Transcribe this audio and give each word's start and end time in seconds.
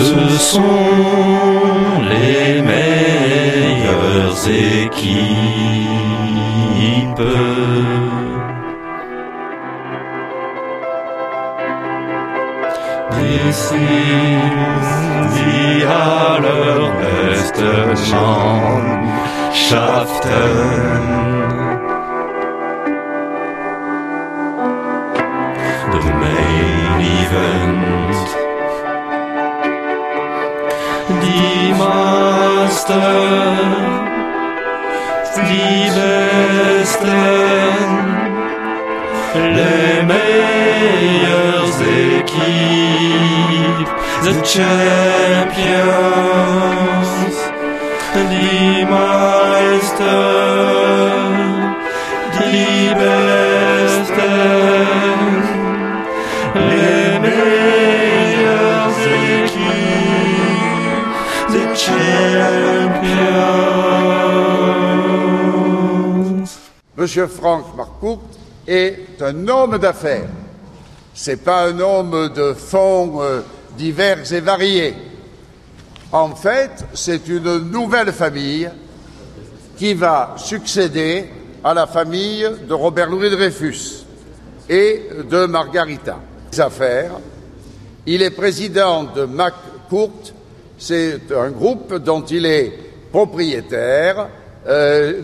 Ce 0.00 0.38
sont 0.38 0.62
les 2.08 2.62
meilleures 2.62 4.48
équipes. 4.48 5.20
This 13.12 13.60
is 13.72 14.86
the 15.36 15.84
allerbeste 15.84 17.60
Mannschaften. 18.10 18.80
The 25.92 26.02
main 26.22 27.00
event. 27.00 28.09
Die 31.22 31.74
Master. 31.74 33.00
Die 35.36 35.90
Besten. 35.96 37.50
Les 39.34 40.02
meilleures 40.02 41.80
équipes, 41.80 43.90
the 44.24 44.34
champions, 44.44 45.70
die 48.30 48.84
Meister, 48.84 50.20
die 52.38 52.94
Besten, 52.94 53.29
Monsieur 66.96 67.26
Franck 67.28 67.74
Marcourt 67.76 68.20
est 68.66 69.20
un 69.20 69.48
homme 69.48 69.78
d'affaires. 69.78 70.28
C'est 71.14 71.42
pas 71.42 71.68
un 71.68 71.80
homme 71.80 72.28
de 72.34 72.52
fonds 72.52 73.22
euh, 73.22 73.40
divers 73.76 74.30
et 74.32 74.40
variés. 74.40 74.94
En 76.12 76.34
fait, 76.34 76.84
c'est 76.92 77.26
une 77.28 77.70
nouvelle 77.70 78.12
famille 78.12 78.68
qui 79.76 79.94
va 79.94 80.34
succéder 80.36 81.30
à 81.64 81.72
la 81.72 81.86
famille 81.86 82.46
de 82.68 82.74
Robert 82.74 83.08
Louis 83.08 83.30
Dreyfus 83.30 84.04
et 84.68 85.08
de 85.30 85.46
Margarita. 85.46 86.18
Affaires. 86.58 87.12
Il 88.06 88.22
est 88.22 88.30
président 88.30 89.04
de 89.04 89.24
McCourt. 89.24 90.32
C'est 90.82 91.30
un 91.36 91.50
groupe 91.50 91.94
dont 91.96 92.22
il 92.22 92.46
est 92.46 92.72
propriétaire 93.12 94.28
euh, 94.66 95.20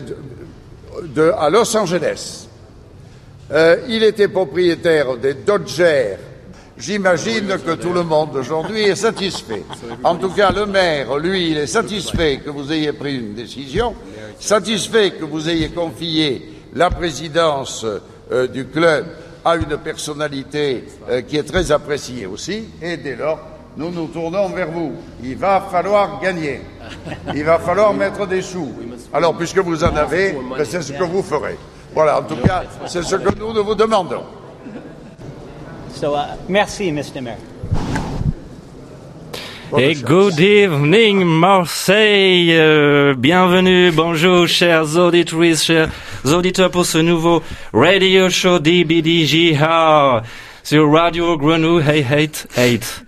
à 1.35 1.49
Los 1.49 1.75
Angeles. 1.75 2.47
Euh, 3.51 3.77
il 3.89 4.03
était 4.03 4.27
propriétaire 4.27 5.17
des 5.17 5.33
Dodgers. 5.33 6.17
J'imagine 6.77 7.57
que 7.65 7.71
tout 7.71 7.91
le 7.91 8.03
monde 8.03 8.35
aujourd'hui 8.35 8.83
est 8.83 8.95
satisfait. 8.95 9.63
En 10.03 10.17
tout 10.17 10.29
cas, 10.29 10.51
le 10.51 10.67
maire, 10.67 11.17
lui, 11.17 11.49
il 11.49 11.57
est 11.57 11.65
satisfait 11.65 12.37
que 12.37 12.51
vous 12.51 12.71
ayez 12.71 12.93
pris 12.93 13.17
une 13.17 13.33
décision, 13.33 13.95
satisfait 14.39 15.09
que 15.19 15.25
vous 15.25 15.49
ayez 15.49 15.69
confié 15.69 16.53
la 16.75 16.91
présidence 16.91 17.83
euh, 18.31 18.47
du 18.47 18.67
club 18.67 19.07
à 19.43 19.55
une 19.55 19.77
personnalité 19.77 20.83
qui 21.27 21.37
est 21.37 21.43
très 21.43 21.71
appréciée 21.71 22.25
aussi, 22.25 22.65
et 22.81 22.97
dès 22.97 23.15
lors, 23.15 23.56
nous 23.77 23.91
nous 23.91 24.07
tournons 24.07 24.49
vers 24.49 24.71
vous. 24.71 24.93
Il 25.23 25.35
va 25.37 25.67
falloir 25.71 26.19
gagner. 26.21 26.61
Il 27.33 27.43
va 27.43 27.59
falloir 27.59 27.93
mettre 27.93 28.25
des 28.27 28.41
sous. 28.41 28.71
Alors, 29.13 29.35
puisque 29.37 29.59
vous 29.59 29.83
en 29.83 29.95
avez, 29.95 30.33
ben, 30.33 30.65
c'est 30.65 30.81
ce 30.81 30.93
que 30.93 31.03
vous 31.03 31.21
ferez. 31.21 31.57
Voilà, 31.93 32.19
en 32.19 32.23
tout 32.23 32.35
cas, 32.37 32.63
c'est 32.87 33.03
ce 33.03 33.15
que 33.15 33.37
nous, 33.39 33.53
nous 33.53 33.63
vous 33.63 33.75
demandons. 33.75 34.23
So, 35.93 36.15
uh, 36.15 36.37
merci, 36.49 36.91
Mr. 36.91 37.21
Mayor. 37.21 37.37
Et 39.77 39.95
good 39.95 40.39
evening 40.39 41.25
Marseille, 41.25 42.53
Euh, 42.53 43.13
bienvenue, 43.17 43.91
bonjour 43.91 44.47
chers 44.47 44.95
auditrices, 44.95 45.65
chers 45.65 45.89
auditeurs 46.23 46.71
pour 46.71 46.85
ce 46.85 46.99
nouveau 46.99 47.43
radio 47.73 48.29
show 48.29 48.59
DBDJR 48.59 50.21
sur 50.63 50.89
Radio 50.89 51.37
Grenouille 51.37 51.83
Hey 51.85 52.05
Hate 52.09 52.47
Hate. 52.55 53.03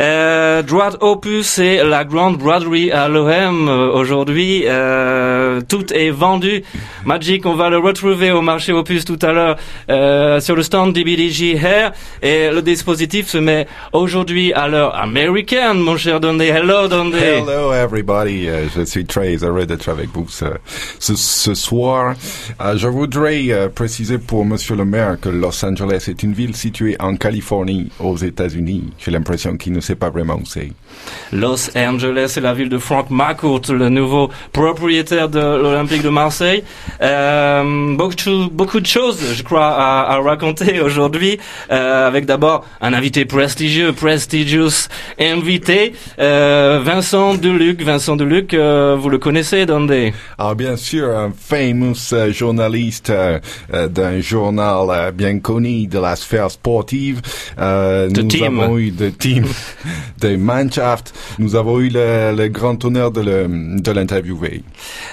Euh, 0.00 0.62
droite 0.62 0.96
opus 1.00 1.58
et 1.58 1.84
la 1.84 2.06
grande 2.06 2.38
braderie 2.38 2.90
à 2.90 3.06
l'OM 3.06 3.68
euh, 3.68 3.92
aujourd'hui. 3.92 4.62
Euh, 4.64 5.60
tout 5.68 5.92
est 5.92 6.08
vendu. 6.08 6.62
Magic, 7.04 7.44
on 7.44 7.54
va 7.54 7.68
le 7.68 7.76
retrouver 7.76 8.30
au 8.30 8.40
marché 8.40 8.72
opus 8.72 9.04
tout 9.04 9.18
à 9.20 9.32
l'heure 9.32 9.56
euh, 9.90 10.40
sur 10.40 10.56
le 10.56 10.62
stand 10.62 10.94
DBDJ 10.94 11.54
Hair. 11.62 11.92
Et 12.22 12.50
le 12.50 12.62
dispositif 12.62 13.28
se 13.28 13.36
met 13.36 13.66
aujourd'hui 13.92 14.54
à 14.54 14.68
l'heure 14.68 14.96
américaine, 14.96 15.80
mon 15.80 15.98
cher 15.98 16.18
Dondé. 16.18 16.46
Hello 16.46 16.88
Dondé. 16.88 17.18
Hello 17.18 17.74
everybody, 17.74 18.48
je 18.74 18.84
suis 18.84 19.04
très 19.04 19.36
heureux 19.36 19.66
d'être 19.66 19.90
avec 19.90 20.08
vous 20.14 20.26
ce, 20.30 20.46
ce, 20.98 21.54
soir. 21.54 22.14
Je 22.74 22.88
voudrais 22.88 23.68
préciser 23.74 24.16
pour 24.16 24.46
Monsieur 24.46 24.76
le 24.76 24.86
maire 24.86 25.18
que 25.20 25.28
Los 25.28 25.62
Angeles 25.62 26.06
est 26.08 26.22
une 26.22 26.32
ville 26.32 26.56
située 26.56 26.96
en 27.00 27.16
Californie, 27.16 27.90
aux 28.00 28.16
États-Unis. 28.16 28.92
J'ai 28.98 29.10
l'impression 29.10 29.56
qu'il 29.58 29.72
ne 29.72 29.80
sait 30.44 30.72
Los 31.32 31.70
Angeles, 31.76 32.32
c'est 32.34 32.40
la 32.40 32.54
ville 32.54 32.68
de 32.68 32.78
Frank 32.78 33.06
McCourt, 33.10 33.62
le 33.70 33.88
nouveau 33.88 34.30
propriétaire 34.52 35.28
de 35.28 35.38
l'Olympique 35.38 36.02
de 36.02 36.08
Marseille. 36.08 36.64
Euh, 37.00 37.94
beaucoup, 37.96 38.50
beaucoup 38.50 38.80
de 38.80 38.86
choses, 38.86 39.18
je 39.34 39.42
crois, 39.42 39.68
à, 39.68 40.14
à 40.14 40.20
raconter 40.20 40.80
aujourd'hui, 40.80 41.38
euh, 41.70 42.06
avec 42.06 42.26
d'abord 42.26 42.64
un 42.80 42.92
invité 42.92 43.24
prestigieux, 43.24 43.92
prestigious 43.92 44.88
invité, 45.18 45.92
euh, 46.18 46.80
Vincent 46.82 47.34
Deluc. 47.34 47.82
Vincent 47.82 48.16
Deluc, 48.16 48.54
vous 48.54 49.08
le 49.08 49.18
connaissez, 49.18 49.66
Dandé 49.66 50.12
Alors 50.38 50.56
bien 50.56 50.76
sûr, 50.76 51.10
un 51.10 51.32
fameux 51.36 51.92
euh, 52.12 52.32
journaliste 52.32 53.12
d'un 53.72 54.20
journal 54.20 55.12
bien 55.12 55.38
connu 55.38 55.86
de 55.86 55.98
la 55.98 56.16
sphère 56.16 56.50
sportive. 56.50 57.20
Nous 57.58 58.22
team. 58.24 58.60
avons 58.60 58.78
eu 58.78 58.90
de 58.90 59.10
team, 59.10 59.44
de 60.20 60.36
Nous 61.38 61.56
avons 61.56 61.78
eu 61.80 61.88
le, 61.88 62.34
le 62.36 62.48
grand 62.48 62.84
honneur 62.84 63.10
de 63.10 63.92
l'interviewer. 63.92 64.62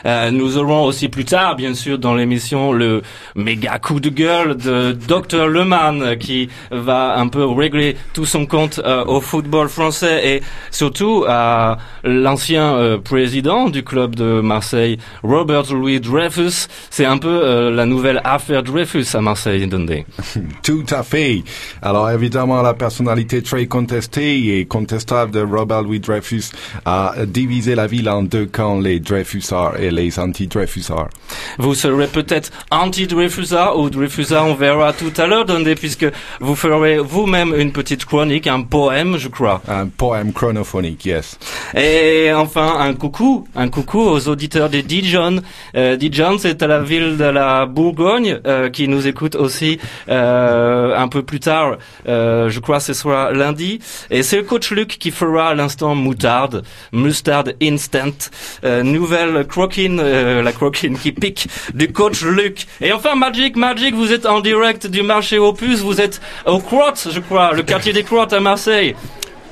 Euh, 0.06 0.32
nous 0.32 0.58
aurons 0.58 0.84
aussi 0.86 1.10
plus 1.10 1.26
tard, 1.26 1.56
bien 1.56 1.74
sûr, 1.74 1.98
dans 1.98 2.16
l'émission, 2.16 2.72
le 2.72 3.02
méga 3.36 3.80
coup 3.80 4.00
de 4.00 4.10
gueule 4.10 4.58
de 4.58 4.92
Dr 5.08 5.48
Leman 5.48 6.02
euh, 6.02 6.16
qui 6.16 6.50
va 6.72 7.18
un 7.18 7.28
peu 7.28 7.46
régler 7.46 7.96
tout 8.14 8.26
son 8.26 8.46
compte 8.46 8.80
euh, 8.84 9.04
au 9.06 9.22
football 9.22 9.70
français 9.70 10.28
et 10.28 10.42
surtout 10.72 11.26
à 11.28 11.78
l'ancien 12.04 12.76
euh, 12.76 12.98
président 12.98 13.70
du 13.70 13.84
club 13.84 14.16
de 14.16 14.42
Marseille, 14.42 14.98
Robert 15.24 15.74
Louis 15.74 16.00
Dreyfus. 16.00 16.68
C'est 16.90 17.06
un 17.06 17.18
peu 17.18 17.70
la 17.70 17.86
nouvelle 17.86 18.22
affaire 18.24 18.64
Dreyfus 18.64 19.06
à 19.14 19.22
Marseille, 19.22 19.68
Dundee. 19.68 20.06
Tout 20.64 20.86
à 20.90 21.04
fait. 21.04 21.44
Alors 21.82 22.10
évidemment, 22.10 22.62
la 22.62 22.74
personnalité 22.74 23.42
très 23.42 23.66
contestée 23.68 24.60
et 24.60 24.66
contestable 24.66 25.32
de 25.32 25.42
Robert 25.42 25.67
Louis 25.82 26.00
Dreyfus 26.00 26.52
a 26.86 27.14
divisé 27.26 27.76
la 27.76 27.88
ville 27.88 28.10
en 28.10 28.24
deux 28.24 28.46
camps, 28.46 28.80
les 28.80 29.00
Dreyfusards 29.00 29.80
et 29.80 29.92
les 29.92 30.20
anti-Dreyfusards. 30.20 31.10
Vous 31.58 31.76
serez 31.76 32.08
peut-être 32.08 32.52
anti-Dreyfusard 32.72 33.78
ou 33.78 33.90
Dreyfusard, 33.90 34.48
on 34.48 34.56
verra 34.56 34.94
tout 34.94 35.14
à 35.18 35.28
l'heure, 35.28 35.46
puisque 35.76 36.06
vous 36.40 36.56
ferez 36.56 37.00
vous-même 37.00 37.54
une 37.56 37.72
petite 37.72 38.06
chronique, 38.06 38.48
un 38.48 38.62
poème, 38.62 39.18
je 39.18 39.28
crois. 39.28 39.62
Un 39.68 39.88
poème 39.88 40.34
chronophonique, 40.34 41.06
yes. 41.06 41.38
Et 41.76 42.32
enfin, 42.34 42.78
un 42.80 42.94
coucou, 42.94 43.48
un 43.56 43.70
coucou 43.70 44.00
aux 44.00 44.28
auditeurs 44.28 44.70
de 44.70 44.82
Dijon. 44.82 45.42
Euh, 45.76 45.96
Dijon, 45.96 46.38
c'est 46.40 46.62
à 46.62 46.68
la 46.68 46.82
ville 46.82 47.18
de 47.18 47.26
la 47.26 47.66
Bourgogne 47.66 48.40
euh, 48.46 48.70
qui 48.70 48.88
nous 48.88 49.08
écoute 49.08 49.36
aussi 49.36 49.80
euh, 50.10 50.96
un 50.98 51.08
peu 51.08 51.24
plus 51.24 51.40
tard. 51.40 51.78
Je 52.06 52.60
crois 52.60 52.78
que 52.78 52.84
ce 52.84 52.94
sera 52.94 53.32
lundi. 53.32 53.80
Et 54.10 54.24
c'est 54.24 54.38
le 54.38 54.44
coach 54.44 54.72
Luc 54.72 54.98
qui 55.00 55.12
fera 55.12 55.47
à 55.50 55.56
l'instant 55.56 55.96
moutarde, 55.96 56.64
mustard 56.92 57.46
instant, 57.62 58.30
euh, 58.64 58.84
nouvelle 58.84 59.46
croquine, 59.48 60.00
euh, 60.02 60.42
la 60.42 60.52
croquine 60.52 60.98
qui 60.98 61.12
pique 61.12 61.48
du 61.74 61.92
coach 61.92 62.22
Luc. 62.22 62.68
Et 62.82 62.92
enfin, 62.92 63.16
Magic, 63.16 63.56
Magic, 63.56 63.96
vous 63.96 64.12
êtes 64.14 64.26
en 64.26 64.40
direct 64.40 64.88
du 64.88 65.02
marché 65.02 65.38
Opus, 65.38 65.80
vous 65.80 66.02
êtes 66.02 66.22
au 66.46 66.60
Crottes, 66.60 67.08
je 67.12 67.20
crois, 67.20 67.54
le 67.54 67.64
quartier 67.64 67.94
des 67.94 68.04
Crottes 68.04 68.34
à 68.34 68.40
Marseille. 68.40 68.96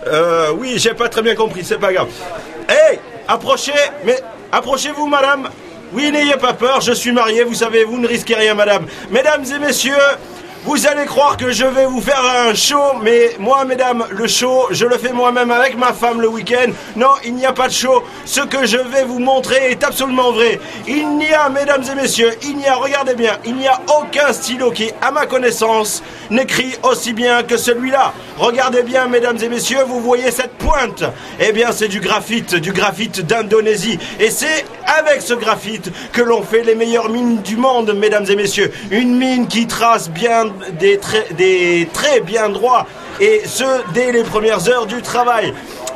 Euh, 0.07 0.51
oui, 0.57 0.75
j'ai 0.77 0.93
pas 0.93 1.09
très 1.09 1.21
bien 1.21 1.35
compris, 1.35 1.63
c'est 1.63 1.79
pas 1.79 1.91
grave. 1.91 2.09
Hey, 2.69 2.99
approchez, 3.27 3.71
mais 4.05 4.17
approchez-vous, 4.51 5.07
madame. 5.07 5.49
Oui, 5.93 6.11
n'ayez 6.11 6.35
pas 6.35 6.53
peur, 6.53 6.81
je 6.81 6.91
suis 6.91 7.11
marié, 7.11 7.43
vous 7.43 7.53
savez, 7.53 7.83
vous 7.83 7.99
ne 7.99 8.07
risquez 8.07 8.35
rien, 8.35 8.53
madame. 8.53 8.85
Mesdames 9.11 9.45
et 9.45 9.59
messieurs, 9.59 9.93
Vous 10.65 10.87
allez 10.87 11.05
croire 11.05 11.37
que 11.37 11.51
je 11.51 11.63
vais 11.63 11.85
vous 11.85 12.01
faire 12.01 12.23
un 12.25 12.55
show, 12.55 12.95
mais 12.99 13.35
moi, 13.37 13.65
mesdames, 13.65 14.03
le 14.09 14.25
show, 14.27 14.65
je 14.71 14.87
le 14.87 14.97
fais 14.97 15.13
moi-même 15.13 15.51
avec 15.51 15.77
ma 15.77 15.93
femme 15.93 16.19
le 16.19 16.27
week-end. 16.27 16.71
Non, 16.95 17.11
il 17.23 17.35
n'y 17.35 17.45
a 17.45 17.53
pas 17.53 17.67
de 17.67 17.73
show. 17.73 18.03
Ce 18.25 18.41
que 18.41 18.65
je 18.65 18.77
vais 18.77 19.03
vous 19.03 19.19
montrer 19.19 19.69
est 19.69 19.83
absolument 19.83 20.31
vrai. 20.31 20.59
Il 20.87 21.17
n'y 21.17 21.31
a, 21.31 21.49
mesdames 21.49 21.83
et 21.83 21.93
messieurs, 21.93 22.31
il 22.41 22.57
n'y 22.57 22.65
a, 22.65 22.73
regardez 22.73 23.13
bien, 23.13 23.37
il 23.45 23.55
n'y 23.57 23.67
a 23.67 23.79
aucun 23.99 24.33
stylo 24.33 24.71
qui, 24.71 24.89
à 25.03 25.11
ma 25.11 25.27
connaissance, 25.27 26.01
n'écrit 26.31 26.75
aussi 26.81 27.13
bien 27.13 27.43
que 27.43 27.57
celui-là. 27.57 28.11
Regardez 28.39 28.81
bien, 28.81 29.07
mesdames 29.07 29.37
et 29.43 29.49
messieurs, 29.49 29.83
vous 29.87 29.99
voyez 29.99 30.31
cette 30.31 30.57
pointe 30.57 31.03
Eh 31.39 31.51
bien, 31.51 31.71
c'est 31.73 31.89
du 31.89 31.99
graphite, 31.99 32.55
du 32.55 32.71
graphite 32.71 33.21
d'Indonésie. 33.21 33.99
Et 34.19 34.31
c'est 34.31 34.65
avec 34.99 35.21
ce 35.21 35.35
graphite 35.35 35.91
que 36.11 36.23
l'on 36.23 36.41
fait 36.41 36.63
les 36.63 36.73
meilleures 36.73 37.09
mines 37.09 37.43
du 37.43 37.55
monde, 37.55 37.93
mesdames 37.93 38.25
et 38.27 38.35
messieurs. 38.35 38.71
Une 38.89 39.15
mine 39.15 39.47
qui 39.47 39.67
trace 39.67 40.09
bien 40.09 40.54
des 40.71 41.87
traits 41.93 42.25
bien 42.25 42.49
droits, 42.49 42.85
et 43.19 43.41
ce, 43.45 43.81
dès 43.93 44.11
les 44.11 44.23
premières 44.23 44.67
heures 44.69 44.85
du 44.85 45.01
travail. 45.01 45.53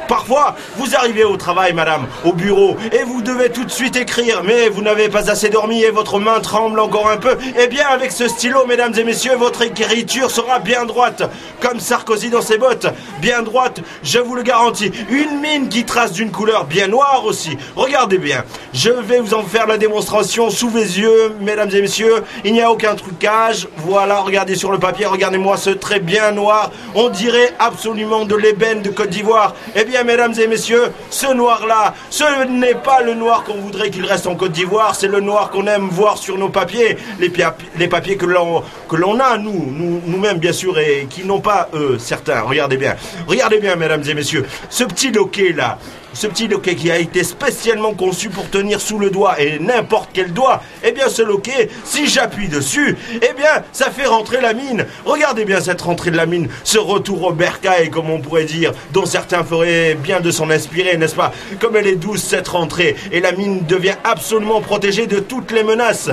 Parfois, 0.10 0.56
vous 0.78 0.96
arrivez 0.96 1.24
au 1.24 1.38
travail, 1.38 1.74
madame, 1.74 2.08
au 2.26 2.34
bureau, 2.34 2.76
et 2.92 3.04
vous 3.04 3.22
devez 3.22 3.52
tout 3.52 3.64
de 3.64 3.70
suite 3.70 3.96
écrire, 3.96 4.42
mais 4.44 4.68
vous 4.68 4.82
n'avez 4.82 5.08
pas 5.08 5.30
assez 5.30 5.50
dormi 5.50 5.84
et 5.84 5.92
votre 5.92 6.20
main 6.20 6.40
tremble 6.40 6.80
encore 6.80 7.08
un 7.12 7.18
peu. 7.18 7.38
Eh 7.60 7.68
bien, 7.68 7.88
avec 7.88 8.12
ce 8.12 8.28
stylo, 8.28 8.66
mesdames 8.66 8.96
et 8.98 9.04
messieurs, 9.04 9.36
votre 9.36 9.62
écriture 9.62 10.32
sera 10.32 10.58
bien 10.58 10.86
droite, 10.86 11.30
comme 11.60 11.80
Sarkozy 11.80 12.32
dans 12.32 12.42
ses 12.42 12.58
bottes. 12.58 12.88
Bien 13.22 13.44
droite, 13.44 13.82
je 14.02 14.18
vous 14.18 14.34
le 14.34 14.42
garantis. 14.42 14.92
Une 15.12 15.42
mine 15.42 15.70
qui 15.70 15.86
trace 15.86 16.14
d'une 16.14 16.32
couleur 16.32 16.66
bien 16.66 16.88
noire 16.88 17.22
aussi. 17.26 17.56
Regardez 17.76 18.18
bien, 18.18 18.44
je 18.74 18.90
vais 18.90 19.20
vous 19.20 19.36
en 19.36 19.44
faire 19.44 19.68
la 19.68 19.78
démonstration 19.78 20.50
sous 20.50 20.70
vos 20.70 20.80
yeux, 20.80 21.36
mesdames 21.40 21.70
et 21.72 21.82
messieurs. 21.82 22.24
Il 22.44 22.54
n'y 22.54 22.64
a 22.64 22.72
aucun 22.72 22.96
trucage. 22.96 23.68
Voilà, 23.78 24.22
regardez 24.22 24.56
sur 24.56 24.72
le 24.72 24.80
papier, 24.80 25.06
regardez-moi 25.06 25.56
ce 25.56 25.70
trait 25.70 26.00
bien 26.00 26.32
noir. 26.32 26.72
On 26.96 27.10
dirait 27.10 27.54
absolument 27.60 28.26
de 28.26 28.36
l'ébène 28.36 28.82
de 28.82 28.90
Côte 28.90 29.10
d'Ivoire. 29.10 29.54
Eh 29.76 29.84
bien, 29.84 29.99
mesdames 30.04 30.34
et 30.40 30.48
messieurs, 30.48 30.92
ce 31.10 31.34
noir-là, 31.34 31.94
ce 32.10 32.48
n'est 32.48 32.76
pas 32.76 33.02
le 33.02 33.14
noir 33.14 33.44
qu'on 33.44 33.56
voudrait 33.56 33.90
qu'il 33.90 34.06
reste 34.06 34.28
en 34.28 34.36
Côte 34.36 34.52
d'Ivoire, 34.52 34.96
c'est 34.96 35.08
le 35.08 35.20
noir 35.20 35.50
qu'on 35.50 35.68
aime 35.68 35.90
voir 35.90 36.18
sur 36.18 36.38
nos 36.38 36.50
papiers, 36.50 36.98
les, 37.20 37.88
papiers 37.88 38.18
que 38.18 38.26
l'on 38.26 39.20
a 39.20 39.38
nous, 39.38 39.72
nous 39.72 40.02
nous-mêmes 40.06 40.38
bien 40.38 40.54
sûr 40.54 40.78
et 40.80 41.08
qui 41.10 41.24
n'ont 41.26 41.42
pas 41.42 41.70
eux 41.74 41.98
certains. 42.00 42.42
Regardez 42.42 42.78
bien, 42.78 42.96
regardez 43.28 43.60
bien, 43.60 43.76
mesdames 43.76 44.04
et 44.08 44.14
messieurs, 44.14 44.46
ce 44.70 44.84
petit 44.84 45.12
loquet 45.12 45.54
là. 45.54 45.78
Ce 46.14 46.28
petit 46.28 46.48
loquet 46.48 46.76
qui 46.76 46.92
a 46.92 46.98
été 46.98 47.24
spécialement 47.24 47.94
conçu 47.94 48.30
pour 48.30 48.50
tenir 48.50 48.82
sous 48.82 48.98
le 48.98 49.10
doigt 49.10 49.40
et 49.40 49.60
n'importe 49.60 50.10
quel 50.14 50.34
doigt, 50.34 50.62
eh 50.84 50.92
bien 50.92 51.08
ce 51.08 51.22
loquet, 51.22 51.70
si 51.86 52.08
j'appuie 52.08 52.48
dessus, 52.48 52.98
eh 53.16 53.34
bien 53.38 53.64
ça 53.72 53.92
fait 53.92 54.06
rentrer 54.06 54.42
la 54.42 54.54
mine. 54.54 54.86
Regardez 55.06 55.46
bien 55.46 55.62
cette 55.62 55.82
rentrée 55.82 56.12
de 56.12 56.18
la 56.18 56.26
mine, 56.26 56.50
ce 56.64 56.80
retour 56.80 57.24
au 57.24 57.32
bercail 57.32 57.90
comme 57.90 58.10
on 58.10 58.20
pourrait 58.20 58.46
dire, 58.46 58.74
dont 58.92 59.06
certains 59.06 59.44
feraient 59.44 59.96
bien 59.96 60.20
de 60.20 60.32
s'en 60.32 60.50
inspirer, 60.50 60.98
n'est-ce 60.98 61.16
pas? 61.16 61.32
Comme 61.60 61.76
elle 61.76 61.88
est 61.88 61.96
douce 61.96 62.24
cette 62.24 62.48
rentrée, 62.48 62.96
et 63.12 63.20
la 63.20 63.32
mine 63.32 63.66
devient 63.68 63.96
absolument 64.04 64.62
protégée 64.62 65.08
de 65.08 65.20
toutes 65.20 65.52
les 65.52 65.64
menaces. 65.64 66.10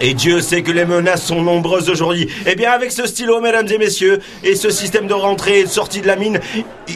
Et 0.00 0.14
Dieu 0.14 0.40
sait 0.40 0.62
que 0.62 0.70
les 0.70 0.84
menaces 0.84 1.24
sont 1.24 1.42
nombreuses 1.42 1.90
aujourd'hui. 1.90 2.28
Eh 2.46 2.54
bien, 2.54 2.70
avec 2.70 2.92
ce 2.92 3.06
stylo, 3.06 3.40
mesdames 3.40 3.68
et 3.68 3.78
messieurs, 3.78 4.20
et 4.44 4.54
ce 4.54 4.70
système 4.70 5.06
de 5.06 5.14
rentrée 5.14 5.60
et 5.60 5.64
de 5.64 5.68
sortie 5.68 6.00
de 6.00 6.06
la 6.06 6.16
mine, 6.16 6.40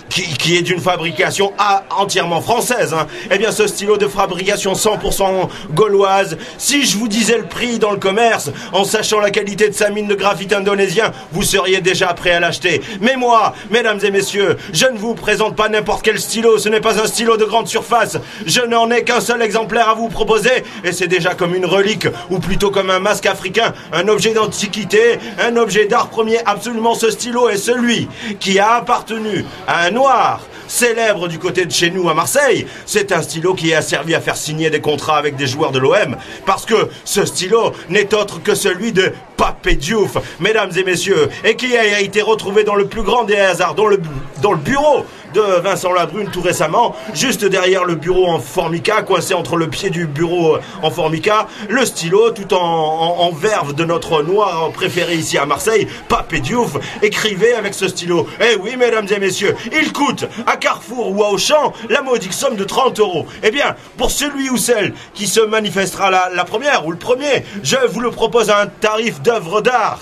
qui, 0.08 0.56
est 0.56 0.62
d'une 0.62 0.80
fabrication 0.80 1.52
entièrement 1.90 2.40
française, 2.40 2.94
hein, 2.94 3.06
eh 3.30 3.38
bien, 3.38 3.52
ce 3.52 3.66
stylo 3.66 3.96
de 3.96 4.08
fabrication 4.08 4.72
100% 4.72 5.48
gauloise, 5.72 6.36
si 6.58 6.84
je 6.84 6.96
vous 6.96 7.08
disais 7.08 7.38
le 7.38 7.44
prix 7.44 7.78
dans 7.78 7.90
le 7.90 7.96
commerce, 7.96 8.50
en 8.72 8.84
sachant 8.84 9.20
la 9.20 9.30
qualité 9.30 9.68
de 9.68 9.74
sa 9.74 9.90
mine 9.90 10.06
de 10.06 10.14
graphite 10.14 10.52
indonésien, 10.52 11.12
vous 11.32 11.42
seriez 11.42 11.80
déjà 11.80 12.14
prêt 12.14 12.32
à 12.32 12.40
l'acheter. 12.40 12.80
Mais 13.00 13.16
moi, 13.16 13.54
mesdames 13.70 14.00
et 14.02 14.10
messieurs, 14.10 14.56
je 14.72 14.86
ne 14.86 14.98
vous 14.98 15.14
présente 15.14 15.56
pas 15.56 15.68
n'importe 15.68 16.02
quel 16.02 16.20
stylo, 16.20 16.58
ce 16.58 16.68
n'est 16.68 16.80
pas 16.80 17.00
un 17.02 17.06
stylo 17.06 17.36
de 17.36 17.44
grande 17.44 17.68
surface. 17.68 18.18
Je 18.46 18.60
n'en 18.60 18.90
ai 18.90 19.04
qu'un 19.04 19.20
seul 19.20 19.42
exemplaire 19.42 19.88
à 19.88 19.94
vous 19.94 20.08
proposer, 20.08 20.64
et 20.84 20.92
c'est 20.92 21.08
déjà 21.08 21.34
comme 21.34 21.54
une 21.54 21.66
relique, 21.66 22.06
ou 22.30 22.38
plutôt 22.38 22.70
comme 22.70 22.81
un 22.90 22.98
masque 22.98 23.26
africain, 23.26 23.74
un 23.92 24.08
objet 24.08 24.32
d'antiquité, 24.32 25.18
un 25.40 25.56
objet 25.56 25.86
d'art 25.86 26.08
premier. 26.08 26.38
Absolument, 26.46 26.94
ce 26.94 27.10
stylo 27.10 27.48
est 27.48 27.56
celui 27.56 28.08
qui 28.40 28.58
a 28.58 28.74
appartenu 28.74 29.44
à 29.66 29.86
un 29.86 29.90
noir 29.90 30.40
célèbre 30.68 31.28
du 31.28 31.38
côté 31.38 31.66
de 31.66 31.70
chez 31.70 31.90
nous 31.90 32.08
à 32.08 32.14
Marseille. 32.14 32.66
C'est 32.86 33.12
un 33.12 33.20
stylo 33.22 33.54
qui 33.54 33.74
a 33.74 33.82
servi 33.82 34.14
à 34.14 34.20
faire 34.20 34.36
signer 34.36 34.70
des 34.70 34.80
contrats 34.80 35.18
avec 35.18 35.36
des 35.36 35.46
joueurs 35.46 35.70
de 35.70 35.78
l'OM. 35.78 36.16
Parce 36.46 36.64
que 36.64 36.88
ce 37.04 37.24
stylo 37.24 37.72
n'est 37.90 38.14
autre 38.14 38.42
que 38.42 38.54
celui 38.54 38.92
de 38.92 39.12
Papé 39.36 39.74
Diouf, 39.74 40.16
mesdames 40.40 40.70
et 40.76 40.84
messieurs, 40.84 41.28
et 41.44 41.56
qui 41.56 41.76
a 41.76 42.00
été 42.00 42.22
retrouvé 42.22 42.64
dans 42.64 42.74
le 42.74 42.86
plus 42.86 43.02
grand 43.02 43.24
des 43.24 43.36
hasards, 43.36 43.74
dans 43.74 43.86
le, 43.86 44.00
dans 44.40 44.52
le 44.52 44.58
bureau 44.58 45.04
de 45.32 45.60
Vincent 45.60 45.92
Labrune 45.92 46.28
tout 46.30 46.40
récemment, 46.40 46.94
juste 47.14 47.44
derrière 47.44 47.84
le 47.84 47.94
bureau 47.94 48.26
en 48.26 48.38
formica, 48.38 49.02
coincé 49.02 49.34
entre 49.34 49.56
le 49.56 49.68
pied 49.68 49.90
du 49.90 50.06
bureau 50.06 50.58
en 50.82 50.90
formica, 50.90 51.46
le 51.68 51.84
stylo 51.84 52.30
tout 52.30 52.54
en, 52.54 53.30
verve 53.32 53.74
de 53.74 53.84
notre 53.84 54.22
noir 54.22 54.70
préféré 54.72 55.14
ici 55.14 55.38
à 55.38 55.46
Marseille, 55.46 55.88
Papé 56.08 56.40
Diouf, 56.40 56.76
écrivait 57.02 57.54
avec 57.54 57.74
ce 57.74 57.88
stylo. 57.88 58.26
Eh 58.40 58.56
oui, 58.56 58.76
mesdames 58.76 59.06
et 59.10 59.18
messieurs, 59.18 59.56
il 59.72 59.92
coûte 59.92 60.26
à 60.46 60.56
Carrefour 60.56 61.10
ou 61.10 61.24
à 61.24 61.30
Auchan 61.30 61.72
la 61.88 62.02
modique 62.02 62.32
somme 62.32 62.56
de 62.56 62.64
30 62.64 63.00
euros. 63.00 63.26
Eh 63.42 63.50
bien, 63.50 63.74
pour 63.96 64.10
celui 64.10 64.50
ou 64.50 64.56
celle 64.56 64.92
qui 65.14 65.26
se 65.26 65.40
manifestera 65.40 66.10
la, 66.10 66.30
la 66.34 66.44
première 66.44 66.86
ou 66.86 66.90
le 66.90 66.98
premier, 66.98 67.44
je 67.62 67.76
vous 67.90 68.00
le 68.00 68.10
propose 68.10 68.50
à 68.50 68.60
un 68.60 68.66
tarif 68.66 69.22
d'œuvre 69.22 69.60
d'art. 69.60 70.00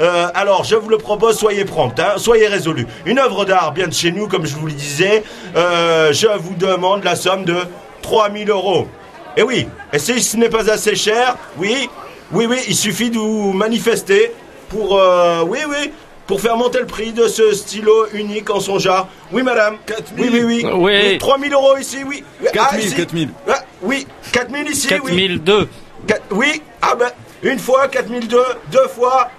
Euh, 0.00 0.28
alors, 0.34 0.64
je 0.64 0.76
vous 0.76 0.88
le 0.88 0.98
propose, 0.98 1.38
soyez 1.38 1.64
prompt, 1.64 1.98
hein, 1.98 2.14
soyez 2.18 2.46
résolu. 2.46 2.86
Une 3.04 3.18
œuvre 3.18 3.44
d'art 3.44 3.72
bien 3.72 3.88
de 3.88 3.92
chez 3.92 4.12
nous, 4.12 4.28
comme 4.28 4.46
je 4.46 4.54
vous 4.54 4.66
le 4.66 4.72
disais, 4.72 5.24
euh, 5.56 6.12
je 6.12 6.28
vous 6.38 6.54
demande 6.54 7.02
la 7.04 7.16
somme 7.16 7.44
de 7.44 7.56
3000 8.02 8.48
euros. 8.50 8.86
Et 9.36 9.42
oui, 9.42 9.66
et 9.92 9.98
si 9.98 10.22
ce 10.22 10.36
n'est 10.36 10.48
pas 10.48 10.70
assez 10.70 10.94
cher, 10.94 11.36
oui, 11.58 11.88
oui, 12.32 12.46
oui, 12.48 12.58
il 12.68 12.74
suffit 12.76 13.10
de 13.10 13.18
vous 13.18 13.52
manifester 13.52 14.32
pour, 14.68 14.96
euh, 14.98 15.42
oui, 15.46 15.60
oui, 15.68 15.92
pour 16.26 16.40
faire 16.40 16.56
monter 16.56 16.78
le 16.78 16.86
prix 16.86 17.12
de 17.12 17.26
ce 17.26 17.52
stylo 17.52 18.06
unique 18.12 18.50
en 18.50 18.60
son 18.60 18.78
genre. 18.78 19.08
Oui, 19.32 19.42
madame. 19.42 19.78
4000. 19.86 20.30
Oui, 20.30 20.42
oui, 20.44 20.64
oui. 20.64 20.72
Oui. 20.74 21.18
3000 21.18 21.52
euros 21.54 21.76
ici, 21.76 21.98
oui. 22.06 22.22
4000, 22.52 22.94
4000. 22.94 23.28
Ah, 23.48 23.62
oui, 23.82 24.06
4000 24.32 24.70
ici, 24.70 24.86
4002. 24.88 25.58
oui. 25.58 26.14
Oui, 26.30 26.62
ah 26.82 26.94
ben, 26.94 27.10
une 27.42 27.58
fois, 27.58 27.88
4002, 27.88 28.38
deux 28.72 28.88
fois, 28.88 29.30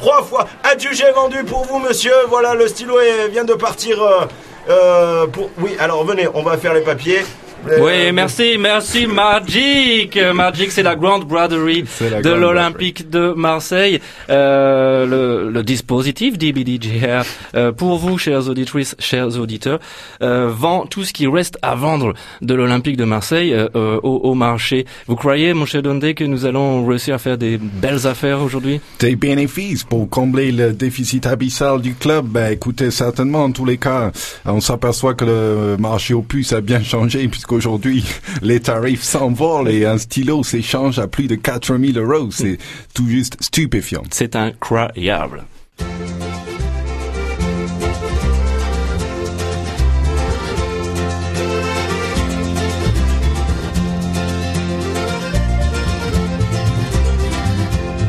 trois 0.00 0.22
fois. 0.22 0.46
J'ai 0.78 1.12
vendu 1.12 1.44
pour 1.44 1.64
vous, 1.64 1.78
monsieur. 1.78 2.14
Voilà, 2.28 2.54
le 2.54 2.66
stylo 2.66 2.98
vient 3.30 3.44
de 3.44 3.54
partir. 3.54 4.02
Euh, 4.02 4.24
euh, 4.68 5.26
pour... 5.26 5.50
Oui, 5.58 5.76
alors 5.78 6.04
venez, 6.04 6.26
on 6.34 6.42
va 6.42 6.56
faire 6.56 6.74
les 6.74 6.80
papiers. 6.80 7.22
Oui, 7.66 8.10
merci, 8.12 8.56
merci 8.58 9.06
Magic. 9.06 10.18
Magic, 10.34 10.70
c'est 10.70 10.82
la 10.82 10.96
grande 10.96 11.26
braderie 11.26 11.84
de 12.00 12.30
l'Olympique 12.30 13.10
de 13.10 13.34
Marseille. 13.36 14.00
Euh, 14.30 15.06
le, 15.06 15.50
le, 15.50 15.62
dispositif 15.62 16.38
DBDJR, 16.38 17.24
euh, 17.54 17.72
pour 17.72 17.98
vous, 17.98 18.16
chers 18.16 18.48
auditrices, 18.48 18.96
chers 18.98 19.38
auditeurs, 19.38 19.78
euh, 20.22 20.48
vend 20.50 20.86
tout 20.86 21.04
ce 21.04 21.12
qui 21.12 21.26
reste 21.26 21.58
à 21.60 21.74
vendre 21.74 22.14
de 22.40 22.54
l'Olympique 22.54 22.96
de 22.96 23.04
Marseille 23.04 23.52
euh, 23.52 23.68
euh, 23.76 24.00
au, 24.02 24.16
au, 24.30 24.34
marché. 24.34 24.86
Vous 25.06 25.16
croyez, 25.16 25.52
mon 25.52 25.66
cher 25.66 25.82
Dondé, 25.82 26.14
que 26.14 26.24
nous 26.24 26.46
allons 26.46 26.86
réussir 26.86 27.14
à 27.14 27.18
faire 27.18 27.36
des 27.36 27.58
belles 27.58 28.06
affaires 28.06 28.40
aujourd'hui? 28.40 28.80
Des 29.00 29.16
bénéfices 29.16 29.84
pour 29.84 30.08
combler 30.08 30.50
le 30.50 30.72
déficit 30.72 31.26
abyssal 31.26 31.82
du 31.82 31.94
club. 31.94 32.26
Ben, 32.26 32.52
écoutez, 32.52 32.90
certainement, 32.90 33.44
en 33.44 33.52
tous 33.52 33.66
les 33.66 33.76
cas, 33.76 34.12
on 34.46 34.60
s'aperçoit 34.60 35.14
que 35.14 35.24
le 35.26 35.76
marché 35.78 36.14
aux 36.14 36.22
puces 36.22 36.54
a 36.54 36.62
bien 36.62 36.82
changé 36.82 37.28
puisque 37.28 37.49
Aujourd'hui, 37.52 38.04
les 38.42 38.60
tarifs 38.60 39.02
s'envolent 39.02 39.68
et 39.70 39.84
un 39.84 39.98
stylo 39.98 40.42
s'échange 40.42 40.98
à 40.98 41.06
plus 41.06 41.26
de 41.26 41.34
4000 41.34 41.98
euros. 41.98 42.30
C'est 42.30 42.58
tout 42.94 43.08
juste 43.08 43.36
stupéfiant. 43.40 44.02
C'est 44.10 44.36
incroyable. 44.36 45.44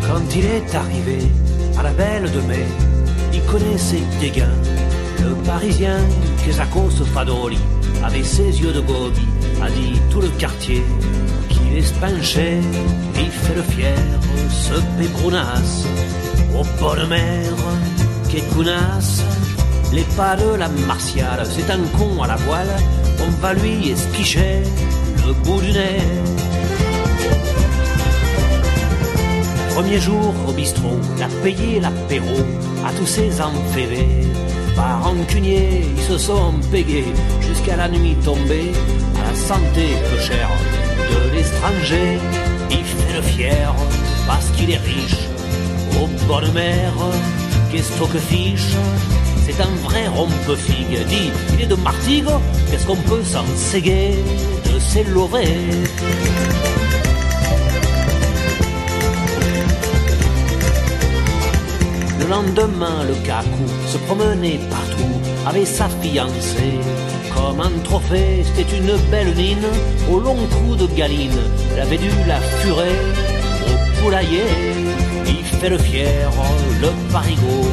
Quand 0.08 0.36
il 0.36 0.46
est 0.46 0.76
arrivé 0.76 1.20
à 1.78 1.84
la 1.84 1.94
belle 1.94 2.32
de 2.32 2.42
mai, 2.42 2.66
il 3.34 3.42
connaissait 3.44 4.04
gains. 4.34 4.48
Le 5.22 5.36
Parisien, 5.46 6.00
Kesakos 6.46 7.04
Fadoli, 7.14 7.58
avec 8.04 8.26
ses 8.26 8.62
yeux 8.62 8.74
de 8.74 8.82
gobi, 8.82 9.28
a 9.62 9.70
dit 9.70 10.00
tout 10.10 10.22
le 10.22 10.30
quartier 10.30 10.84
qu'il 11.50 11.78
est 11.78 11.82
spanché, 11.82 12.60
il 13.16 13.32
fait 13.32 13.56
le 13.56 13.64
fier, 13.64 13.96
ce 14.50 14.76
pécronas, 14.98 15.86
au 16.58 16.64
bonne 16.80 17.08
mer, 17.08 17.54
qu'écounas, 18.30 19.24
les 19.94 20.06
pas 20.18 20.36
de 20.36 20.56
la 20.56 20.70
martiale, 20.88 21.44
c'est 21.46 21.70
un 21.70 21.84
con 21.98 22.24
à 22.24 22.28
la 22.28 22.36
voile, 22.38 22.76
on 23.26 23.30
va 23.42 23.54
lui 23.54 23.92
esquicher 23.92 24.64
le 25.26 25.34
bout 25.34 25.62
du 25.62 25.72
nez. 25.72 26.02
premier 29.82 30.00
jour 30.00 30.34
au 30.48 30.52
bistrot, 30.52 31.00
il 31.18 31.24
a 31.24 31.28
payé 31.44 31.80
l'apéro 31.80 32.38
à 32.86 32.92
tous 32.94 33.08
ces 33.08 33.42
enferrés. 33.42 34.28
Par 34.76 35.04
rancunier, 35.04 35.86
ils 35.96 36.04
se 36.04 36.18
sont 36.18 36.54
payés 36.72 37.06
jusqu'à 37.42 37.78
la 37.78 37.88
nuit 37.90 38.16
tombée 38.24 38.72
la 39.32 39.38
santé 39.38 39.86
peu 40.10 40.20
chère 40.20 40.50
de 41.10 41.36
l'étranger. 41.36 42.20
Il 42.70 42.84
fait 42.84 43.14
le 43.16 43.22
fier 43.22 43.74
parce 44.28 44.50
qu'il 44.52 44.70
est 44.72 44.84
riche. 44.94 45.24
Au 46.02 46.08
bord 46.28 46.42
de 46.42 46.52
mer, 46.52 46.92
qu'est-ce 47.72 47.92
que 48.14 48.18
fiche? 48.18 48.74
C'est 49.46 49.60
un 49.62 49.74
vrai 49.88 50.08
rompe-figue. 50.08 51.06
Dit, 51.08 51.30
il 51.54 51.62
est 51.62 51.68
de 51.68 51.76
Martigues, 51.76 52.36
qu'est-ce 52.70 52.86
qu'on 52.86 53.04
peut 53.12 53.24
s'en 53.24 53.46
séguer 53.56 54.16
de 54.66 54.80
ses 54.80 55.04
laurets 55.06 55.70
Le 62.20 62.26
lendemain, 62.36 63.04
le 63.08 63.16
cacou 63.26 63.66
se 63.88 63.98
promenait 64.08 64.60
partout 64.70 65.16
avec 65.48 65.68
sa 65.68 65.88
fiancée. 66.02 66.80
Comme 67.42 67.60
un 67.60 67.80
trophée, 67.84 68.44
c'était 68.44 68.78
une 68.78 68.96
belle 69.10 69.34
nine 69.36 69.66
au 70.12 70.20
long 70.20 70.38
cou 70.54 70.76
de 70.76 70.86
galine. 70.96 71.42
Elle 71.74 71.82
avait 71.82 71.98
dû 71.98 72.10
la 72.28 72.40
furer 72.40 72.96
au 73.66 74.00
poulailler. 74.00 74.46
Il 75.28 75.44
fait 75.44 75.70
le 75.70 75.80
fier, 75.80 76.30
le 76.80 76.90
parigot, 77.12 77.68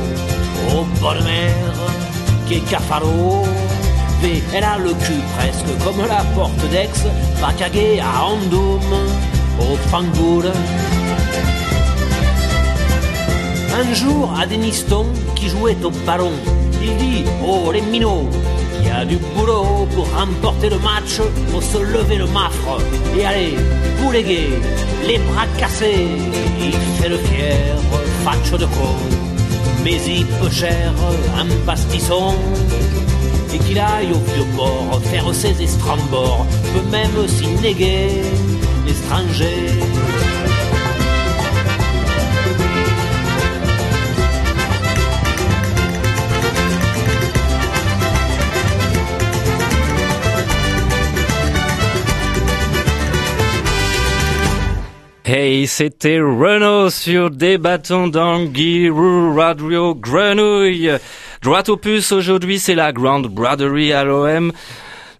au 0.74 0.84
bord 1.00 1.14
de 1.16 1.22
mer, 1.22 1.54
qui 2.46 2.54
est 2.54 2.70
cafalo. 2.70 3.44
Mais 4.22 4.42
elle 4.54 4.64
a 4.64 4.78
le 4.78 4.94
cul 4.94 5.20
presque 5.36 5.84
comme 5.84 6.00
la 6.08 6.24
porte 6.34 6.64
d'Aix, 6.70 6.90
Bacagé 7.40 8.00
à 8.00 8.24
Andoum, 8.24 8.80
au 9.60 9.76
Fangoul. 9.90 10.50
Un 13.80 13.94
jour, 13.94 14.32
à 14.40 14.46
Deniston, 14.46 15.06
qui 15.36 15.48
jouait 15.50 15.76
au 15.84 15.90
ballon, 16.06 16.32
il 16.82 16.96
dit 16.96 17.24
Oh 17.46 17.70
les 17.70 17.82
minots, 17.82 18.28
il 18.88 18.94
y 18.94 18.96
a 18.96 19.04
du 19.04 19.16
boulot 19.16 19.86
pour 19.94 20.08
remporter 20.14 20.70
le 20.70 20.78
match, 20.78 21.20
faut 21.48 21.60
se 21.60 21.78
lever 21.78 22.16
le 22.16 22.26
mafre 22.26 22.78
et 23.16 23.24
aller 23.24 23.56
bouléguer, 24.00 24.48
les 25.06 25.18
bras 25.18 25.46
cassés. 25.58 26.06
Il 26.60 26.72
fait 26.96 27.08
le 27.08 27.18
fier, 27.18 27.76
facho 28.24 28.56
de 28.56 28.64
con, 28.64 28.96
mais 29.84 29.98
il 30.06 30.24
peut 30.24 30.50
cher 30.50 30.94
un 31.36 31.46
pastisson. 31.66 32.34
Et 33.52 33.58
qu'il 33.58 33.78
aille 33.78 34.12
au 34.12 34.32
vieux 34.32 34.46
port 34.56 35.00
faire 35.04 35.34
ses 35.34 35.62
estrambors, 35.62 36.46
peut 36.72 36.90
même 36.90 37.28
s'y 37.28 37.48
néguer 37.60 38.22
l'étranger. 38.86 39.70
Hey, 55.30 55.66
c'était 55.66 56.20
Renault 56.20 56.88
sur 56.88 57.30
des 57.30 57.58
bâtons 57.58 58.08
d'Anguirou 58.08 59.34
Radio 59.36 59.94
Grenouille. 59.94 60.90
Droit 61.42 61.68
au 61.68 61.76
puce, 61.76 62.12
aujourd'hui, 62.12 62.58
c'est 62.58 62.74
la 62.74 62.94
Grand 62.94 63.20
Braderie 63.20 63.92
à 63.92 64.04
l'OM. 64.04 64.52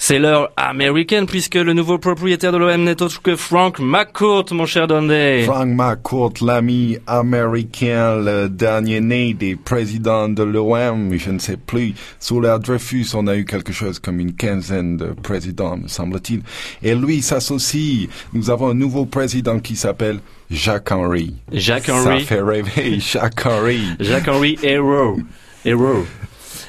C'est 0.00 0.21
l'heure 0.21 0.52
américaine 0.57 1.26
puisque 1.26 1.57
le 1.57 1.73
nouveau 1.73 1.99
propriétaire 1.99 2.52
de 2.52 2.57
l'OM 2.57 2.85
n'est 2.85 3.02
autre 3.02 3.21
que 3.21 3.35
Frank 3.35 3.81
McCourt, 3.81 4.47
mon 4.52 4.64
cher 4.64 4.87
Dundee. 4.87 5.43
Frank 5.45 5.67
McCourt, 5.69 6.35
l'ami 6.40 6.99
américain, 7.07 8.17
le 8.17 8.49
dernier 8.49 9.00
né 9.00 9.35
des 9.35 9.57
présidents 9.57 10.28
de 10.28 10.45
l'OM, 10.45 11.12
je 11.19 11.31
ne 11.31 11.40
sais 11.40 11.57
plus. 11.57 11.95
Sous 12.21 12.40
l'ère 12.40 12.61
Dreyfus, 12.61 13.09
on 13.14 13.26
a 13.26 13.37
eu 13.37 13.45
quelque 13.45 13.73
chose 13.73 13.99
comme 13.99 14.21
une 14.21 14.35
quinzaine 14.35 14.97
de 14.97 15.07
présidents, 15.09 15.76
me 15.76 15.88
semble-t-il. 15.88 16.43
Et 16.83 16.95
lui 16.95 17.21
s'associe. 17.21 18.09
Nous 18.33 18.50
avons 18.50 18.69
un 18.69 18.75
nouveau 18.75 19.05
président 19.05 19.59
qui 19.59 19.75
s'appelle 19.75 20.21
Jacques 20.49 20.93
Henry. 20.93 21.35
Jacques 21.52 21.88
Henry. 21.88 22.21
Ça 22.21 22.26
fait 22.26 22.40
rêver, 22.40 23.00
Jacques 23.00 23.45
Henry. 23.45 23.81
Jacques 23.99 24.28
Henry 24.28 24.59
Héros. 24.62 25.19
Héros. 25.64 26.07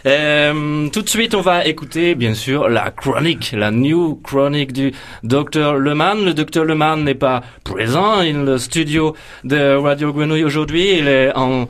Euh, 0.05 0.87
tout 0.89 1.01
de 1.01 1.09
suite, 1.09 1.35
on 1.35 1.41
va 1.41 1.65
écouter, 1.65 2.15
bien 2.15 2.33
sûr, 2.33 2.69
la 2.69 2.91
chronique, 2.91 3.53
la 3.55 3.71
new 3.71 4.15
chronique 4.23 4.73
du 4.73 4.93
docteur 5.23 5.75
Leman. 5.75 6.23
Le 6.23 6.33
docteur 6.33 6.65
Leman 6.65 7.03
n'est 7.03 7.15
pas 7.15 7.41
présent 7.63 8.17
dans 8.17 8.43
le 8.43 8.57
studio 8.57 9.15
de 9.43 9.75
Radio 9.75 10.13
Grenouille 10.13 10.43
aujourd'hui. 10.43 10.97
Il 10.99 11.07
est 11.07 11.35
en 11.35 11.67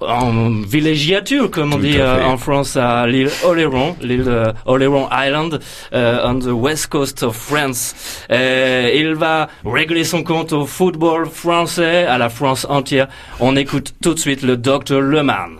en 0.00 0.62
villégiature, 0.62 1.50
comme 1.50 1.74
on 1.74 1.78
dit 1.78 1.98
euh, 1.98 2.24
en 2.24 2.36
France, 2.36 2.76
à 2.76 3.06
l'île 3.06 3.30
Oléron, 3.44 3.96
l'île 4.00 4.24
de 4.24 4.44
Oléron 4.66 5.08
Island, 5.12 5.60
euh, 5.92 6.20
on 6.24 6.38
the 6.38 6.46
west 6.46 6.88
coast 6.88 7.22
of 7.22 7.36
France. 7.36 7.94
Euh, 8.30 8.90
il 8.94 9.14
va 9.14 9.48
régler 9.64 10.04
son 10.04 10.22
compte 10.22 10.52
au 10.52 10.66
football 10.66 11.26
français, 11.26 12.06
à 12.06 12.18
la 12.18 12.28
France 12.28 12.66
entière. 12.68 13.08
On 13.40 13.56
écoute 13.56 13.94
tout 14.02 14.14
de 14.14 14.18
suite 14.18 14.42
le 14.42 14.56
docteur 14.56 15.00
Leman. 15.00 15.58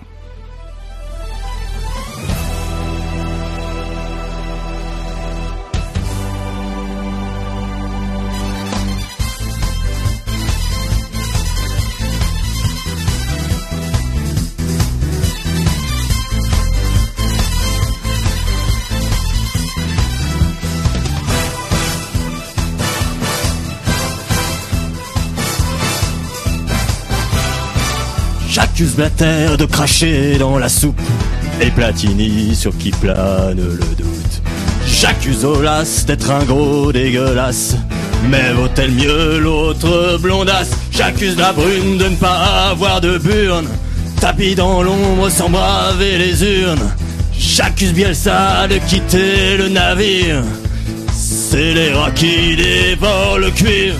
J'accuse 28.81 28.97
Blatter 28.97 29.57
de 29.59 29.67
cracher 29.67 30.39
dans 30.39 30.57
la 30.57 30.71
soupe 30.71 31.03
et 31.61 31.71
Platini 31.71 32.55
sur 32.55 32.75
qui 32.79 32.91
plane 32.91 33.59
le 33.59 33.95
doute. 33.95 34.43
J'accuse 34.87 35.45
Olas 35.45 36.05
d'être 36.07 36.31
un 36.31 36.45
gros 36.45 36.91
dégueulasse, 36.91 37.77
mais 38.31 38.55
vaut-elle 38.55 38.93
mieux 38.93 39.39
l'autre 39.39 40.19
blondasse 40.23 40.71
J'accuse 40.93 41.37
la 41.37 41.53
brune 41.53 41.99
de 41.99 42.07
ne 42.07 42.17
pas 42.17 42.71
avoir 42.71 43.03
de 43.03 43.19
burne, 43.19 43.69
tapis 44.19 44.55
dans 44.55 44.83
l'ombre 44.83 45.29
sans 45.29 45.51
braver 45.51 46.17
les 46.17 46.43
urnes. 46.43 46.91
J'accuse 47.39 47.93
Bielsa 47.93 48.67
de 48.67 48.79
quitter 48.89 49.59
le 49.59 49.69
navire, 49.69 50.43
c'est 51.13 51.75
les 51.75 51.93
rats 51.93 52.13
qui 52.13 52.57
dévorent 52.57 53.41
le 53.41 53.51
cuir. 53.51 53.93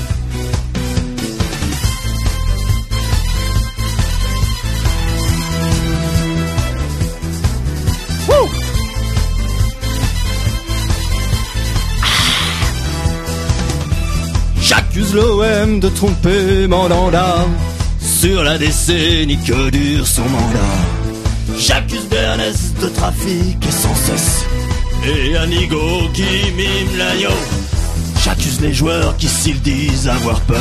L'OM 15.13 15.81
de 15.81 15.89
tromper 15.89 16.69
Mandanda 16.69 17.47
sur 18.01 18.45
la 18.45 18.59
décennie 18.59 19.39
que 19.39 19.71
dure 19.71 20.07
son 20.07 20.23
mandat? 20.23 21.59
J'accuse 21.59 22.07
Bernès 22.09 22.75
de 22.81 22.89
trafic 22.89 23.57
et 23.67 23.73
sans 23.73 23.95
cesse 23.95 24.45
et 25.05 25.37
Anigo 25.37 26.09
qui 26.15 26.23
mime 26.57 26.97
l'agneau. 26.97 27.37
J'accuse 28.25 28.61
les 28.61 28.73
joueurs 28.73 29.17
qui 29.17 29.27
s'ils 29.27 29.61
disent 29.61 30.09
avoir 30.09 30.41
peur 30.43 30.59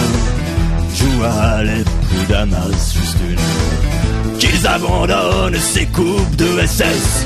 jouent 0.95 1.23
à 1.23 1.57
Alep 1.57 1.87
ou 1.87 2.31
Damas 2.31 2.93
juste 2.93 3.17
une 3.29 4.37
qu'ils 4.39 4.65
abandonnent 4.65 5.59
ces 5.59 5.85
coupes 5.85 6.35
de 6.37 6.65
SS 6.65 7.25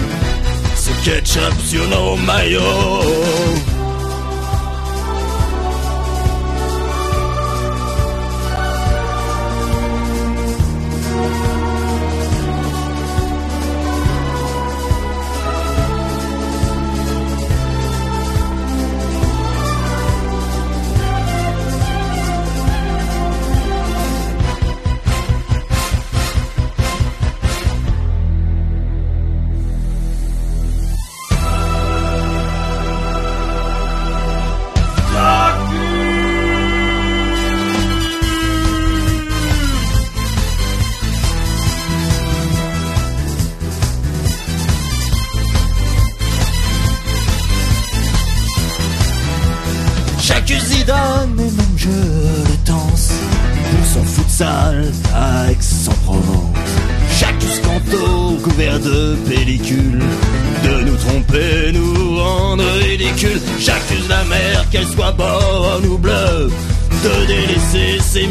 ce 0.76 1.06
ketchup 1.06 1.54
sur 1.66 1.88
nos 1.88 2.18
maillots. 2.18 3.73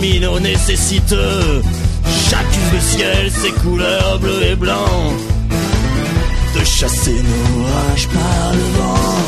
Minots 0.03 0.41
nécessiteux. 0.41 1.63
J'accuse 2.29 2.73
le 2.73 2.81
ciel, 2.81 3.31
ses 3.31 3.53
couleurs 3.63 4.19
bleu 4.19 4.43
et 4.51 4.57
blanc, 4.57 5.13
de 6.59 6.65
chasser 6.65 7.15
nos 7.29 7.63
orages 7.63 8.09
par 8.09 8.53
le 8.53 8.65
vent. 8.77 9.23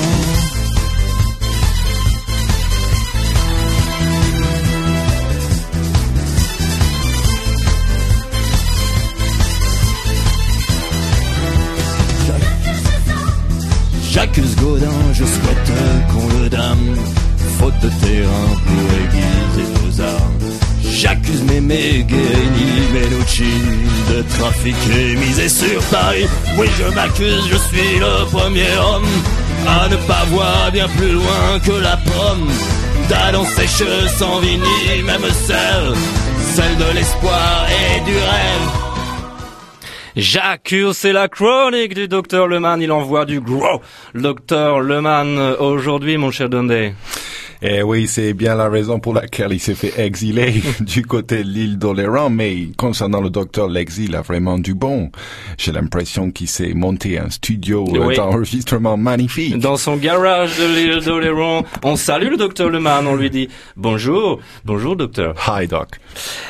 J'accuse 14.10 14.56
Godin, 14.56 15.12
je 15.12 15.24
souhaite 15.24 15.72
qu'on 16.10 16.42
le 16.42 16.48
dame. 16.48 16.96
Faute 17.58 17.78
de 17.80 17.88
terrain 17.88 18.48
pour 18.66 18.86
aiguiser 18.98 19.72
nos 19.72 20.00
armes. 20.00 20.34
J'accuse 20.82 21.42
Mémé, 21.44 22.04
Guérini, 22.08 22.92
Menucci 22.92 23.44
de 24.10 24.22
trafiquer, 24.36 25.16
miser 25.16 25.48
sur 25.48 25.82
Paris. 25.84 26.26
Oui, 26.58 26.66
je 26.78 26.94
m'accuse, 26.94 27.46
je 27.50 27.56
suis 27.56 27.98
le 27.98 28.24
premier 28.30 28.70
homme 28.78 29.06
à 29.66 29.88
ne 29.88 29.96
pas 30.06 30.24
voir 30.28 30.70
bien 30.72 30.88
plus 30.88 31.12
loin 31.12 31.58
que 31.64 31.72
la 31.72 31.96
pomme. 31.96 32.48
D'annonce 33.08 33.48
sèche 33.54 33.84
sans 34.18 34.40
ni 34.40 34.56
même 35.04 35.30
celle, 35.46 35.94
celle 36.54 36.76
de 36.76 36.94
l'espoir 36.94 37.66
et 37.68 38.00
du 38.04 38.14
rêve. 38.14 38.84
J'accuse, 40.16 40.96
c'est 40.96 41.12
la 41.12 41.26
chronique 41.28 41.94
du 41.94 42.06
docteur 42.06 42.46
Leman. 42.46 42.80
Il 42.80 42.92
envoie 42.92 43.24
du 43.24 43.40
gros. 43.40 43.82
Docteur 44.14 44.80
Leman, 44.80 45.56
aujourd'hui, 45.58 46.16
mon 46.16 46.30
cher 46.30 46.48
Dundee. 46.48 46.94
Eh 47.66 47.82
oui, 47.82 48.06
c'est 48.06 48.34
bien 48.34 48.54
la 48.56 48.68
raison 48.68 49.00
pour 49.00 49.14
laquelle 49.14 49.54
il 49.54 49.58
s'est 49.58 49.74
fait 49.74 49.98
exiler 49.98 50.52
du 50.80 51.00
côté 51.00 51.38
de 51.42 51.48
l'île 51.48 51.78
d'Oléron, 51.78 52.28
mais 52.28 52.68
concernant 52.76 53.22
le 53.22 53.30
docteur, 53.30 53.68
l'exil 53.68 54.14
a 54.16 54.20
vraiment 54.20 54.58
du 54.58 54.74
bon. 54.74 55.10
J'ai 55.56 55.72
l'impression 55.72 56.30
qu'il 56.30 56.46
s'est 56.48 56.74
monté 56.74 57.18
un 57.18 57.30
studio 57.30 57.86
euh, 57.94 58.08
Oui. 58.08 58.16
d'enregistrement 58.16 58.98
magnifique. 58.98 59.58
Dans 59.58 59.78
son 59.78 59.96
garage 59.96 60.58
de 60.58 60.66
l'île 60.66 61.02
d'Oléron, 61.02 61.64
on 61.82 61.96
salue 61.96 62.32
le 62.32 62.36
docteur 62.36 62.68
Leman. 62.68 63.06
On 63.06 63.16
lui 63.16 63.30
dit 63.30 63.48
bonjour, 63.78 64.40
bonjour 64.66 64.94
docteur. 64.94 65.34
Hi, 65.48 65.66
Doc. 65.66 65.88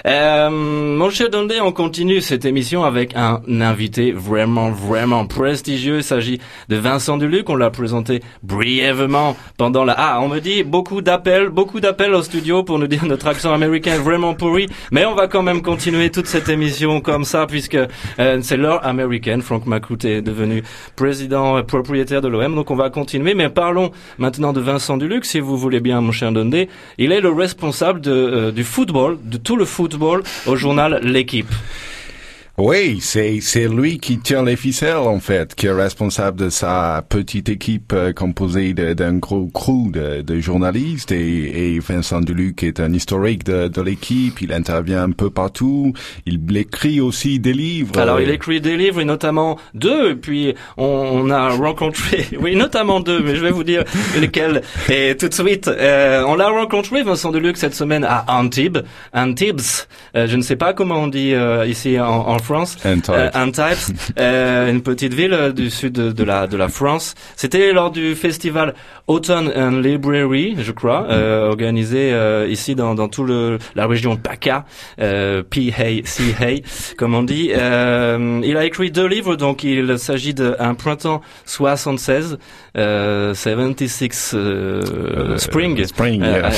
Euh, 0.09 0.50
mon 0.50 1.11
cher 1.11 1.30
Dundee, 1.30 1.61
on 1.62 1.71
continue 1.71 2.23
cette 2.23 2.44
émission 2.44 2.83
avec 2.83 3.14
un 3.14 3.40
invité 3.61 4.11
vraiment, 4.11 4.73
vraiment 4.73 5.26
prestigieux. 5.26 5.99
Il 5.99 6.02
s'agit 6.04 6.40
de 6.68 6.75
Vincent 6.75 7.18
Duluc. 7.18 7.49
On 7.50 7.54
l'a 7.54 7.71
présenté 7.71 8.21
brièvement 8.42 9.37
pendant 9.56 9.85
la... 9.85 9.94
Ah, 9.97 10.18
on 10.21 10.26
me 10.28 10.40
dit 10.40 10.64
beaucoup 10.64 11.02
d'appels, 11.04 11.50
beaucoup 11.50 11.78
d'appels 11.78 12.14
au 12.14 12.23
studio 12.23 12.64
pour 12.64 12.78
nous 12.78 12.88
dire 12.88 13.04
notre 13.04 13.28
accent 13.28 13.52
américain 13.52 13.94
est 13.94 13.99
vraiment 13.99 14.34
pourri. 14.34 14.66
Mais 14.90 15.04
on 15.04 15.14
va 15.14 15.28
quand 15.28 15.42
même 15.42 15.62
continuer 15.62 16.11
toute 16.11 16.26
cette 16.26 16.49
émission 16.49 17.00
comme 17.00 17.25
ça 17.25 17.46
puisque 17.46 17.76
euh, 17.76 18.38
c'est 18.42 18.56
l'heure 18.56 18.84
américaine. 18.84 19.42
Frank 19.42 19.66
McCoot 19.66 20.04
est 20.04 20.22
devenu 20.22 20.64
président 20.96 21.59
euh, 21.59 21.62
propriétaire 21.62 22.20
de 22.20 22.29
l'OM. 22.29 22.55
Donc 22.55 22.70
on 22.70 22.76
va 22.76 22.90
continuer. 22.90 23.35
Mais 23.35 23.48
parlons 23.48 23.92
maintenant 24.18 24.52
de 24.52 24.61
Vincent 24.61 24.96
Duluc, 24.96 25.24
si 25.24 25.38
vous 25.38 25.57
voulez 25.57 25.81
bien, 25.81 26.00
mon 26.00 26.12
cher 26.12 26.33
Dundee. 26.33 26.68
Il 26.98 27.12
est 27.12 27.20
le 27.20 27.31
responsable 27.31 28.00
de, 28.00 28.11
euh, 28.11 28.50
du 28.50 28.64
football, 28.64 29.18
de 29.22 29.37
tout 29.37 29.57
le 29.57 29.64
football 29.64 30.22
au 30.46 30.57
journal 30.57 31.00
L'équipe. 31.02 31.52
Oui, 32.57 32.99
c'est 33.01 33.40
c'est 33.40 33.67
lui 33.67 33.99
qui 33.99 34.19
tient 34.19 34.45
les 34.45 34.55
ficelles 34.55 34.95
en 34.99 35.19
fait, 35.19 35.57
qui 35.57 35.67
est 35.67 35.73
responsable 35.73 36.38
de 36.38 36.51
sa 36.51 37.05
petite 37.09 37.49
équipe 37.49 37.93
euh, 37.93 38.12
composée 38.12 38.75
d'un 38.75 39.14
gros 39.14 39.49
crew 39.53 39.90
de, 39.90 40.23
de 40.23 40.38
journalistes 40.38 41.11
et, 41.11 41.75
et 41.75 41.81
Vincent 41.81 42.21
Duluc 42.21 42.62
est 42.62 42.79
un 42.79 42.93
historique 42.93 43.43
de, 43.43 43.67
de 43.67 43.83
l'équipe. 43.83 44.40
Il 44.40 44.53
intervient 44.53 45.03
un 45.03 45.11
peu 45.11 45.31
partout. 45.31 45.95
Il 46.27 46.57
écrit 46.57 47.01
aussi 47.01 47.40
des 47.40 47.53
livres. 47.53 47.99
Alors 47.99 48.19
Euh, 48.19 48.23
il 48.23 48.31
écrit 48.31 48.61
des 48.61 48.77
livres 48.77 49.01
et 49.01 49.05
notamment 49.05 49.59
deux. 49.75 50.12
Et 50.12 50.14
puis 50.14 50.55
on, 50.77 50.85
on 50.85 51.31
a 51.31 51.49
rencontré, 51.49 52.25
oui 52.40 52.55
notamment 52.55 53.01
deux, 53.01 53.21
mais 53.21 53.35
je 53.35 53.43
vais 53.43 53.51
vous 53.51 53.64
dire 53.64 53.83
lesquels. 54.21 54.62
Et 54.88 55.17
tout 55.17 55.29
de 55.29 55.35
suite, 55.35 55.67
euh, 55.67 56.23
on 56.25 56.37
l'a 56.37 56.51
rencontré 56.51 57.03
Vincent 57.03 57.33
Deluc 57.33 57.57
cette 57.57 57.75
semaine 57.75 58.05
à 58.05 58.25
Antibes, 58.29 58.79
Antibes. 59.12 59.61
Euh, 60.14 60.29
je 60.29 60.37
ne 60.37 60.43
sais 60.43 60.55
pas 60.55 60.73
comment 60.73 61.01
on 61.01 61.09
dit 61.09 61.35
euh, 61.35 61.67
ici 61.67 61.99
en, 61.99 62.07
en 62.29 62.43
France. 62.44 62.76
Antibes. 62.85 63.14
Euh, 63.14 63.30
Antibes, 63.35 63.96
euh, 64.20 64.70
une 64.70 64.83
petite 64.83 65.14
ville 65.14 65.33
euh, 65.33 65.52
du 65.52 65.70
sud 65.70 65.92
de, 65.94 66.12
de 66.12 66.24
la 66.24 66.46
de 66.46 66.57
la 66.57 66.68
France. 66.68 67.14
C'était 67.37 67.72
lors 67.72 67.90
du 67.90 68.14
festival 68.14 68.74
Autumn 69.07 69.50
and 69.57 69.80
Library, 69.80 70.57
je 70.61 70.72
crois, 70.72 71.07
euh, 71.11 71.48
organisé 71.48 72.12
euh, 72.12 72.46
ici 72.48 72.74
dans, 72.74 72.94
dans 72.94 73.09
tout 73.09 73.24
le 73.24 73.59
la 73.74 73.87
région 73.87 74.16
PACA, 74.16 74.64
euh, 75.00 75.42
P-Hay, 75.42 76.02
comme 76.96 77.14
on 77.14 77.22
dit. 77.22 77.50
Euh, 77.52 78.40
il 78.44 78.57
a 78.57 78.64
écrit 78.64 78.90
deux 78.90 79.07
livres, 79.07 79.37
donc 79.37 79.64
il 79.64 79.98
s'agit 79.98 80.35
d'un 80.35 80.74
printemps 80.74 81.20
76, 81.46 82.33
euh, 82.33 82.37
76 82.76 84.32
euh, 84.34 85.38
Spring, 85.38 85.84
Spring, 85.84 86.22
euh, 86.22 86.40
yeah. 86.40 86.50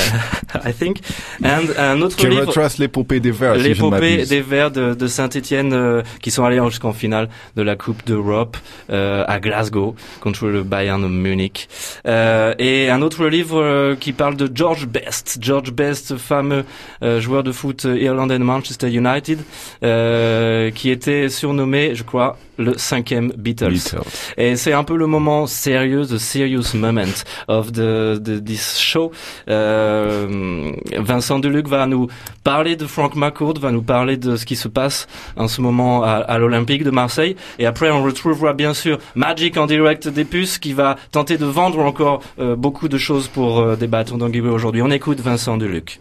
I 0.69 0.73
think, 0.73 0.99
and 1.43 1.67
un 1.77 2.01
autre 2.01 2.15
qui 2.15 2.27
livre. 2.27 2.47
retrace 2.47 2.77
l'épopée 2.77 3.19
des 3.19 3.31
Verts, 3.31 3.55
si 3.57 3.61
L'épopée 3.63 3.89
m'abuse. 4.17 4.29
des 4.29 4.41
Verts 4.41 4.71
de, 4.71 4.93
de 4.93 5.07
Saint-Étienne 5.07 6.03
qui 6.21 6.31
sont 6.31 6.43
allés 6.43 6.59
jusqu'en 6.69 6.93
finale 6.93 7.29
de 7.55 7.61
la 7.61 7.75
Coupe 7.75 8.05
d'Europe 8.05 8.57
euh, 8.89 9.23
à 9.27 9.39
Glasgow 9.39 9.95
contre 10.21 10.47
le 10.47 10.63
Bayern 10.63 11.01
de 11.01 11.07
Munich. 11.07 11.67
Euh, 12.07 12.53
et 12.59 12.89
un 12.89 13.01
autre 13.01 13.27
livre 13.27 13.61
euh, 13.61 13.95
qui 13.95 14.13
parle 14.13 14.35
de 14.35 14.49
George 14.53 14.87
Best. 14.87 15.37
George 15.41 15.71
Best, 15.71 16.17
fameux 16.17 16.65
euh, 17.03 17.19
joueur 17.21 17.43
de 17.43 17.51
foot 17.51 17.85
euh, 17.85 17.97
irlandais 17.97 18.39
de 18.39 18.43
Manchester 18.43 18.89
United, 18.89 19.39
euh, 19.83 20.71
qui 20.71 20.89
était 20.89 21.29
surnommé, 21.29 21.95
je 21.95 22.03
crois, 22.03 22.37
le 22.57 22.77
cinquième 22.77 23.31
Beatles. 23.37 23.69
Beatles. 23.69 23.99
Et 24.37 24.55
c'est 24.55 24.73
un 24.73 24.83
peu 24.83 24.97
le 24.97 25.07
moment 25.07 25.47
sérieux, 25.47 26.05
the 26.05 26.17
serious 26.17 26.75
moment 26.75 27.23
of 27.47 27.71
the, 27.71 28.21
the 28.21 28.43
this 28.43 28.77
show. 28.79 29.11
Euh, 29.49 30.71
Vincent 30.97 31.39
Deluc 31.39 31.67
va 31.67 31.85
nous 31.87 32.07
parler 32.43 32.75
de 32.75 32.85
Frank 32.85 33.15
McCourt, 33.15 33.59
va 33.59 33.71
nous 33.71 33.81
parler 33.81 34.17
de 34.17 34.35
ce 34.35 34.45
qui 34.45 34.55
se 34.55 34.67
passe 34.67 35.07
en 35.35 35.47
ce 35.47 35.61
moment 35.61 36.03
à, 36.03 36.11
à 36.13 36.37
l'Olympique 36.37 36.83
de 36.83 36.91
Marseille. 36.91 37.35
Et 37.59 37.65
après, 37.65 37.91
on 37.91 38.03
retrouvera 38.03 38.53
bien 38.53 38.73
sûr 38.73 38.99
Magic 39.15 39.57
en 39.57 39.65
direct 39.65 40.07
des 40.07 40.25
puces 40.25 40.57
qui 40.57 40.73
va 40.73 40.97
tenter 41.11 41.37
de 41.37 41.45
vendre 41.45 41.79
encore 41.79 42.21
euh, 42.39 42.55
beaucoup 42.55 42.87
de 42.87 42.97
choses 42.97 43.27
pour 43.27 43.59
euh, 43.59 43.75
débattre 43.75 44.17
dans 44.17 44.31
Giveaway 44.31 44.53
aujourd'hui. 44.53 44.81
On 44.81 44.91
écoute 44.91 45.19
Vincent 45.19 45.57
Deluc. 45.57 45.99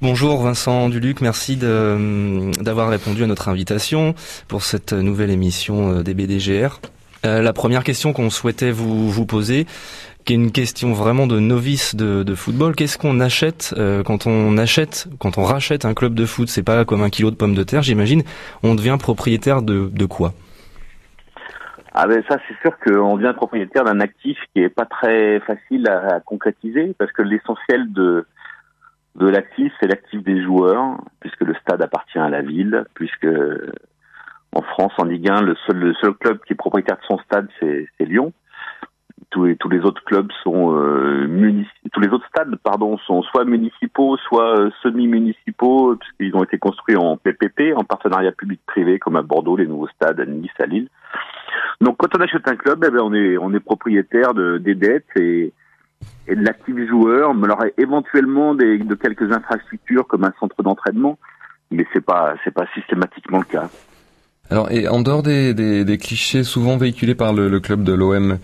Bonjour 0.00 0.40
Vincent 0.44 0.90
Duluc, 0.90 1.20
merci 1.20 1.56
d'avoir 1.56 2.88
répondu 2.88 3.24
à 3.24 3.26
notre 3.26 3.48
invitation 3.48 4.14
pour 4.46 4.62
cette 4.62 4.92
nouvelle 4.92 5.30
émission 5.30 5.90
euh, 5.90 6.02
des 6.04 6.14
BDGR. 6.14 6.78
Euh, 7.26 7.42
la 7.42 7.52
première 7.52 7.82
question 7.82 8.12
qu'on 8.12 8.30
souhaitait 8.30 8.70
vous, 8.70 9.10
vous 9.10 9.26
poser, 9.26 9.66
qui 10.24 10.34
est 10.34 10.36
une 10.36 10.52
question 10.52 10.92
vraiment 10.92 11.26
de 11.26 11.40
novice 11.40 11.96
de, 11.96 12.34
football, 12.36 12.76
qu'est-ce 12.76 12.96
qu'on 12.96 13.18
achète 13.18 13.74
euh, 13.76 14.04
quand 14.04 14.28
on 14.28 14.56
achète, 14.56 15.08
quand 15.18 15.36
on 15.36 15.42
rachète 15.42 15.84
un 15.84 15.94
club 15.94 16.14
de 16.14 16.26
foot 16.26 16.48
C'est 16.48 16.62
pas 16.62 16.84
comme 16.84 17.02
un 17.02 17.10
kilo 17.10 17.32
de 17.32 17.36
pommes 17.36 17.56
de 17.56 17.64
terre, 17.64 17.82
j'imagine. 17.82 18.22
On 18.62 18.76
devient 18.76 18.98
propriétaire 19.00 19.62
de, 19.62 20.06
quoi? 20.06 20.32
Ah 21.92 22.06
ben 22.06 22.22
ça 22.28 22.36
c'est 22.46 22.54
sûr 22.60 22.78
qu'on 22.78 23.16
devient 23.16 23.34
propriétaire 23.34 23.82
d'un 23.82 23.98
actif 23.98 24.38
qui 24.54 24.62
est 24.62 24.68
pas 24.68 24.84
très 24.84 25.40
facile 25.40 25.88
à 25.88 26.20
concrétiser 26.20 26.94
parce 26.96 27.10
que 27.10 27.22
l'essentiel 27.22 27.92
de 27.92 28.24
de 29.16 29.28
l'actif 29.28 29.72
c'est 29.80 29.88
l'actif 29.88 30.22
des 30.22 30.42
joueurs 30.42 30.98
puisque 31.20 31.42
le 31.42 31.54
stade 31.54 31.82
appartient 31.82 32.18
à 32.18 32.28
la 32.28 32.42
ville 32.42 32.84
puisque 32.94 33.26
en 34.52 34.62
France 34.62 34.92
en 34.98 35.04
Ligue 35.04 35.28
1 35.28 35.42
le 35.42 35.56
seul 35.66 35.78
le 35.78 35.94
seul 35.94 36.14
club 36.14 36.38
qui 36.46 36.52
est 36.52 36.56
propriétaire 36.56 36.96
de 36.96 37.06
son 37.08 37.18
stade 37.18 37.48
c'est 37.60 37.88
Lyon. 38.00 38.32
Tous 39.30 39.44
les 39.44 39.56
tous 39.56 39.68
les 39.68 39.80
autres 39.80 40.02
clubs 40.04 40.30
sont 40.42 40.74
euh, 40.74 41.26
tous 41.92 42.00
les 42.00 42.08
autres 42.08 42.26
stades 42.28 42.54
pardon 42.62 42.96
sont 42.98 43.22
soit 43.22 43.44
municipaux 43.44 44.16
soit 44.16 44.58
euh, 44.58 44.70
semi-municipaux 44.82 45.96
puisqu'ils 45.96 46.36
ont 46.36 46.44
été 46.44 46.58
construits 46.58 46.96
en 46.96 47.16
PPP 47.16 47.74
en 47.76 47.84
partenariat 47.84 48.32
public-privé 48.32 48.98
comme 48.98 49.16
à 49.16 49.22
Bordeaux 49.22 49.56
les 49.56 49.66
nouveaux 49.66 49.88
stades 49.88 50.20
à 50.20 50.24
Nice 50.24 50.50
à 50.60 50.66
Lille. 50.66 50.88
Donc 51.80 51.96
quand 51.98 52.16
on 52.16 52.20
achète 52.20 52.48
un 52.48 52.56
club, 52.56 52.84
eh 52.86 52.90
ben, 52.90 53.00
on 53.00 53.12
est 53.12 53.36
on 53.36 53.52
est 53.52 53.60
propriétaire 53.60 54.32
de, 54.34 54.58
des 54.58 54.74
dettes 54.74 55.10
et, 55.16 55.52
et 56.26 56.36
de 56.36 56.44
l'actif 56.44 56.76
joueur, 56.88 57.34
mais 57.34 57.44
alors 57.44 57.64
éventuellement 57.78 58.54
des, 58.54 58.78
de 58.78 58.94
quelques 58.94 59.32
infrastructures 59.32 60.06
comme 60.06 60.24
un 60.24 60.32
centre 60.38 60.62
d'entraînement, 60.62 61.18
mais 61.70 61.86
c'est 61.92 62.04
pas 62.04 62.34
c'est 62.44 62.52
pas 62.52 62.66
systématiquement 62.74 63.38
le 63.38 63.44
cas. 63.44 63.68
Alors, 64.50 64.70
et 64.72 64.88
en 64.88 65.02
dehors 65.02 65.22
des, 65.22 65.52
des, 65.52 65.84
des 65.84 65.98
clichés 65.98 66.42
souvent 66.42 66.78
véhiculés 66.78 67.14
par 67.14 67.34
le, 67.34 67.48
le 67.48 67.60
club 67.60 67.82
de 67.82 67.92
l'OM 67.92 68.38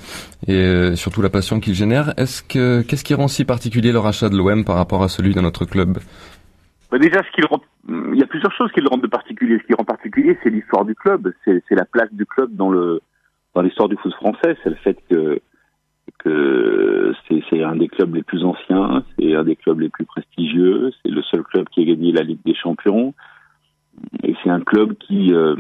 et 0.47 0.53
euh, 0.55 0.97
surtout 0.97 1.23
la 1.23 1.31
passion 1.31 1.61
qu'il 1.61 1.75
génère, 1.75 2.13
est-ce 2.19 2.43
que 2.43 2.83
qu'est-ce 2.83 3.05
qui 3.05 3.15
rend 3.15 3.29
si 3.29 3.47
particulier 3.47 3.91
le 3.91 3.99
rachat 3.99 4.29
de 4.29 4.37
l'OM 4.37 4.65
par 4.65 4.77
rapport 4.77 5.03
à 5.03 5.09
celui 5.09 5.35
d'un 5.35 5.45
autre 5.45 5.65
club? 5.65 5.99
Bah, 6.91 6.99
déjà, 6.99 7.23
ce 7.23 7.31
qui 7.35 7.41
le 7.41 7.47
rend, 7.47 7.61
il 7.89 8.19
y 8.19 8.23
a 8.23 8.27
plusieurs 8.27 8.53
choses 8.53 8.71
qui 8.73 8.81
le 8.81 8.89
rendent 8.89 9.03
de 9.03 9.07
particulier. 9.09 9.59
Ce 9.63 9.67
qui 9.67 9.75
rend 9.75 9.85
particulier, 9.85 10.39
c'est 10.43 10.51
l'histoire 10.51 10.85
du 10.85 10.95
club, 10.95 11.33
c'est 11.45 11.63
c'est 11.69 11.75
la 11.75 11.87
place 11.87 12.13
du 12.13 12.27
club 12.27 12.55
dans 12.55 12.71
le 12.71 13.01
dans 13.55 13.63
l'histoire 13.63 13.89
du 13.89 13.97
foot 13.97 14.13
français, 14.15 14.57
c'est 14.63 14.71
le 14.71 14.77
fait 14.77 14.99
que 15.09 15.41
c'est 16.25 17.63
un 17.63 17.77
des 17.77 17.89
clubs 17.89 18.15
les 18.15 18.23
plus 18.23 18.45
anciens, 18.45 19.05
c'est 19.19 19.35
un 19.35 19.45
des 19.45 19.57
clubs 19.57 19.81
les 19.81 19.89
plus 19.89 20.05
prestigieux, 20.05 20.91
c'est 21.03 21.11
le 21.11 21.23
seul 21.23 21.43
club 21.43 21.69
qui 21.69 21.83
a 21.83 21.85
gagné 21.85 22.13
la 22.13 22.23
Ligue 22.23 22.41
des 22.45 22.55
Champions, 22.55 23.15
et 24.23 24.35
c'est 24.43 24.51
un 24.51 24.61
club 24.61 24.95
qui 24.95 25.33
euh, 25.33 25.57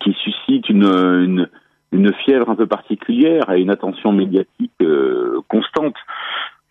qui 0.00 0.12
suscite 0.12 0.68
une, 0.68 1.48
une 1.92 2.12
fièvre 2.24 2.50
un 2.50 2.56
peu 2.56 2.66
particulière 2.66 3.50
et 3.50 3.60
une 3.60 3.70
attention 3.70 4.12
médiatique 4.12 4.72
euh, 4.82 5.40
constante. 5.48 5.96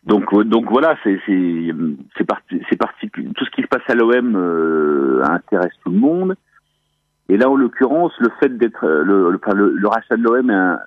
Donc 0.05 0.33
donc 0.47 0.69
voilà, 0.69 0.95
c'est 1.03 1.19
c'est 2.17 2.25
parti 2.25 2.59
particulier. 2.79 3.29
Tout 3.35 3.45
ce 3.45 3.51
qui 3.51 3.61
se 3.61 3.67
passe 3.67 3.81
à 3.89 3.95
l'OM 3.95 4.35
euh, 4.35 5.21
intéresse 5.23 5.73
tout 5.83 5.91
le 5.91 5.99
monde. 5.99 6.35
Et 7.29 7.35
là, 7.35 7.49
en 7.49 7.57
l'occurrence, 7.57 8.13
le 8.19 8.29
fait 8.39 8.57
d'être 8.57 8.87
le, 8.87 9.31
le, 9.31 9.87
rachat 9.89 10.15
de 10.15 10.23
l'OM 10.23 10.79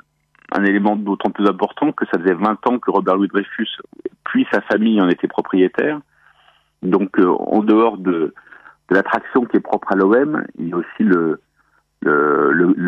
un, 0.52 0.64
élément 0.64 0.96
d'autant 0.96 1.30
plus 1.30 1.46
important 1.46 1.92
que 1.92 2.04
ça 2.12 2.18
faisait 2.18 2.34
20 2.34 2.66
ans 2.66 2.78
que 2.78 2.90
Robert 2.90 3.16
Louis 3.16 3.28
Dreyfus 3.28 3.68
puis 4.24 4.46
sa 4.52 4.60
famille 4.62 5.00
en 5.00 5.08
étaient 5.08 5.28
propriétaires. 5.28 6.00
Donc 6.82 7.18
euh, 7.18 7.28
en 7.28 7.62
dehors 7.62 7.98
de, 7.98 8.34
l'attraction 8.90 9.44
qui 9.44 9.56
est 9.56 9.60
propre 9.60 9.92
à 9.92 9.96
l'OM, 9.96 10.44
il 10.58 10.68
y 10.68 10.72
a 10.72 10.76
aussi 10.76 11.00
le 11.00 11.38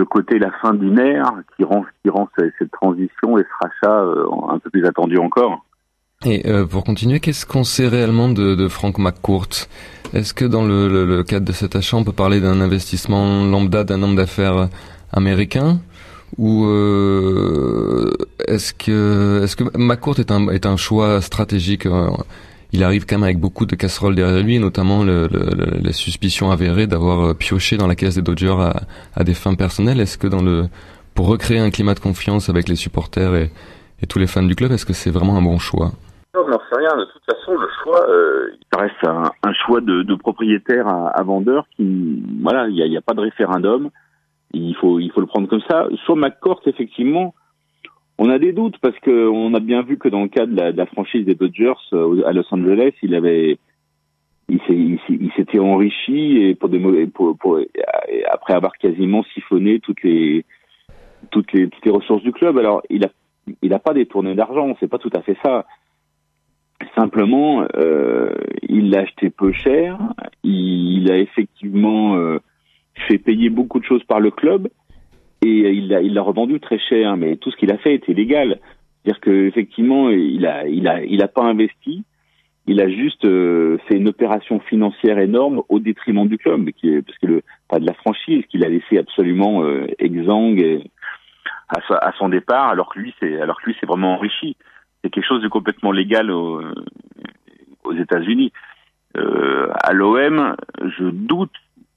côté 0.04 0.38
la 0.38 0.50
fin 0.60 0.74
d'une 0.74 0.98
ère 0.98 1.32
qui 1.56 1.64
rend 1.64 1.84
cette, 2.36 2.70
transition 2.72 3.38
et 3.38 3.42
ce 3.42 3.66
rachat 3.66 4.00
euh, 4.02 4.26
un 4.48 4.58
peu 4.58 4.70
plus 4.70 4.84
attendu 4.84 5.18
encore. 5.18 5.64
Et 6.24 6.48
euh, 6.48 6.66
pour 6.66 6.84
continuer, 6.84 7.18
qu'est-ce 7.18 7.44
qu'on 7.46 7.64
sait 7.64 7.88
réellement 7.88 8.28
de, 8.28 8.54
de 8.54 8.68
Frank 8.68 8.98
McCourt? 8.98 9.48
Est-ce 10.14 10.34
que 10.34 10.44
dans 10.44 10.64
le, 10.64 11.22
cadre 11.22 11.46
de 11.46 11.52
cet 11.52 11.74
achat, 11.74 11.96
on 11.96 12.04
peut 12.04 12.12
parler 12.12 12.40
d'un 12.40 12.60
investissement 12.60 13.44
lambda 13.44 13.82
d'un 13.82 14.02
homme 14.02 14.14
d'affaires 14.14 14.68
américain? 15.12 15.78
Ou 16.38 16.66
euh, 16.66 18.10
est-ce 18.46 18.72
que 18.72 19.42
est-ce 19.42 19.56
que 19.56 19.64
McCourt 19.76 20.18
est 20.18 20.30
un 20.30 20.48
est 20.48 20.66
un 20.66 20.76
choix 20.76 21.20
stratégique 21.20 21.86
euh, 21.86 22.10
Il 22.72 22.82
arrive 22.84 23.04
quand 23.06 23.16
même 23.16 23.24
avec 23.24 23.38
beaucoup 23.38 23.66
de 23.66 23.76
casseroles 23.76 24.14
derrière 24.14 24.42
lui, 24.42 24.58
notamment 24.58 25.04
le, 25.04 25.28
le, 25.30 25.78
les 25.80 25.92
suspicions 25.92 26.50
avérées 26.50 26.86
d'avoir 26.86 27.34
pioché 27.36 27.76
dans 27.76 27.86
la 27.86 27.94
caisse 27.94 28.14
des 28.14 28.22
Dodgers 28.22 28.56
à, 28.58 28.82
à 29.14 29.24
des 29.24 29.34
fins 29.34 29.54
personnelles. 29.54 30.00
Est-ce 30.00 30.18
que 30.18 30.26
dans 30.26 30.42
le 30.42 30.68
pour 31.14 31.26
recréer 31.28 31.58
un 31.58 31.70
climat 31.70 31.94
de 31.94 32.00
confiance 32.00 32.48
avec 32.48 32.68
les 32.68 32.76
supporters 32.76 33.34
et, 33.34 33.50
et 34.02 34.06
tous 34.06 34.18
les 34.18 34.26
fans 34.26 34.42
du 34.42 34.54
club, 34.54 34.72
est-ce 34.72 34.86
que 34.86 34.92
c'est 34.92 35.10
vraiment 35.10 35.36
un 35.36 35.42
bon 35.42 35.58
choix? 35.58 35.92
Non, 36.34 36.48
n'en 36.48 36.58
sais 36.58 36.78
rien. 36.78 36.96
De 36.96 37.04
toute 37.04 37.22
façon, 37.26 37.52
le 37.52 37.68
choix, 37.82 38.08
euh, 38.08 38.48
reste 38.78 39.04
un, 39.06 39.24
un 39.42 39.52
choix 39.66 39.80
de, 39.80 40.02
de 40.02 40.14
propriétaire 40.14 40.88
à, 40.88 41.08
à, 41.08 41.22
vendeur 41.22 41.66
qui, 41.76 42.22
voilà, 42.42 42.68
il 42.68 42.74
n'y 42.74 42.96
a, 42.96 43.02
pas 43.02 43.12
de 43.12 43.20
référendum. 43.20 43.90
Il 44.54 44.74
faut, 44.76 45.00
il 45.00 45.10
faut 45.10 45.20
le 45.20 45.26
prendre 45.26 45.48
comme 45.48 45.62
ça. 45.68 45.88
Sur 46.04 46.16
McCourt, 46.16 46.60
effectivement, 46.66 47.34
on 48.18 48.28
a 48.28 48.38
des 48.38 48.52
doutes 48.52 48.78
parce 48.78 48.98
que 49.00 49.28
on 49.28 49.54
a 49.54 49.60
bien 49.60 49.82
vu 49.82 49.98
que 49.98 50.08
dans 50.08 50.22
le 50.22 50.28
cas 50.28 50.46
de 50.46 50.54
la, 50.54 50.86
franchise 50.86 51.24
des 51.24 51.34
Dodgers 51.34 51.72
euh, 51.92 52.22
à 52.26 52.32
Los 52.32 52.44
Angeles, 52.50 52.92
il 53.02 53.14
avait, 53.14 53.58
il 54.48 55.30
s'était 55.36 55.58
enrichi 55.58 56.38
et 56.38 56.54
pour 56.54 56.68
des 56.68 57.06
pour, 57.06 57.36
pour, 57.38 57.60
après 58.30 58.54
avoir 58.54 58.74
quasiment 58.74 59.24
siphonné 59.34 59.80
toutes 59.80 60.02
les 60.02 60.44
toutes 61.30 61.52
les 61.52 61.68
toutes 61.68 61.84
les 61.84 61.90
ressources 61.90 62.22
du 62.22 62.32
club. 62.32 62.58
Alors, 62.58 62.82
il 62.90 63.04
a 63.04 63.08
il 63.62 63.72
a 63.72 63.78
pas 63.78 63.94
détourné 63.94 64.34
d'argent, 64.34 64.76
c'est 64.78 64.88
pas 64.88 64.98
tout 64.98 65.10
à 65.14 65.22
fait 65.22 65.36
ça. 65.42 65.64
Simplement, 66.96 67.64
euh, 67.76 68.34
il 68.68 68.90
l'a 68.90 69.00
acheté 69.00 69.30
peu 69.30 69.52
cher. 69.52 69.98
Il, 70.42 71.10
a 71.10 71.18
effectivement 71.18 72.16
euh, 72.16 72.38
fait 73.08 73.18
payer 73.18 73.50
beaucoup 73.50 73.80
de 73.80 73.84
choses 73.84 74.04
par 74.04 74.20
le 74.20 74.30
club 74.30 74.68
et 75.42 75.70
il 75.70 75.88
l'a 75.88 76.00
il 76.00 76.18
revendu 76.18 76.60
très 76.60 76.78
cher. 76.78 77.16
Mais 77.16 77.36
tout 77.36 77.50
ce 77.50 77.56
qu'il 77.56 77.72
a 77.72 77.78
fait 77.78 77.94
était 77.94 78.14
légal. 78.14 78.60
C'est-à-dire 79.02 79.20
que 79.20 79.46
effectivement, 79.48 80.10
il 80.10 80.46
a 80.46 80.66
il 80.66 80.86
a 80.88 81.02
il 81.04 81.22
a 81.22 81.28
pas 81.28 81.42
investi. 81.42 82.04
Il 82.68 82.80
a 82.80 82.88
juste 82.88 83.24
euh, 83.24 83.78
fait 83.88 83.96
une 83.96 84.06
opération 84.06 84.60
financière 84.60 85.18
énorme 85.18 85.62
au 85.68 85.80
détriment 85.80 86.28
du 86.28 86.38
club, 86.38 86.70
qui 86.70 86.90
est, 86.90 87.02
parce 87.02 87.18
que 87.18 87.26
le 87.26 87.42
pas 87.68 87.80
de 87.80 87.86
la 87.86 87.94
franchise 87.94 88.44
qu'il 88.48 88.64
a 88.64 88.68
laissé 88.68 88.98
absolument 88.98 89.64
euh, 89.64 89.88
exsangue 89.98 90.84
à, 91.68 91.80
sa, 91.88 91.96
à 91.96 92.12
son 92.18 92.28
départ, 92.28 92.68
alors 92.68 92.94
que 92.94 93.00
lui 93.00 93.12
c'est 93.18 93.40
alors 93.40 93.60
que 93.60 93.66
lui 93.66 93.76
c'est 93.80 93.86
vraiment 93.86 94.14
enrichi 94.14 94.56
c'est 95.02 95.10
quelque 95.10 95.26
chose 95.26 95.42
de 95.42 95.48
complètement 95.48 95.92
légal 95.92 96.30
aux, 96.30 96.62
aux 97.84 97.92
États-Unis. 97.92 98.52
Euh, 99.16 99.68
à 99.82 99.92
l'OM, 99.92 100.56
je 100.80 101.04
doute 101.04 101.52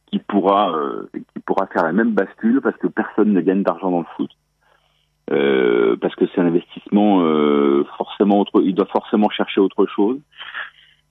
qu'il 0.08 0.22
pourra, 0.22 0.72
euh, 0.72 1.10
qu'il 1.14 1.42
pourra 1.46 1.68
faire 1.68 1.84
la 1.84 1.94
même 1.94 2.12
bascule 2.12 2.62
parce 2.62 2.78
que 2.78 2.88
personne 2.88 3.34
ne 3.34 3.42
gagne 3.42 3.64
d'argent 3.64 3.92
dans 3.92 4.00
le 4.00 4.06
foot. 4.16 4.32
Euh, 5.32 5.96
parce 6.00 6.14
que 6.16 6.26
c'est 6.28 6.42
un 6.42 6.46
investissement 6.46 7.22
euh, 7.22 7.84
forcément 7.98 8.42
autre, 8.42 8.62
il 8.64 8.76
doit 8.76 8.86
forcément 8.86 9.30
chercher 9.30 9.60
autre 9.60 9.88
chose. 9.88 10.20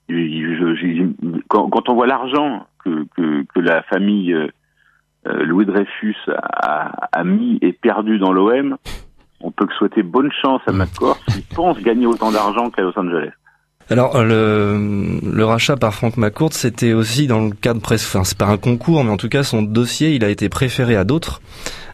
Je, 0.07 0.15
je, 0.15 1.09
quand, 1.49 1.69
quand, 1.69 1.89
on 1.89 1.95
voit 1.95 2.07
l'argent 2.07 2.67
que, 2.83 3.05
que, 3.17 3.43
que, 3.43 3.59
la 3.59 3.81
famille 3.83 4.33
euh, 4.33 5.43
Louis 5.43 5.65
Dreyfus 5.65 6.15
a, 6.27 7.09
a 7.11 7.23
mis 7.23 7.57
et 7.61 7.73
perdu 7.73 8.19
dans 8.19 8.31
l'OM, 8.31 8.77
on 9.41 9.51
peut 9.51 9.65
que 9.65 9.73
souhaiter 9.73 10.03
bonne 10.03 10.31
chance 10.31 10.61
à 10.67 10.71
McCourt 10.71 11.19
qui 11.25 11.41
pense 11.53 11.79
gagner 11.81 12.05
autant 12.05 12.31
d'argent 12.31 12.69
qu'à 12.69 12.83
Los 12.83 12.97
Angeles. 12.97 13.31
Alors 13.89 14.23
le, 14.23 15.43
rachat 15.43 15.77
par 15.77 15.93
Frank 15.93 16.17
McCourt, 16.17 16.53
c'était 16.53 16.93
aussi 16.93 17.27
dans 17.27 17.45
le 17.45 17.51
cadre 17.51 17.81
presque, 17.81 18.07
enfin 18.07 18.23
c'est 18.23 18.37
pas 18.37 18.47
un 18.47 18.57
concours, 18.57 19.03
mais 19.03 19.11
en 19.11 19.17
tout 19.17 19.29
cas 19.29 19.43
son 19.43 19.61
dossier, 19.61 20.15
il 20.15 20.23
a 20.23 20.29
été 20.29 20.49
préféré 20.49 20.95
à 20.95 21.03
d'autres. 21.03 21.39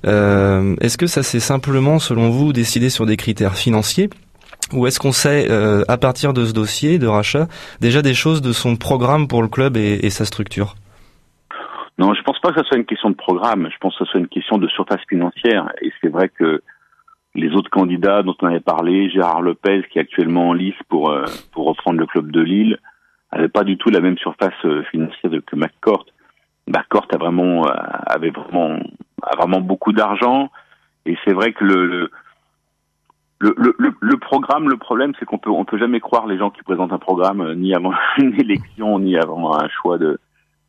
Euh, 0.05 0.75
est-ce 0.79 0.97
que 0.97 1.07
ça 1.07 1.21
s'est 1.21 1.41
simplement, 1.41 1.99
selon 1.99 2.29
vous, 2.29 2.53
décidé 2.53 2.89
sur 2.89 3.05
des 3.05 3.17
critères 3.17 3.55
financiers? 3.55 4.09
Ou 4.71 4.87
est-ce 4.87 5.01
qu'on 5.01 5.11
sait, 5.11 5.47
euh, 5.49 5.83
à 5.89 5.97
partir 5.97 6.31
de 6.31 6.45
ce 6.45 6.53
dossier 6.53 6.97
de 6.97 7.07
rachat, 7.07 7.47
déjà 7.81 8.01
des 8.01 8.13
choses 8.13 8.41
de 8.41 8.53
son 8.53 8.77
programme 8.77 9.27
pour 9.27 9.41
le 9.41 9.49
club 9.49 9.75
et, 9.75 9.99
et 10.01 10.09
sa 10.09 10.23
structure? 10.23 10.75
Non, 11.97 12.13
je 12.13 12.21
pense 12.21 12.39
pas 12.39 12.53
que 12.53 12.61
ce 12.61 12.67
soit 12.67 12.77
une 12.77 12.85
question 12.85 13.09
de 13.09 13.15
programme. 13.15 13.67
Je 13.69 13.77
pense 13.81 13.97
que 13.97 14.05
ce 14.05 14.11
soit 14.11 14.19
une 14.21 14.29
question 14.29 14.57
de 14.57 14.67
surface 14.69 15.01
financière. 15.09 15.69
Et 15.81 15.91
c'est 16.01 16.07
vrai 16.07 16.29
que 16.29 16.61
les 17.35 17.51
autres 17.53 17.69
candidats 17.69 18.23
dont 18.23 18.35
on 18.41 18.47
avait 18.47 18.59
parlé, 18.59 19.09
Gérard 19.09 19.41
Lopez 19.41 19.83
qui 19.89 19.97
est 19.97 20.01
actuellement 20.01 20.49
en 20.49 20.53
lice 20.53 20.75
pour 20.89 21.11
euh, 21.11 21.25
pour 21.51 21.65
reprendre 21.65 21.99
le 21.99 22.05
club 22.05 22.31
de 22.31 22.41
Lille, 22.41 22.77
avait 23.31 23.49
pas 23.49 23.63
du 23.63 23.77
tout 23.77 23.89
la 23.89 24.01
même 24.01 24.17
surface 24.17 24.53
euh, 24.65 24.83
financière 24.91 25.31
que 25.45 25.55
McCourt. 25.55 26.05
McCourt 26.67 27.07
a 27.13 27.17
vraiment 27.17 27.65
euh, 27.65 27.73
avait 28.05 28.31
vraiment 28.31 28.77
a 29.23 29.35
vraiment 29.37 29.61
beaucoup 29.61 29.93
d'argent 29.93 30.51
et 31.05 31.17
c'est 31.25 31.33
vrai 31.33 31.53
que 31.53 31.63
le, 31.63 31.85
le 31.85 32.11
le, 33.39 33.75
le, 33.99 34.17
programme, 34.17 34.69
le 34.69 34.77
problème, 34.77 35.13
c'est 35.17 35.25
qu'on 35.25 35.39
peut 35.39 35.49
on 35.49 35.65
peut 35.65 35.79
jamais 35.79 35.99
croire 35.99 36.27
les 36.27 36.37
gens 36.37 36.51
qui 36.51 36.61
présentent 36.61 36.93
un 36.93 36.99
programme 36.99 37.55
ni 37.55 37.73
avant 37.73 37.91
une 38.19 38.39
élection 38.39 38.99
ni 38.99 39.17
avant 39.17 39.59
un 39.59 39.67
choix 39.69 39.97
de, 39.97 40.19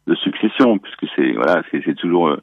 de 0.07 0.14
succession, 0.14 0.79
puisque 0.79 1.07
c'est 1.14 1.33
voilà, 1.33 1.62
c'est 1.70 1.94
toujours 1.96 2.35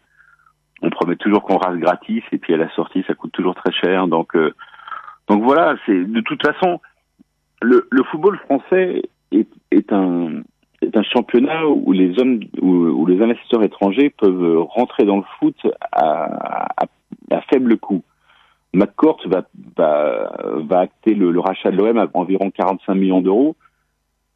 on 0.81 0.89
promet 0.89 1.15
toujours 1.15 1.43
qu'on 1.43 1.57
rase 1.57 1.77
gratis 1.77 2.23
et 2.31 2.37
puis 2.37 2.53
à 2.53 2.57
la 2.57 2.69
sortie 2.71 3.03
ça 3.07 3.13
coûte 3.13 3.31
toujours 3.31 3.55
très 3.55 3.71
cher. 3.71 4.07
Donc 4.07 4.35
euh, 4.35 4.53
donc 5.27 5.43
voilà, 5.43 5.75
c'est 5.85 6.03
de 6.03 6.21
toute 6.21 6.45
façon 6.45 6.79
le, 7.61 7.87
le 7.91 8.03
football 8.03 8.37
français 8.39 9.03
est, 9.31 9.47
est 9.71 9.91
un 9.91 10.41
est 10.81 10.95
un 10.95 11.03
championnat 11.03 11.67
où 11.67 11.91
les 11.91 12.19
hommes 12.19 12.39
où, 12.61 12.69
où, 12.71 13.05
les 13.05 13.21
investisseurs 13.21 13.63
étrangers 13.63 14.09
peuvent 14.09 14.61
rentrer 14.61 15.03
dans 15.05 15.17
le 15.17 15.25
foot 15.37 15.57
à, 15.91 16.73
à, 16.77 16.85
à 17.31 17.41
faible 17.51 17.77
coût. 17.77 18.03
McCourt 18.73 19.19
va, 19.25 19.43
va, 19.75 20.31
va 20.57 20.79
acter 20.79 21.15
le, 21.15 21.31
le 21.31 21.39
rachat 21.39 21.71
de 21.71 21.77
l'OM 21.77 21.97
à 21.97 22.07
environ 22.13 22.51
45 22.51 22.93
millions 22.93 23.21
d'euros 23.21 23.55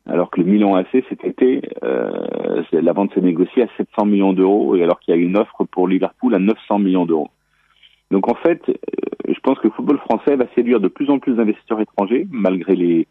alors 0.10 0.30
que 0.30 0.42
le 0.42 0.48
Milan 0.48 0.76
AC 0.76 1.04
cet 1.10 1.24
été, 1.24 1.62
euh, 1.84 2.64
la 2.72 2.94
vente 2.94 3.14
s'est 3.14 3.22
négociée 3.22 3.64
à 3.64 3.68
700 3.78 4.06
millions 4.06 4.34
d'euros, 4.34 4.76
et 4.76 4.84
alors 4.84 5.00
qu'il 5.00 5.16
y 5.16 5.18
a 5.18 5.22
une 5.22 5.38
offre 5.38 5.64
pour 5.66 5.88
Liverpool 5.88 6.36
à 6.36 6.40
900 6.40 6.80
millions 6.80 7.06
d'euros. 7.06 7.30
Donc 8.12 8.28
en 8.30 8.36
fait, 8.36 8.62
euh, 8.68 8.74
je 9.28 9.40
pense 9.40 9.58
que 9.60 9.68
le 9.68 9.74
football 9.74 10.00
français 10.00 10.36
va 10.36 10.46
séduire 10.56 10.80
de 10.80 10.90
plus 10.90 11.10
en 11.10 11.20
plus 11.20 11.36
d'investisseurs 11.36 11.80
étrangers, 11.80 12.28
malgré 12.32 12.76
les, 12.76 13.08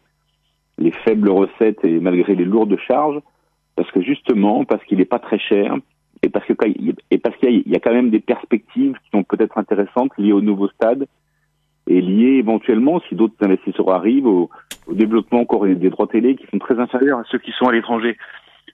les 0.77 0.91
faibles 0.91 1.29
recettes 1.29 1.83
et 1.83 1.99
malgré 1.99 2.35
les 2.35 2.45
lourdes 2.45 2.77
charges, 2.77 3.19
parce 3.75 3.89
que 3.91 4.01
justement, 4.01 4.63
parce 4.63 4.83
qu'il 4.85 4.99
n'est 4.99 5.05
pas 5.05 5.19
très 5.19 5.39
cher, 5.39 5.75
et 6.21 6.29
parce 6.29 6.45
qu'il 6.45 6.61
y, 6.79 7.69
y, 7.69 7.75
a 7.75 7.79
quand 7.79 7.93
même 7.93 8.11
des 8.11 8.21
perspectives 8.21 8.93
qui 8.93 9.09
sont 9.11 9.23
peut-être 9.23 9.57
intéressantes 9.57 10.11
liées 10.17 10.31
au 10.31 10.41
nouveau 10.41 10.69
stade 10.69 11.07
et 11.87 12.01
liées 12.01 12.37
éventuellement, 12.39 13.01
si 13.07 13.15
d'autres 13.15 13.35
investisseurs 13.41 13.91
arrivent, 13.91 14.27
au, 14.27 14.49
au 14.87 14.93
développement 14.93 15.41
encore 15.41 15.65
des 15.65 15.89
droits 15.89 16.07
télé 16.07 16.35
qui 16.35 16.45
sont 16.51 16.59
très 16.59 16.79
inférieurs 16.79 17.19
à 17.19 17.23
ceux 17.29 17.39
qui 17.39 17.51
sont 17.57 17.67
à 17.67 17.71
l'étranger. 17.71 18.17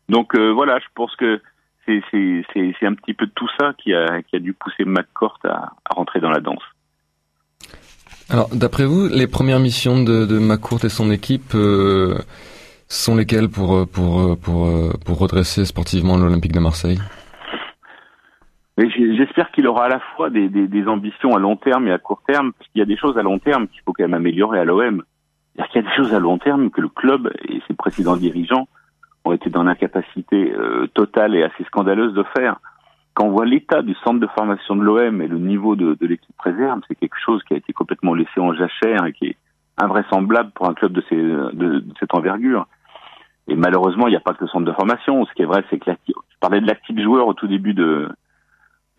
Donc 0.10 0.36
euh, 0.36 0.52
voilà, 0.52 0.80
je 0.80 0.88
pense 0.96 1.16
que 1.16 1.42
c'est 1.86 2.86
un 2.86 2.94
petit 2.94 3.16
peu 3.16 3.28
tout 3.34 3.50
ça 3.60 3.74
qui 3.82 3.94
a 3.94 4.22
qui 4.22 4.36
a 4.36 4.40
dû 4.40 4.54
pousser 4.54 4.86
McCourt 4.86 5.40
à, 5.44 5.74
à 5.86 5.96
rentrer 5.96 6.20
dans 6.20 6.30
la 6.30 6.40
danse. 6.40 6.62
Alors, 8.30 8.50
d'après 8.54 8.86
vous, 8.86 9.08
les 9.08 9.26
premières 9.26 9.60
missions 9.60 10.04
de, 10.04 10.26
de 10.28 10.38
McCourt 10.38 10.86
et 10.86 10.90
son 10.90 11.10
équipe 11.10 11.56
euh, 11.56 12.20
sont 12.88 13.16
lesquelles 13.16 13.50
pour 13.50 13.76
euh, 13.76 13.86
pour 13.86 14.20
euh, 14.20 14.36
pour 14.36 14.68
euh, 14.68 14.94
pour 15.04 15.18
redresser 15.18 15.66
sportivement 15.66 16.16
l'Olympique 16.16 16.52
de 16.52 16.60
Marseille? 16.60 17.00
J'espère 18.88 19.52
qu'il 19.52 19.68
aura 19.68 19.86
à 19.86 19.90
la 19.90 20.00
fois 20.00 20.30
des, 20.30 20.88
ambitions 20.88 21.36
à 21.36 21.40
long 21.40 21.58
terme 21.58 21.88
et 21.88 21.92
à 21.92 21.98
court 21.98 22.22
terme, 22.26 22.54
parce 22.54 22.70
y 22.74 22.82
a 22.82 22.86
des 22.86 22.96
choses 22.96 23.18
à 23.18 23.24
long 23.24 23.38
terme 23.38 23.68
qu'il 23.68 23.82
faut 23.82 23.92
quand 23.92 24.04
même 24.04 24.14
améliorer 24.14 24.60
à 24.60 24.64
l'OM. 24.64 25.04
C'est-à-dire 25.56 25.76
y 25.76 25.80
a 25.80 25.82
des 25.82 25.96
choses 25.96 26.14
à 26.14 26.20
long 26.20 26.38
terme 26.38 26.70
que 26.70 26.80
le 26.80 26.88
club 26.88 27.30
et 27.50 27.62
ses 27.68 27.74
précédents 27.74 28.16
dirigeants 28.16 28.70
ont 29.26 29.34
été 29.34 29.50
dans 29.50 29.64
l'incapacité 29.64 30.54
euh, 30.54 30.88
totale 30.94 31.36
et 31.36 31.44
assez 31.44 31.66
scandaleuse 31.66 32.14
de 32.14 32.24
faire. 32.38 32.62
Quand 33.16 33.26
on 33.26 33.32
voit 33.32 33.46
l'état 33.46 33.82
du 33.82 33.96
centre 33.96 34.22
de 34.22 34.28
formation 34.28 34.78
de 34.78 34.84
l'OM 34.84 35.22
et 35.22 35.28
le 35.28 35.40
niveau 35.40 35.76
de, 35.76 35.98
l'équipe 36.00 36.38
préserve, 36.38 36.80
c'est 36.88 36.96
quelque 36.96 37.20
chose 37.20 37.44
qui 37.44 37.56
a 37.56 37.58
été 37.58 37.74
complètement 37.74 38.14
laissé 38.14 38.40
en 38.40 38.54
jachère 38.54 39.06
et 39.06 39.12
qui 39.12 39.26
est 39.26 39.38
invraisemblable 39.78 40.52
pour 40.52 40.70
un 40.70 40.74
club 40.74 40.94
de, 40.94 41.84
cette 42.00 42.14
envergure. 42.14 42.66
Et 43.50 43.56
malheureusement, 43.56 44.08
il 44.08 44.12
n'y 44.12 44.16
a 44.16 44.22
pas 44.22 44.34
que 44.34 44.46
le 44.46 44.48
centre 44.48 44.66
de 44.66 44.72
formation. 44.72 45.26
Ce 45.26 45.34
qui 45.34 45.42
est 45.42 45.46
vrai, 45.46 45.66
c'est 45.70 45.80
que 45.80 45.92
je 46.08 46.14
parlais 46.40 46.62
de 46.62 46.68
l'actif 46.68 46.98
joueur 47.02 47.28
au 47.28 47.34
tout 47.34 47.48
début 47.48 47.74
de, 47.74 48.08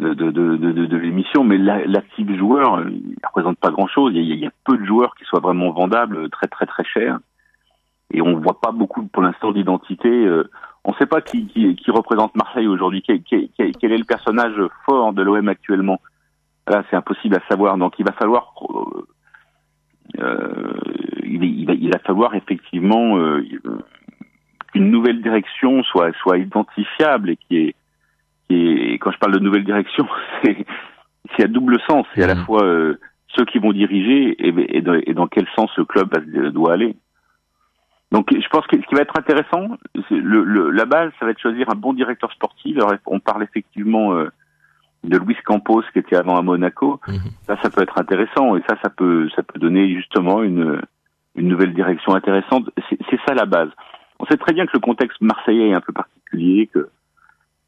de, 0.00 0.14
de, 0.14 0.30
de, 0.30 0.86
de, 0.86 0.96
l'émission, 0.96 1.44
mais 1.44 1.58
la- 1.58 1.84
l'actif 1.84 2.26
joueur, 2.36 2.76
euh, 2.76 2.90
il 2.90 3.10
ne 3.10 3.26
représente 3.26 3.58
pas 3.58 3.70
grand-chose. 3.70 4.12
Il 4.14 4.24
y, 4.24 4.32
a, 4.32 4.34
il 4.34 4.40
y 4.40 4.46
a 4.46 4.50
peu 4.64 4.78
de 4.78 4.84
joueurs 4.84 5.14
qui 5.14 5.24
soient 5.24 5.40
vraiment 5.40 5.70
vendables, 5.70 6.16
euh, 6.16 6.28
très 6.28 6.46
très 6.48 6.66
très 6.66 6.84
chers. 6.84 7.18
Et 8.12 8.22
on 8.22 8.40
voit 8.40 8.60
pas 8.60 8.72
beaucoup 8.72 9.06
pour 9.06 9.22
l'instant 9.22 9.52
d'identité. 9.52 10.08
euh, 10.08 10.50
on 10.84 10.92
ne 10.92 10.96
sait 10.96 11.06
pas 11.06 11.20
qui, 11.20 11.46
qui, 11.46 11.76
qui 11.76 11.90
représente 11.90 12.34
Marseille 12.34 12.66
aujourd'hui, 12.66 13.02
quel, 13.06 13.18
est 13.18 13.98
le 13.98 14.04
personnage 14.04 14.56
fort 14.86 15.12
de 15.12 15.22
l'OM 15.22 15.46
actuellement? 15.48 16.00
Là, 16.66 16.82
c'est 16.88 16.96
impossible 16.96 17.36
à 17.36 17.46
savoir. 17.48 17.76
Donc, 17.76 17.98
il 17.98 18.06
va 18.06 18.12
falloir, 18.12 18.54
euh, 20.18 20.80
il, 21.22 21.44
il 21.44 21.66
va, 21.66 21.74
il 21.74 21.90
va 21.92 21.98
falloir 21.98 22.34
effectivement 22.34 23.18
euh, 23.18 23.46
qu'une 24.72 24.90
nouvelle 24.90 25.20
direction 25.20 25.82
soit 25.82 26.12
soit 26.22 26.38
identifiable 26.38 27.30
et 27.30 27.36
qui 27.36 27.56
est, 27.58 27.74
est 28.54 28.94
quand 28.98 29.10
je 29.12 29.18
parle 29.18 29.32
de 29.34 29.38
nouvelle 29.38 29.64
direction, 29.64 30.06
c'est 30.44 31.44
à 31.44 31.48
double 31.48 31.78
sens. 31.88 32.06
C'est 32.14 32.22
à 32.22 32.26
la 32.26 32.34
Mhm. 32.34 32.44
fois 32.44 32.64
euh, 32.64 32.98
ceux 33.36 33.44
qui 33.44 33.58
vont 33.58 33.72
diriger 33.72 34.30
et, 34.38 34.76
et, 34.76 34.80
dans, 34.82 34.94
et 34.94 35.14
dans 35.14 35.26
quel 35.28 35.46
sens 35.56 35.70
le 35.76 35.84
club 35.84 36.10
doit 36.52 36.72
aller. 36.72 36.96
Donc, 38.12 38.26
je 38.32 38.48
pense 38.48 38.66
que 38.66 38.76
ce 38.76 38.86
qui 38.86 38.94
va 38.96 39.02
être 39.02 39.16
intéressant, 39.16 39.78
le, 40.10 40.42
le, 40.42 40.70
la 40.70 40.84
base, 40.84 41.12
ça 41.20 41.24
va 41.26 41.30
être 41.30 41.38
choisir 41.40 41.70
un 41.70 41.76
bon 41.76 41.92
directeur 41.92 42.32
sportif. 42.32 42.76
Alors, 42.76 42.92
on 43.06 43.20
parle 43.20 43.44
effectivement 43.44 44.14
euh, 44.14 44.28
de 45.04 45.16
Luis 45.16 45.36
Campos 45.44 45.82
qui 45.92 46.00
était 46.00 46.16
avant 46.16 46.36
à 46.36 46.42
Monaco. 46.42 47.00
Mhm. 47.06 47.14
Ça, 47.46 47.56
ça 47.62 47.70
peut 47.70 47.82
être 47.82 47.98
intéressant 47.98 48.56
et 48.56 48.62
ça, 48.68 48.76
ça 48.82 48.90
peut, 48.90 49.28
ça 49.36 49.44
peut 49.44 49.60
donner 49.60 49.94
justement 49.94 50.42
une, 50.42 50.80
une 51.36 51.46
nouvelle 51.48 51.72
direction 51.72 52.12
intéressante. 52.16 52.68
C'est 52.88 52.98
c'est 53.08 53.20
ça 53.28 53.34
la 53.34 53.46
base. 53.46 53.70
On 54.18 54.26
sait 54.26 54.36
très 54.36 54.52
bien 54.54 54.66
que 54.66 54.72
le 54.74 54.80
contexte 54.80 55.20
marseillais 55.20 55.68
est 55.68 55.74
un 55.74 55.80
peu 55.80 55.92
particulier, 55.92 56.66
que 56.74 56.88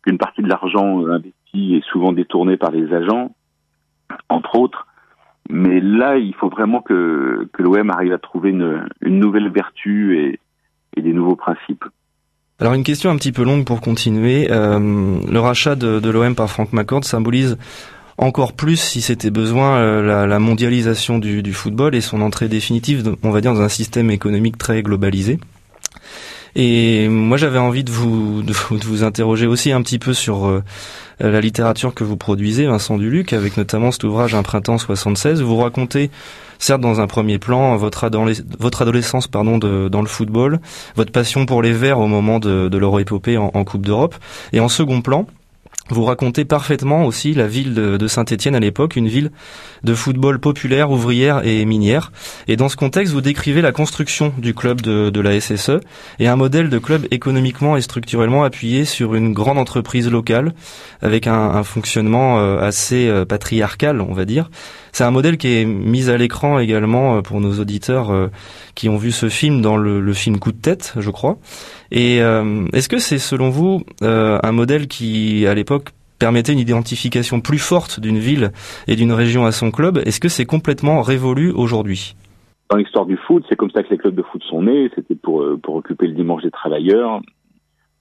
qu'une 0.03 0.19
partie 0.19 0.43
de 0.43 0.49
l'argent 0.49 1.03
euh, 1.03 1.15
investi 1.15 1.77
est 1.77 1.85
souvent 1.91 2.13
détourné 2.13 2.57
par 2.57 2.71
les 2.71 2.93
agents, 2.93 3.35
entre 4.29 4.59
autres. 4.59 4.87
Mais 5.51 5.81
là, 5.81 6.17
il 6.17 6.35
faut 6.35 6.49
vraiment 6.49 6.81
que, 6.81 7.49
l'OM 7.59 7.91
arrive 7.91 8.13
à 8.13 8.19
trouver 8.19 8.51
une, 8.51 8.89
nouvelle 9.03 9.51
vertu 9.51 10.19
et, 10.19 11.01
des 11.01 11.13
nouveaux 11.13 11.37
principes. 11.37 11.85
Alors 12.61 12.75
une 12.75 12.85
question 12.85 13.11
un 13.11 13.17
petit 13.17 13.33
peu 13.33 13.43
longue 13.43 13.65
pour 13.65 13.81
continuer. 13.81 14.49
Euh, 14.51 14.79
le 14.79 15.41
rachat 15.41 15.75
de, 15.75 16.11
l'OM 16.11 16.35
par 16.35 16.49
Frank 16.49 16.73
McCord 16.73 17.05
symbolise 17.05 17.59
encore 18.19 18.53
plus, 18.53 18.77
si 18.77 19.01
c'était 19.01 19.31
besoin, 19.31 19.79
euh, 19.79 20.27
la, 20.27 20.39
mondialisation 20.39 21.19
du 21.19 21.53
football 21.53 21.95
et 21.95 22.01
son 22.01 22.21
entrée 22.21 22.49
définitive, 22.49 23.17
on 23.23 23.31
va 23.31 23.41
dire, 23.41 23.55
dans 23.55 23.63
un 23.63 23.69
système 23.69 24.11
économique 24.11 24.59
très 24.59 24.83
globalisé. 24.83 25.41
Et 26.55 27.09
moi, 27.09 27.37
j'avais 27.39 27.59
envie 27.59 27.83
de 27.85 27.91
vous, 27.91 28.43
de 28.43 28.53
vous 28.85 29.05
interroger 29.05 29.47
aussi 29.47 29.73
un 29.73 29.81
petit 29.83 29.99
peu 29.99 30.13
sur 30.13 30.47
euh, 30.47 30.63
la 31.19 31.41
littérature 31.41 31.95
que 31.95 32.05
vous 32.05 32.17
produisez, 32.17 32.67
Vincent 32.67 32.99
Duluc, 32.99 33.33
avec 33.33 33.57
notamment 33.57 33.91
cet 33.91 34.05
ouvrage 34.05 34.35
Un 34.35 34.43
printemps 34.43 34.77
76. 34.79 35.41
Vous 35.41 35.57
racontez, 35.57 36.11
certes 36.59 36.81
dans 36.83 37.01
un 37.01 37.07
premier 37.07 37.39
plan, 37.39 37.75
votre, 37.77 38.05
adolesc- 38.05 38.45
votre 38.59 38.83
adolescence 38.83 39.29
pardon, 39.29 39.57
dans 39.59 40.03
le 40.03 40.09
football, 40.09 40.61
votre 40.95 41.13
passion 41.13 41.47
pour 41.47 41.63
les 41.63 41.73
Verts 41.73 41.99
au 42.01 42.07
moment 42.07 42.39
de, 42.39 42.69
de 42.69 42.79
l'Euro-épopée 42.79 43.39
en, 43.39 43.51
en 43.55 43.65
Coupe 43.65 43.87
d'Europe, 43.87 44.15
et 44.53 44.61
en 44.61 44.69
second 44.69 45.01
plan, 45.01 45.27
vous 45.89 46.05
racontez 46.05 46.45
parfaitement 46.45 47.05
aussi 47.05 47.35
la 47.35 47.47
ville 47.47 47.75
de, 47.75 48.07
Saint-Étienne 48.07 48.55
à 48.55 48.61
l'époque, 48.61 48.97
une 48.97 49.09
ville 49.09 49.31
de 49.85 49.95
football 49.95 50.39
populaire, 50.39 50.91
ouvrière 50.91 51.45
et 51.45 51.65
minière. 51.65 52.13
Et 52.49 52.57
dans 52.57 52.69
ce 52.69 52.77
contexte, 52.77 53.13
vous 53.13 53.21
décrivez 53.21 53.63
la 53.63 53.73
construction 53.73 54.33
du 54.39 54.55
club 54.55 54.81
de, 54.81 55.21
la 55.21 55.41
SSE 55.41 55.81
et 56.19 56.29
un 56.29 56.37
modèle 56.37 56.69
de 56.69 56.79
club 56.79 57.07
économiquement 57.11 57.77
et 57.77 57.81
structurellement 57.81 58.45
appuyé 58.45 58.85
sur 58.85 59.15
une 59.15 59.33
grande 59.33 59.59
entreprise 59.59 60.11
locale 60.11 60.55
avec 61.01 61.27
un, 61.27 61.35
un 61.35 61.63
fonctionnement 61.65 62.39
euh, 62.39 62.59
assez 62.61 63.09
euh, 63.09 63.25
patriarcal, 63.25 64.01
on 64.01 64.13
va 64.13 64.25
dire. 64.25 64.51
C'est 64.93 65.05
un 65.05 65.11
modèle 65.11 65.39
qui 65.39 65.49
est 65.49 65.65
mis 65.65 66.11
à 66.11 66.19
l'écran 66.19 66.59
également 66.59 67.17
euh, 67.17 67.21
pour 67.23 67.41
nos 67.41 67.59
auditeurs 67.59 68.11
euh, 68.11 68.29
qui 68.75 68.91
ont 68.91 68.99
vu 68.99 69.11
ce 69.11 69.31
film 69.31 69.63
dans 69.63 69.79
le, 69.79 70.01
le 70.01 70.13
film 70.13 70.39
Coup 70.39 70.53
de 70.53 70.61
tête, 70.61 70.93
je 70.99 71.11
crois. 71.11 71.39
Et 71.91 72.21
euh, 72.21 72.67
est-ce 72.75 72.91
que 72.91 72.99
c'est 72.99 73.19
selon 73.19 73.49
vous 73.49 73.83
un 74.03 74.53
modèle 74.53 74.89
qui, 74.89 75.47
à 75.47 75.55
l'époque, 75.55 75.91
permettait 76.19 76.53
une 76.53 76.59
identification 76.59 77.41
plus 77.41 77.59
forte 77.59 78.01
d'une 78.01 78.19
ville 78.19 78.53
et 78.87 78.95
d'une 78.97 79.13
région 79.13 79.47
à 79.47 79.53
son 79.53 79.71
club? 79.71 79.99
Est-ce 80.05 80.21
que 80.21 80.29
c'est 80.29 80.45
complètement 80.45 81.01
révolu 81.01 81.53
aujourd'hui? 81.53 82.15
Dans 82.71 82.77
l'histoire 82.77 83.07
du 83.07 83.17
foot, 83.17 83.45
c'est 83.49 83.57
comme 83.57 83.71
ça 83.71 83.83
que 83.83 83.91
les 83.91 83.99
clubs 83.99 84.15
de 84.15 84.23
foot 84.23 84.43
sont 84.43 84.63
nés. 84.63 84.91
C'était 84.95 85.15
pour, 85.15 85.45
pour 85.63 85.77
occuper 85.77 86.07
le 86.07 86.15
dimanche 86.15 86.43
des 86.43 86.51
travailleurs. 86.51 87.21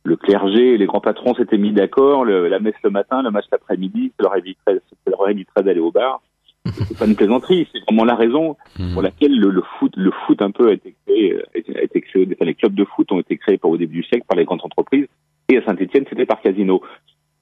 Le 0.03 0.15
clergé 0.17 0.77
les 0.77 0.85
grands 0.87 1.01
patrons 1.01 1.35
s'étaient 1.35 1.57
mis 1.57 1.71
d'accord. 1.71 2.25
La 2.25 2.59
messe 2.59 2.75
le 2.83 2.89
matin, 2.89 3.21
le 3.21 3.31
match 3.31 3.45
l'après-midi, 3.51 4.11
ça 4.17 4.23
leur 4.23 4.37
éviterait, 4.37 4.81
éviterait 5.29 5.63
d'aller 5.63 5.79
au 5.79 5.91
bar. 5.91 6.21
C'est 6.65 6.97
pas 6.97 7.05
une 7.07 7.15
plaisanterie, 7.15 7.67
c'est 7.71 7.79
vraiment 7.85 8.05
la 8.05 8.15
raison 8.15 8.55
pour 8.93 9.01
laquelle 9.01 9.37
le, 9.37 9.49
le 9.49 9.63
foot, 9.79 9.93
le 9.95 10.11
foot 10.11 10.41
un 10.41 10.51
peu 10.51 10.69
a 10.69 10.73
été 10.73 10.93
créé, 11.05 11.33
euh, 11.33 11.41
a 11.55 11.57
été- 11.57 11.77
a 11.77 11.81
été 11.83 12.01
créé, 12.01 12.27
enfin, 12.33 12.45
les 12.45 12.53
clubs 12.53 12.75
de 12.75 12.85
foot 12.85 13.11
ont 13.11 13.19
été 13.19 13.35
créés 13.37 13.57
pour 13.57 13.71
au 13.71 13.77
début 13.77 13.97
du 14.01 14.03
siècle 14.03 14.25
par 14.27 14.37
les 14.37 14.45
grandes 14.45 14.61
entreprises, 14.63 15.07
et 15.49 15.57
à 15.57 15.65
Saint-Etienne, 15.65 16.05
c'était 16.09 16.25
par 16.27 16.39
Casino. 16.41 16.81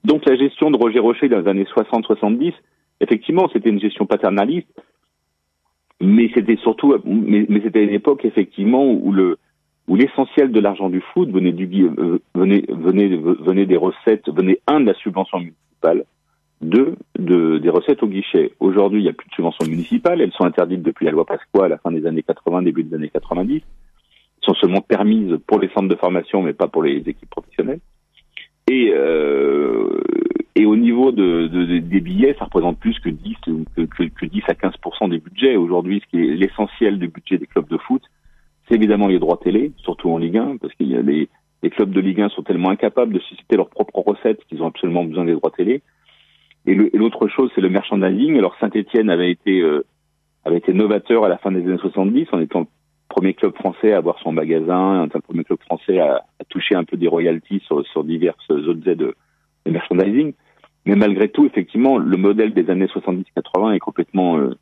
Donc 0.04 0.24
la 0.24 0.36
gestion 0.36 0.70
de 0.70 0.76
Roger 0.78 1.00
Rocher 1.00 1.28
dans 1.28 1.40
les 1.40 1.48
années 1.48 1.66
60-70, 1.66 2.54
effectivement, 3.00 3.48
c'était 3.52 3.68
une 3.68 3.80
gestion 3.80 4.06
paternaliste, 4.06 4.68
mais 6.00 6.30
c'était 6.34 6.56
surtout, 6.56 6.94
mais, 7.04 7.44
mais 7.48 7.60
c'était 7.62 7.84
une 7.84 7.90
époque 7.90 8.24
effectivement 8.24 8.86
où 8.90 9.12
le 9.12 9.36
où 9.88 9.96
l'essentiel 9.96 10.52
de 10.52 10.60
l'argent 10.60 10.88
du 10.88 11.00
foot 11.12 11.30
venait 11.30 11.52
du 11.52 11.68
euh, 11.84 12.18
venait 12.34 12.64
venait 12.68 13.08
venait 13.16 13.66
des 13.66 13.76
recettes, 13.76 14.28
venait 14.30 14.60
un 14.66 14.80
de 14.80 14.86
la 14.86 14.94
subvention 14.94 15.38
municipale, 15.40 16.04
deux 16.60 16.96
de 17.18 17.58
des 17.58 17.70
recettes 17.70 18.02
au 18.02 18.06
guichet. 18.06 18.52
Aujourd'hui, 18.60 19.00
il 19.00 19.04
n'y 19.04 19.08
a 19.08 19.12
plus 19.14 19.28
de 19.28 19.34
subventions 19.34 19.66
municipales, 19.66 20.20
elles 20.20 20.32
sont 20.32 20.44
interdites 20.44 20.82
depuis 20.82 21.06
la 21.06 21.12
loi 21.12 21.24
Pasqua 21.24 21.64
à 21.64 21.68
la 21.68 21.78
fin 21.78 21.90
des 21.90 22.06
années 22.06 22.22
80, 22.22 22.62
début 22.62 22.82
des 22.84 22.94
années 22.96 23.08
90. 23.10 23.56
Elles 23.56 23.62
sont 24.42 24.54
seulement 24.54 24.80
permises 24.80 25.38
pour 25.46 25.58
les 25.58 25.68
centres 25.68 25.88
de 25.88 25.94
formation, 25.96 26.42
mais 26.42 26.52
pas 26.52 26.68
pour 26.68 26.82
les 26.82 26.96
équipes 26.98 27.30
professionnelles. 27.30 27.80
Et 28.70 28.92
euh, 28.94 30.00
et 30.56 30.66
au 30.66 30.76
niveau 30.76 31.12
de, 31.12 31.46
de- 31.46 31.64
de- 31.64 31.78
des 31.78 32.00
billets, 32.00 32.34
ça 32.38 32.44
représente 32.44 32.78
plus 32.78 32.98
que 33.00 33.08
10 33.08 33.36
ou 33.48 33.64
que, 33.76 33.82
que, 33.82 34.02
que 34.04 34.26
10 34.26 34.42
à 34.48 34.54
15 34.54 34.72
des 35.08 35.18
budgets. 35.18 35.56
Aujourd'hui, 35.56 36.02
ce 36.04 36.10
qui 36.10 36.22
est 36.22 36.34
l'essentiel 36.34 36.98
du 36.98 37.08
budget 37.08 37.38
des 37.38 37.46
clubs 37.46 37.68
de 37.68 37.78
foot, 37.78 38.02
c'est 38.68 38.74
évidemment 38.74 39.06
les 39.08 39.18
droits 39.18 39.38
télé, 39.42 39.72
surtout 39.78 40.10
en 40.10 40.18
Ligue 40.18 40.36
1, 40.36 40.56
parce 40.58 40.74
qu'il 40.74 40.88
y 40.88 40.96
a 40.96 41.02
les, 41.02 41.28
les 41.62 41.70
clubs 41.70 41.90
de 41.90 42.00
Ligue 42.00 42.20
1 42.20 42.28
sont 42.30 42.42
tellement 42.42 42.70
incapables 42.70 43.12
de 43.14 43.20
susciter 43.20 43.56
leurs 43.56 43.70
propres 43.70 44.00
recettes 44.00 44.44
qu'ils 44.48 44.62
ont 44.62 44.66
absolument 44.68 45.04
besoin 45.04 45.24
des 45.24 45.32
droits 45.34 45.50
télé. 45.56 45.82
Et 46.70 46.74
l'autre 46.76 47.26
chose, 47.26 47.50
c'est 47.56 47.60
le 47.60 47.68
merchandising. 47.68 48.38
Alors 48.38 48.54
Saint-Etienne 48.60 49.10
avait 49.10 49.32
été 49.32 49.60
euh, 49.60 49.84
avait 50.44 50.58
été 50.58 50.72
novateur 50.72 51.24
à 51.24 51.28
la 51.28 51.36
fin 51.36 51.50
des 51.50 51.62
années 51.62 51.78
70 51.78 52.28
en 52.30 52.40
étant 52.40 52.60
le 52.60 52.66
premier 53.08 53.34
club 53.34 53.56
français 53.56 53.92
à 53.92 53.96
avoir 53.96 54.20
son 54.20 54.30
magasin, 54.30 55.02
un 55.02 55.08
premier 55.08 55.42
club 55.42 55.58
français 55.62 55.98
à, 55.98 56.22
toucher 56.48 56.76
un 56.76 56.84
peu 56.84 56.96
des 56.96 57.08
royalties 57.08 57.60
sur, 57.66 58.04
diverses 58.04 58.48
objets 58.50 58.94
de, 58.94 59.16
de 59.66 59.70
merchandising. 59.72 60.32
Mais 60.86 60.94
malgré 60.94 61.28
tout, 61.28 61.44
effectivement, 61.44 61.98
le 61.98 62.16
modèle 62.16 62.54
des 62.54 62.70
années 62.70 62.86
70-80 62.86 63.74
est 63.74 63.80
complètement 63.80 64.38
euh, 64.38 64.54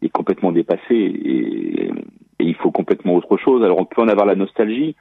est 0.00 0.08
complètement 0.08 0.50
dépassé 0.50 0.94
et, 0.94 1.90
il 2.40 2.54
faut 2.54 2.70
complètement 2.70 3.16
autre 3.16 3.36
chose. 3.36 3.62
Alors 3.62 3.78
on 3.78 3.84
peut 3.84 4.00
en 4.00 4.08
avoir 4.08 4.24
la 4.24 4.34
nostalgie, 4.34 4.96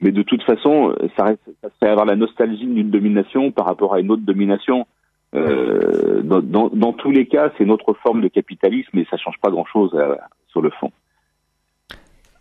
mais 0.00 0.10
de 0.10 0.22
toute 0.22 0.42
façon, 0.42 0.92
ça, 1.16 1.24
reste, 1.24 1.48
ça 1.62 1.68
serait 1.78 1.92
avoir 1.92 2.06
la 2.06 2.16
nostalgie 2.16 2.66
d'une 2.66 2.90
domination 2.90 3.52
par 3.52 3.66
rapport 3.66 3.94
à 3.94 4.00
une 4.00 4.10
autre 4.10 4.24
domination. 4.24 4.86
Euh, 5.34 6.22
dans, 6.22 6.68
dans, 6.68 6.92
tous 6.92 7.10
les 7.10 7.26
cas, 7.26 7.52
c'est 7.56 7.64
notre 7.64 7.94
forme 7.94 8.20
de 8.20 8.28
capitalisme 8.28 8.98
et 8.98 9.06
ça 9.10 9.16
change 9.16 9.38
pas 9.40 9.50
grand-chose 9.50 9.92
euh, 9.94 10.16
sur 10.48 10.60
le 10.60 10.70
fond. 10.70 10.90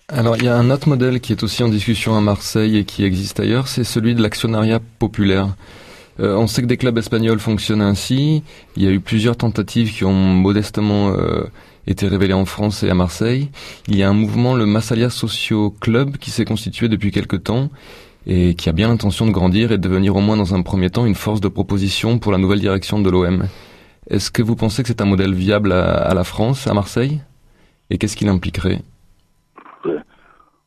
Alors, 0.08 0.38
il 0.38 0.46
y 0.46 0.48
a 0.48 0.58
un 0.58 0.72
autre 0.72 0.90
modèle 0.90 1.20
qui 1.20 1.34
est 1.34 1.44
aussi 1.44 1.64
en 1.64 1.70
discussion 1.70 2.16
à 2.16 2.22
Marseille 2.22 2.78
et 2.78 2.84
qui 2.84 3.04
existe 3.04 3.40
ailleurs, 3.40 3.68
c'est 3.68 3.84
celui 3.84 4.16
de 4.16 4.24
l'actionnariat 4.24 4.80
populaire. 4.98 5.50
Euh, 6.20 6.36
on 6.36 6.48
sait 6.48 6.62
que 6.62 6.68
des 6.68 6.78
clubs 6.78 6.98
espagnols 6.98 7.40
fonctionnent 7.40 7.82
ainsi. 7.82 8.44
Il 8.76 8.84
y 8.84 8.88
a 8.88 8.92
eu 8.92 9.00
plusieurs 9.00 9.38
tentatives 9.38 9.94
qui 9.94 10.04
ont 10.04 10.14
modestement 10.14 11.10
euh, 11.12 11.44
été 11.88 12.08
révélées 12.08 12.34
en 12.34 12.46
France 12.46 12.84
et 12.84 12.90
à 12.90 12.96
Marseille. 12.96 13.50
Il 13.88 13.96
y 13.96 14.04
a 14.04 14.10
un 14.10 14.14
mouvement, 14.14 14.56
le 14.56 14.66
Massalia 14.66 15.10
Socio 15.10 15.70
Club, 15.80 16.18
qui 16.18 16.32
s'est 16.32 16.46
constitué 16.46 16.90
depuis 16.90 17.12
quelque 17.12 17.36
temps 17.36 17.70
et 18.26 18.56
qui 18.56 18.70
a 18.70 18.74
bien 18.74 18.90
l'intention 18.90 19.26
de 19.26 19.32
grandir 19.32 19.72
et 19.72 19.78
de 19.78 19.82
devenir 19.82 20.16
au 20.16 20.22
moins 20.22 20.38
dans 20.38 20.54
un 20.54 20.62
premier 20.62 20.90
temps 20.90 21.06
une 21.06 21.16
force 21.16 21.42
de 21.42 21.48
proposition 21.48 22.20
pour 22.20 22.32
la 22.32 22.38
nouvelle 22.38 22.60
direction 22.60 23.00
de 23.00 23.10
l'OM. 23.10 23.44
Est-ce 24.10 24.32
que 24.32 24.42
vous 24.42 24.56
pensez 24.56 24.82
que 24.82 24.88
c'est 24.88 25.02
un 25.02 25.06
modèle 25.06 25.34
viable 25.34 25.72
à, 25.72 26.14
la 26.14 26.24
France, 26.24 26.68
à 26.68 26.74
Marseille? 26.74 27.22
Et 27.90 27.98
qu'est-ce 27.98 28.18
qu'il 28.18 28.30
impliquerait? 28.30 28.80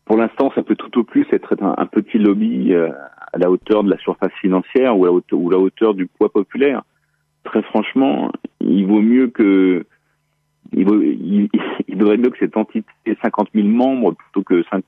Pour 0.05 0.17
l'instant, 0.17 0.53
ça 0.55 0.62
peut 0.62 0.77
tout 0.77 0.99
au 0.99 1.05
plus 1.05 1.27
être 1.33 1.55
un, 1.62 1.87
petit 1.87 2.19
lobby 2.19 2.73
euh, 2.73 2.91
à 3.33 3.38
la 3.38 3.51
hauteur 3.51 3.83
de 3.83 3.91
la 3.91 3.99
surface 3.99 4.33
financière 4.41 4.99
ou 4.99 5.07
à 5.07 5.09
la 5.09 5.59
hauteur, 5.59 5.95
du 5.95 6.07
poids 6.07 6.31
populaire. 6.31 6.83
Très 7.45 7.62
franchement, 7.62 8.31
il 8.61 8.87
vaut 8.87 9.01
mieux 9.01 9.29
que 9.29 9.85
il, 10.73 10.85
vaut, 10.85 10.97
mieux 10.99 12.31
que 12.31 12.38
cette 12.38 12.57
entité 12.57 12.87
ait 13.07 13.17
50 13.23 13.49
000 13.55 13.67
membres 13.67 14.15
plutôt 14.15 14.43
que 14.43 14.62
5 14.71 14.85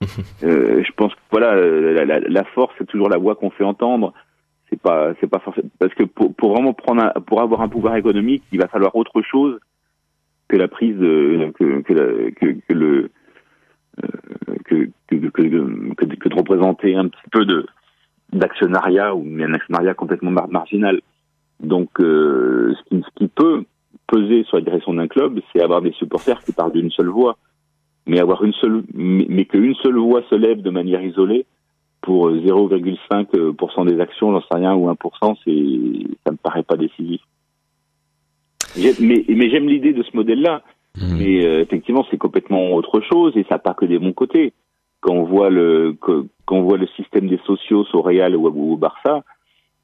euh, 0.42 0.82
je 0.84 0.92
pense 0.92 1.14
que 1.14 1.20
voilà, 1.30 1.54
la, 1.56 2.20
la, 2.20 2.44
force 2.44 2.74
c'est 2.78 2.86
toujours 2.86 3.08
la 3.08 3.16
voix 3.16 3.34
qu'on 3.34 3.50
fait 3.50 3.64
entendre. 3.64 4.12
C'est 4.68 4.80
pas, 4.80 5.12
c'est 5.20 5.28
pas 5.28 5.38
forcément 5.38 5.68
parce 5.78 5.94
que 5.94 6.02
pour, 6.02 6.52
vraiment 6.52 6.74
prendre, 6.74 7.12
pour 7.26 7.40
avoir 7.40 7.60
un 7.62 7.68
pouvoir 7.68 7.96
économique, 7.96 8.42
il 8.52 8.58
va 8.58 8.68
falloir 8.68 8.94
autre 8.96 9.22
chose 9.22 9.58
que 10.48 10.56
la 10.56 10.68
prise 10.68 10.96
de, 10.96 11.52
que, 11.58 11.64
le 12.74 13.10
que, 14.64 16.28
de 16.28 16.34
représenter 16.34 16.96
un 16.96 17.08
petit 17.08 17.30
peu 17.30 17.44
de 17.44 17.66
d'actionnariat 18.32 19.14
ou 19.14 19.24
un 19.40 19.54
actionnariat 19.54 19.94
complètement 19.94 20.32
marginal. 20.48 21.00
Donc, 21.60 21.88
euh, 22.00 22.74
ce, 22.74 22.88
qui, 22.88 23.02
ce 23.02 23.10
qui 23.14 23.28
peut 23.28 23.64
peser 24.06 24.44
sur 24.44 24.56
la 24.56 24.62
direction 24.62 24.94
d'un 24.94 25.08
club, 25.08 25.40
c'est 25.52 25.62
avoir 25.62 25.80
des 25.80 25.92
supporters 25.92 26.42
qui 26.42 26.52
parlent 26.52 26.72
d'une 26.72 26.90
seule 26.90 27.08
voix, 27.08 27.38
mais 28.06 28.20
avoir 28.20 28.44
une 28.44 28.52
seule, 28.54 28.82
mais, 28.94 29.26
mais 29.28 29.44
qu'une 29.44 29.74
seule 29.76 29.98
voix 29.98 30.22
se 30.30 30.34
lève 30.34 30.62
de 30.62 30.70
manière 30.70 31.02
isolée 31.02 31.46
pour 32.00 32.30
0,5% 32.30 33.86
des 33.86 34.00
actions, 34.00 34.32
j'en 34.32 34.40
sais 34.40 34.54
rien, 34.54 34.74
ou 34.74 34.88
1%, 34.88 35.36
c'est, 35.44 36.16
ça 36.24 36.32
me 36.32 36.36
paraît 36.36 36.62
pas 36.62 36.76
décisif. 36.76 37.20
Mais, 39.00 39.24
mais 39.28 39.50
j'aime 39.50 39.68
l'idée 39.68 39.92
de 39.92 40.02
ce 40.02 40.16
modèle-là. 40.16 40.62
Mmh. 40.96 41.16
Mais 41.18 41.46
euh, 41.46 41.60
effectivement, 41.60 42.06
c'est 42.10 42.16
complètement 42.16 42.72
autre 42.74 43.00
chose 43.00 43.36
et 43.36 43.42
ça 43.44 43.56
n'a 43.56 43.58
pas 43.58 43.74
que 43.74 43.84
des 43.84 43.98
bons 43.98 44.12
côtés. 44.12 44.52
Quand 45.00 45.14
on 45.14 45.24
voit 45.24 45.50
le 45.50 45.94
quand 46.00 46.24
on 46.50 46.62
voit 46.62 46.78
le 46.78 46.86
système 46.96 47.28
des 47.28 47.38
socios 47.46 47.86
au 47.92 48.02
Real 48.02 48.34
ou, 48.34 48.46
au 48.46 48.76
Barça, 48.76 49.22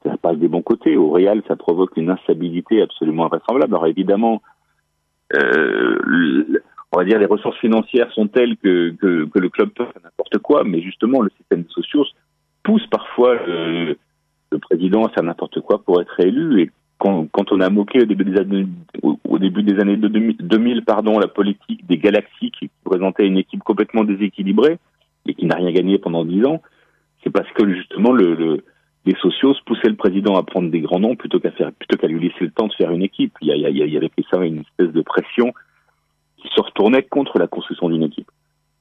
ça 0.03 0.09
n'a 0.09 0.17
pas 0.17 0.33
des 0.33 0.47
bons 0.47 0.63
côtés. 0.63 0.97
Au 0.97 1.11
Real, 1.11 1.43
ça 1.47 1.55
provoque 1.55 1.97
une 1.97 2.09
instabilité 2.09 2.81
absolument 2.81 3.25
invraisemblable. 3.25 3.73
Alors 3.75 3.87
évidemment, 3.87 4.41
euh, 5.35 5.99
on 6.93 6.99
va 6.99 7.05
dire 7.05 7.19
les 7.19 7.25
ressources 7.25 7.57
financières 7.57 8.11
sont 8.13 8.27
telles 8.27 8.55
que, 8.57 8.91
que, 8.91 9.39
le 9.39 9.49
club 9.49 9.69
peut 9.69 9.85
faire 9.85 10.01
n'importe 10.03 10.37
quoi, 10.39 10.63
mais 10.63 10.81
justement 10.81 11.21
le 11.21 11.31
système 11.37 11.63
des 11.63 11.69
socios 11.69 12.05
pousse 12.61 12.85
parfois 12.87 13.35
le, 13.45 13.97
président 14.61 15.05
à 15.05 15.09
faire 15.09 15.23
n'importe 15.23 15.61
quoi 15.61 15.83
pour 15.83 15.99
être 15.99 16.19
élu 16.19 16.61
et 16.61 16.69
quand, 16.99 17.51
on 17.51 17.59
a 17.59 17.69
moqué 17.69 18.01
au 18.01 18.05
début 18.05 18.23
des 18.23 18.39
années, 18.39 18.65
au, 19.01 19.37
début 19.37 19.63
des 19.63 19.77
années 19.81 19.97
2000, 19.97 20.85
pardon, 20.85 21.19
la 21.19 21.27
politique 21.27 21.85
des 21.85 21.97
galaxies 21.97 22.51
qui 22.51 22.69
présentait 22.85 23.27
une 23.27 23.37
équipe 23.37 23.61
complètement 23.61 24.05
déséquilibrée 24.05 24.77
et 25.25 25.33
qui 25.33 25.45
n'a 25.45 25.55
rien 25.55 25.71
gagné 25.73 25.97
pendant 25.97 26.23
dix 26.23 26.45
ans, 26.45 26.61
c'est 27.21 27.29
parce 27.29 27.51
que 27.53 27.67
justement 27.73 28.13
le, 28.13 28.63
les 29.05 29.15
socios 29.21 29.55
poussaient 29.65 29.89
le 29.89 29.97
président 29.97 30.37
à 30.37 30.43
prendre 30.43 30.69
des 30.69 30.79
grands 30.79 30.99
noms 30.99 31.17
plutôt 31.17 31.41
qu'à 31.41 31.51
faire, 31.51 31.73
plutôt 31.73 31.97
qu'à 31.97 32.07
lui 32.07 32.21
laisser 32.21 32.45
le 32.45 32.51
temps 32.51 32.67
de 32.67 32.73
faire 32.73 32.91
une 32.91 33.03
équipe. 33.03 33.33
Il 33.41 33.49
y, 33.49 33.65
a, 33.65 33.69
il 33.69 33.97
avait 33.97 34.11
ça 34.31 34.37
une 34.45 34.59
espèce 34.59 34.93
de 34.93 35.01
pression 35.01 35.51
se 36.49 36.61
retournait 36.61 37.03
contre 37.03 37.39
la 37.39 37.47
construction 37.47 37.89
d'une 37.89 38.03
équipe. 38.03 38.29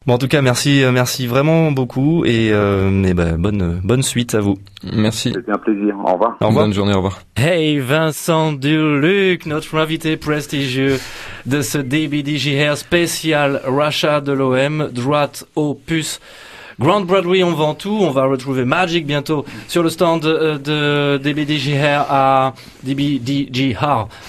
Bon, 0.04 0.14
en 0.14 0.18
tout 0.18 0.26
cas, 0.26 0.42
merci, 0.42 0.82
euh, 0.82 0.90
merci 0.90 1.28
vraiment 1.28 1.70
beaucoup 1.70 2.24
et, 2.24 2.50
euh, 2.50 3.04
et 3.04 3.14
ben, 3.14 3.36
bonne, 3.38 3.80
bonne 3.84 4.02
suite 4.02 4.34
à 4.34 4.40
vous. 4.40 4.58
Merci. 4.92 5.32
C'était 5.32 5.52
un 5.52 5.58
plaisir. 5.58 5.94
Au 6.04 6.14
revoir. 6.14 6.36
Au 6.40 6.48
revoir. 6.48 6.64
Bonne 6.64 6.74
journée. 6.74 6.92
Au 6.92 6.96
revoir. 6.96 7.20
Hey, 7.36 7.78
Vincent 7.78 8.52
Duluc, 8.52 9.46
notre 9.46 9.76
invité 9.78 10.16
prestigieux 10.16 10.98
de 11.46 11.60
ce 11.60 11.78
DBDJR 11.78 12.76
spécial 12.76 13.60
rachat 13.64 14.20
de 14.20 14.32
l'OM, 14.32 14.88
droite 14.92 15.46
au 15.54 15.74
puce. 15.74 16.20
Grand 16.78 17.02
Broadway, 17.02 17.42
on 17.42 17.52
vend 17.52 17.74
tout. 17.74 17.98
On 18.00 18.10
va 18.10 18.24
retrouver 18.24 18.64
Magic 18.64 19.06
bientôt 19.06 19.44
sur 19.68 19.82
le 19.82 19.90
stand 19.90 20.22
de, 20.22 20.58
de 20.58 21.20
DBDJR 21.22 22.06
à 22.08 22.54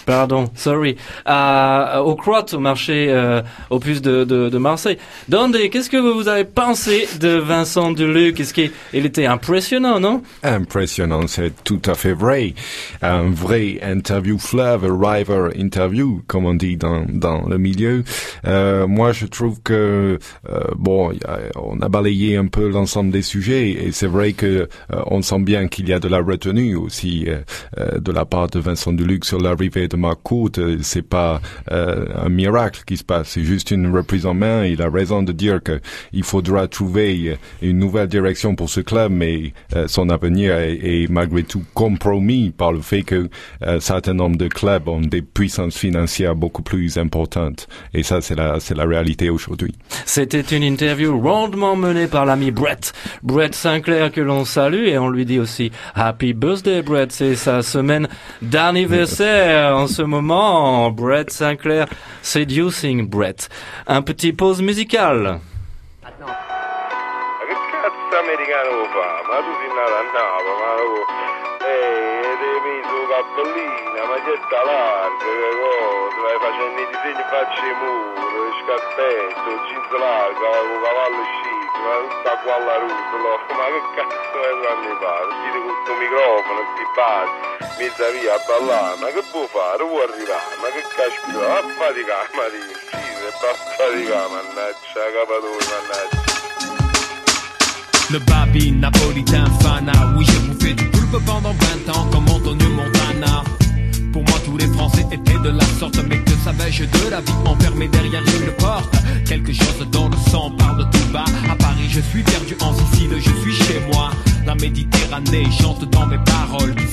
pardon, 0.06 0.50
sorry, 0.56 0.96
au 1.26 2.16
Croate, 2.16 2.54
au 2.54 2.60
marché 2.60 3.08
euh, 3.10 3.42
au 3.70 3.80
plus 3.80 4.02
de, 4.02 4.58
Marseille. 4.58 4.98
Dandé, 5.28 5.70
qu'est-ce 5.70 5.90
que 5.90 5.98
vous 5.98 6.28
avez 6.28 6.46
pensé 6.46 7.08
de 7.20 7.30
Vincent 7.30 7.92
Deluc? 7.92 8.40
Est-ce 8.40 8.54
qu'il 8.54 8.72
était 8.94 9.26
impressionnant, 9.26 10.00
non? 10.00 10.22
Impressionnant, 10.44 11.28
c'est 11.28 11.64
tout 11.64 11.82
à 11.86 11.96
fait 11.96 12.14
vrai. 12.14 12.54
Un 13.02 13.30
vrai 13.30 13.80
interview 13.82 14.38
fleuve, 14.38 14.84
river 14.84 15.50
interview, 15.56 16.22
comme 16.28 16.46
on 16.46 16.54
dit 16.54 16.78
dans, 16.78 17.04
le 17.48 17.58
milieu. 17.58 18.04
Euh, 18.46 18.88
moi, 18.88 19.12
je 19.12 19.26
trouve 19.26 19.62
que, 19.62 20.20
euh, 20.50 20.60
bon, 20.76 21.12
on 21.56 21.82
a 21.82 21.90
balayé 21.90 22.40
peu 22.48 22.70
l'ensemble 22.70 23.12
des 23.12 23.22
sujets 23.22 23.72
et 23.72 23.92
c'est 23.92 24.08
vrai 24.08 24.34
que 24.34 24.46
euh, 24.46 25.02
on 25.08 25.22
sent 25.22 25.40
bien 25.40 25.68
qu'il 25.68 25.90
y 25.90 25.94
a 25.94 26.00
de 26.00 26.08
la 26.08 26.20
retenue 26.20 26.76
aussi 26.76 27.26
euh, 27.28 27.42
euh, 27.80 28.00
de 28.00 28.12
la 28.12 28.26
part 28.26 28.48
de 28.48 28.60
Vincent 28.60 28.94
Deluc 28.94 29.26
sur 29.26 29.40
l'arrivée 29.40 29.88
de 29.88 29.98
Marc 29.98 30.20
Courte. 30.24 30.60
C'est 30.82 31.02
pas 31.02 31.42
un 31.70 32.30
miracle 32.30 32.82
qui 32.86 32.98
se 32.98 33.04
passe, 33.04 33.30
c'est 33.30 33.44
juste 33.44 33.72
une 33.72 33.94
reprise 33.94 34.26
en 34.26 34.34
main. 34.34 34.66
Il 34.66 34.82
a 34.82 34.90
raison 34.90 35.24
de 35.24 35.32
dire 35.32 35.60
qu'il 35.62 36.24
faudra 36.24 36.68
trouver 36.68 37.38
une 37.62 37.80
nouvelle 37.80 38.08
direction 38.08 38.56
pour 38.56 38.70
ce 38.70 38.80
club, 38.82 39.12
mais 39.12 39.54
son 39.88 40.10
avenir 40.10 40.58
est, 40.58 41.08
malgré 41.10 41.44
tout 41.44 41.64
compromis 41.74 42.52
par 42.52 42.72
le 42.72 42.82
fait 42.82 43.04
que 43.04 43.30
un 43.62 43.80
certain 43.80 44.14
de 44.14 44.48
clubs 44.48 44.88
ont 44.88 45.02
des 45.02 45.22
puissances 45.22 45.78
financières 45.78 46.36
beaucoup 46.36 46.64
plus 46.64 46.98
importantes. 46.98 47.68
Et 47.94 48.04
ça, 48.04 48.22
c'est 48.22 48.36
la, 48.36 48.60
c'est 48.60 48.76
la 48.76 48.86
réalité 48.86 49.30
aujourd'hui. 49.30 49.74
C'était 50.06 50.42
une 50.42 50.64
interview 50.64 51.20
rondement 51.20 51.76
menée 51.76 52.08
par 52.08 52.23
l'ami 52.26 52.52
Brett. 52.52 52.94
Brett 53.22 53.54
Sinclair 53.56 54.12
que 54.12 54.22
l'on 54.22 54.46
salue 54.46 54.88
et 54.88 54.98
on 54.98 55.10
lui 55.10 55.26
dit 55.26 55.40
aussi 55.40 55.72
Happy 55.96 56.34
Birthday 56.34 56.82
Brett. 56.82 57.12
C'est 57.12 57.36
sa 57.36 57.62
semaine 57.62 58.08
d'anniversaire 58.42 59.76
en 59.76 59.88
ce 59.88 60.02
moment. 60.02 60.92
Brett 60.92 61.32
Sinclair 61.32 61.88
seducing 62.22 63.08
Brett. 63.08 63.50
Un 63.88 64.02
petit 64.02 64.34
pause 64.34 64.62
musicale. 64.62 65.40
Ma 81.82 81.94
tutta 82.04 82.56
alla 82.56 82.78
rutola, 82.78 83.34
ma 83.58 83.66
che 83.74 83.82
cazzo 83.96 84.38
è 84.38 84.54
per 84.62 84.78
mi 84.84 84.94
pare? 85.02 85.30
Dite 85.42 85.58
con 85.58 85.74
questo 85.74 85.94
microfono, 85.98 86.62
sti 86.70 86.86
basi, 86.94 87.34
mezza 87.80 88.08
via 88.14 88.34
a 88.34 88.40
ballare, 88.46 88.96
ma 89.02 89.08
che 89.08 89.24
può 89.32 89.44
fare? 89.48 89.82
Vuoi 89.84 90.04
arrivare? 90.04 90.54
Ma 90.62 90.68
che 90.74 90.84
caspita, 90.94 91.40
va 91.40 91.58
a 91.58 91.66
faticare, 91.78 92.30
ma 92.38 92.46
ti 92.52 92.60
uccide, 92.62 93.28
va 93.42 93.50
a 93.50 93.58
faticare, 93.78 94.30
mannaggia, 94.34 95.04
capatore, 95.14 95.66
mannaggia. 95.74 96.22
Le 98.10 98.20
babi 98.20 98.72
napolitain 98.72 99.50
fana, 99.62 99.94
oui 100.16 100.26
j'ai 100.26 100.38
bouffé 100.46 100.74
du 100.74 100.86
poulpe 100.90 101.24
pendant 101.26 101.56
20 101.88 101.90
ans 101.96 102.06
comme 102.12 102.30
Antonio 102.30 102.70
Montana. 102.70 103.44
Pour 104.12 104.22
moi 104.24 104.38
tous 104.46 104.58
les 104.58 104.68
Français 104.68 105.06
étaient 105.12 105.40
de 105.40 105.50
la 105.50 105.66
sorte 105.80 105.98
Mais 106.08 106.20
que 106.20 106.32
savais-je 106.44 106.84
de 106.84 107.10
la 107.10 107.22
vie 107.22 107.34
enfermée 107.46 107.88
derrière 107.88 108.22
une 108.22 108.52
porte? 108.58 108.94
Quelque 109.28 109.52
chose 109.52 109.88
dans 109.92 110.10
le 110.10 110.18
sang 110.30 110.52
parle 110.52 110.88
tout 110.92 110.93
À 111.16 111.56
Paris 111.56 111.90
je 111.90 112.00
suis 112.00 112.24
perdu, 112.24 112.58
en 112.60 112.74
Sicile 112.74 113.12
je 113.18 113.30
suis 113.42 113.54
chez 113.54 113.80
moi. 113.92 114.10
La 114.48 114.56
Méditerranée 114.56 115.46
chante 115.62 115.88
dans 115.92 116.08
mes 116.08 116.18
paroles 116.18 116.74
qui 116.74 116.84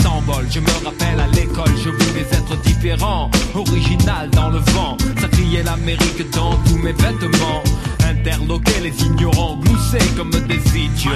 Je 0.51 0.61
me 0.61 0.85
rappelle 0.85 1.21
à 1.21 1.27
l'école 1.29 1.73
je 1.83 1.89
voulais 1.89 2.27
être 2.31 2.61
différent 2.63 3.31
Original 3.55 4.29
dans 4.31 4.51
le 4.51 4.59
vent. 4.59 4.99
Ça 5.21 5.29
criait 5.29 5.63
l'Amérique 5.63 6.31
dans 6.33 6.55
tous 6.67 6.77
mes 6.77 6.93
vêtements. 6.93 7.63
Interloquer 8.05 8.81
les 8.83 9.03
ignorants 9.03 9.57
Glousser 9.57 10.07
comme 10.17 10.31
des 10.31 10.79
idiots. 10.79 11.13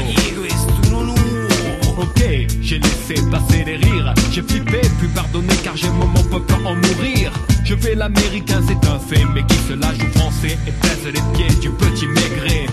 Ok, 1.99 2.25
j'ai 2.63 2.79
laissé 2.79 3.23
passer 3.31 3.65
les 3.67 3.77
rires. 3.77 4.15
J'ai 4.33 4.43
flippé, 4.43 4.81
puis 4.99 5.09
pardonné 5.09 5.55
car 5.63 5.77
j'ai 5.77 5.91
mon 5.91 6.07
peuple 6.31 6.55
en 6.65 6.75
mourir. 6.75 7.33
Je 7.65 7.75
fais 7.77 7.95
l'américain, 7.95 8.61
c'est 8.67 8.89
un 8.89 8.99
fait, 8.99 9.25
mais 9.35 9.43
qui 9.45 9.57
se 9.57 9.73
la 9.73 9.93
joue 9.95 10.11
français 10.19 10.59
et 10.67 10.73
pèse 10.73 11.07
les 11.07 11.23
pieds 11.35 11.61
du 11.61 11.71
petit 11.71 12.07
maigret. 12.07 12.67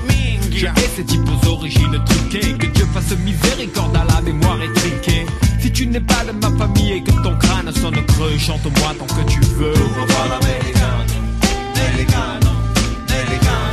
Je 0.52 0.66
hais 0.68 0.89
ces 0.96 1.06
types 1.06 1.28
aux 1.28 1.48
origines 1.48 1.98
truquées. 2.06 2.58
Que 2.58 2.68
Dieu 2.68 2.86
fasse 2.94 3.18
miséricorde 3.20 3.96
à 3.96 4.04
la 4.14 4.22
mémoire 4.22 4.62
étriquée. 4.62 5.26
Si 5.62 5.72
tu 5.72 5.88
n'es 5.88 6.02
pas 6.02 6.26
de 6.26 6.34
ma 6.34 6.52
famille 6.58 6.92
et 6.92 7.04
que 7.04 7.12
ton 7.24 7.38
crâne 7.38 7.72
sonne 7.74 8.06
creux, 8.06 8.38
chante-moi 8.38 8.94
tant 9.00 9.06
que 9.06 9.30
tu 9.30 9.39
veux. 9.39 9.74
Tu 9.74 9.80
veux 9.80 10.08
faire 10.08 10.28
l'américain. 10.30 11.06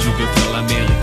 Tu 0.00 0.97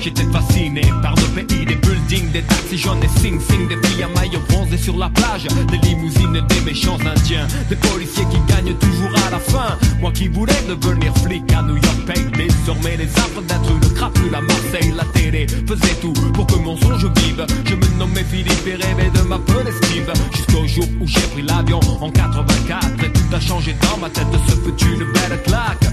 j'étais 0.00 0.24
fasciné 0.32 0.82
par 1.02 1.14
nos 1.16 1.42
pays, 1.42 1.64
des 1.66 1.74
buildings, 1.76 2.30
des 2.32 2.42
taxis 2.42 2.78
jaunes, 2.78 3.00
des 3.00 3.08
sing 3.20 3.38
sing, 3.40 3.68
des 3.68 3.76
filles 3.86 4.02
à 4.02 4.08
maillot 4.08 4.40
bronzé 4.48 4.78
sur 4.78 4.96
la 4.96 5.08
plage, 5.10 5.46
des 5.70 5.78
limousines, 5.88 6.40
des 6.48 6.60
méchants 6.64 6.98
indiens, 7.00 7.46
des 7.68 7.76
policiers 7.76 8.24
qui 8.30 8.52
gagnent 8.52 8.74
toujours 8.74 9.10
à 9.26 9.30
la 9.30 9.38
fin. 9.38 9.78
Moi 10.00 10.10
qui 10.12 10.28
voulais 10.28 10.62
devenir 10.68 11.14
flic 11.18 11.52
à 11.52 11.62
New 11.62 11.76
York 11.76 12.06
paye 12.06 12.24
désormais 12.36 12.96
les 12.96 13.10
affres 13.18 13.42
d'être 13.42 13.70
une 13.70 13.94
crapule 13.94 14.34
à 14.34 14.40
Marseille. 14.40 14.92
La 14.96 15.04
télé 15.04 15.46
faisait 15.46 15.94
tout 16.00 16.12
pour 16.32 16.46
que 16.46 16.56
mon 16.56 16.76
songe 16.76 17.06
vive. 17.16 17.44
Je 17.64 17.74
me 17.74 17.98
nommais 17.98 18.24
Philippe 18.24 18.66
et 18.66 18.76
rêvais 18.76 19.10
de 19.10 19.20
m'appeler 19.22 19.72
Steve. 19.82 20.12
Jusqu'au 20.34 20.66
jour 20.66 20.86
où 21.00 21.06
j'ai 21.06 21.26
pris 21.32 21.42
l'avion 21.42 21.80
en 22.00 22.10
84 22.10 23.04
et 23.04 23.12
tout 23.12 23.36
a 23.36 23.40
changé 23.40 23.76
dans 23.82 23.98
ma 23.98 24.08
tête. 24.08 24.26
Ce 24.48 24.52
fut 24.52 24.92
une 24.92 25.12
belle 25.12 25.42
claque. 25.44 25.84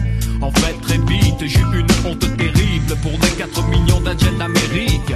En 0.42 0.52
fait, 0.52 0.76
très 0.82 0.98
vite, 0.98 1.40
j'ai 1.46 1.60
une 1.60 1.88
honte 2.06 2.20
terrible 2.38 2.96
pour 3.02 3.12
les 3.12 3.30
4 3.38 3.68
millions 3.70 4.02
d'Indiens 4.02 4.34
d'Amérique. 4.38 5.14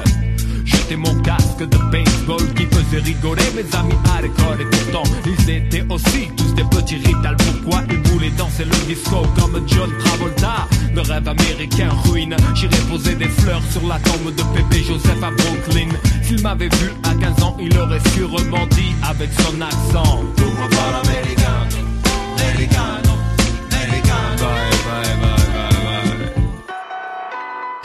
Jeter 0.66 0.96
mon 0.96 1.14
casque 1.22 1.60
de 1.60 1.78
baseball 1.92 2.54
qui 2.56 2.66
faisait 2.66 3.02
rigoler 3.04 3.44
mes 3.56 3.76
amis 3.78 3.94
à 4.18 4.22
l'école. 4.22 4.62
Et 4.62 4.66
pourtant, 4.66 5.04
ils 5.26 5.50
étaient 5.50 5.86
aussi 5.90 6.30
tous 6.36 6.54
des 6.54 6.64
petits 6.64 6.98
ritals. 6.98 7.38
Pourquoi 7.38 7.84
ils 7.90 8.12
voulaient 8.12 8.32
danser 8.32 8.66
le 8.66 8.88
disco 8.88 9.22
comme 9.40 9.62
John 9.68 9.92
Travolta? 10.00 10.68
Le 10.96 11.02
rêve 11.02 11.28
américain 11.28 11.90
ruine. 12.06 12.36
J'irai 12.56 12.78
poser 12.90 13.16
des 13.16 13.30
fleurs 13.30 13.64
sur 13.72 13.88
la 13.88 14.00
tombe 14.00 14.34
de 14.36 14.44
Pépé 14.56 14.84
Joseph 14.84 15.24
à 15.24 15.32
Brooklyn. 15.32 15.90
S'il 16.24 16.42
m'avait 16.42 16.70
vu 16.70 16.92
à 17.04 17.14
15 17.14 17.44
ans, 17.44 17.58
il 17.60 17.78
aurait 17.78 18.02
sûrement 18.16 18.66
dit 18.72 18.94
avec 19.04 19.30
son 19.34 19.62
accent. 19.62 20.24
Bye, 22.72 23.11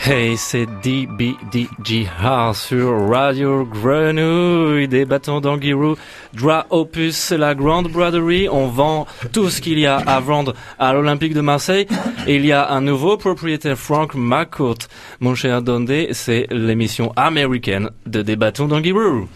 Hey, 0.09 0.36
c'est 0.36 0.66
DBDGR 0.84 2.54
sur 2.54 3.09
Radio 3.09 3.64
Grenouille, 3.64 4.86
des 4.86 5.04
bâtons 5.04 5.40
d'Anguirou, 5.40 5.96
Dra 6.32 6.64
Opus, 6.70 7.16
c'est 7.16 7.36
la 7.36 7.57
grande 7.57 7.88
braderie, 7.88 8.48
on 8.48 8.68
vend 8.68 9.09
tout 9.32 9.50
ce 9.50 9.61
qu'il 9.61 9.80
y 9.80 9.86
a 9.86 9.96
à 9.96 10.20
vendre 10.20 10.54
à 10.78 10.92
l'Olympique 10.92 11.34
de 11.34 11.40
Marseille, 11.40 11.88
il 12.28 12.46
y 12.46 12.52
a 12.52 12.70
un 12.70 12.82
nouveau 12.82 13.16
propriétaire, 13.16 13.76
Frank 13.76 14.14
McCourt. 14.14 14.78
Mon 15.18 15.34
cher 15.34 15.61
Dondé, 15.61 16.11
c'est 16.12 16.46
l'émission 16.52 17.12
américaine 17.16 17.90
de 18.07 18.22
des 18.22 18.36
bâtons 18.36 18.68
d'Anguirou. 18.68 19.26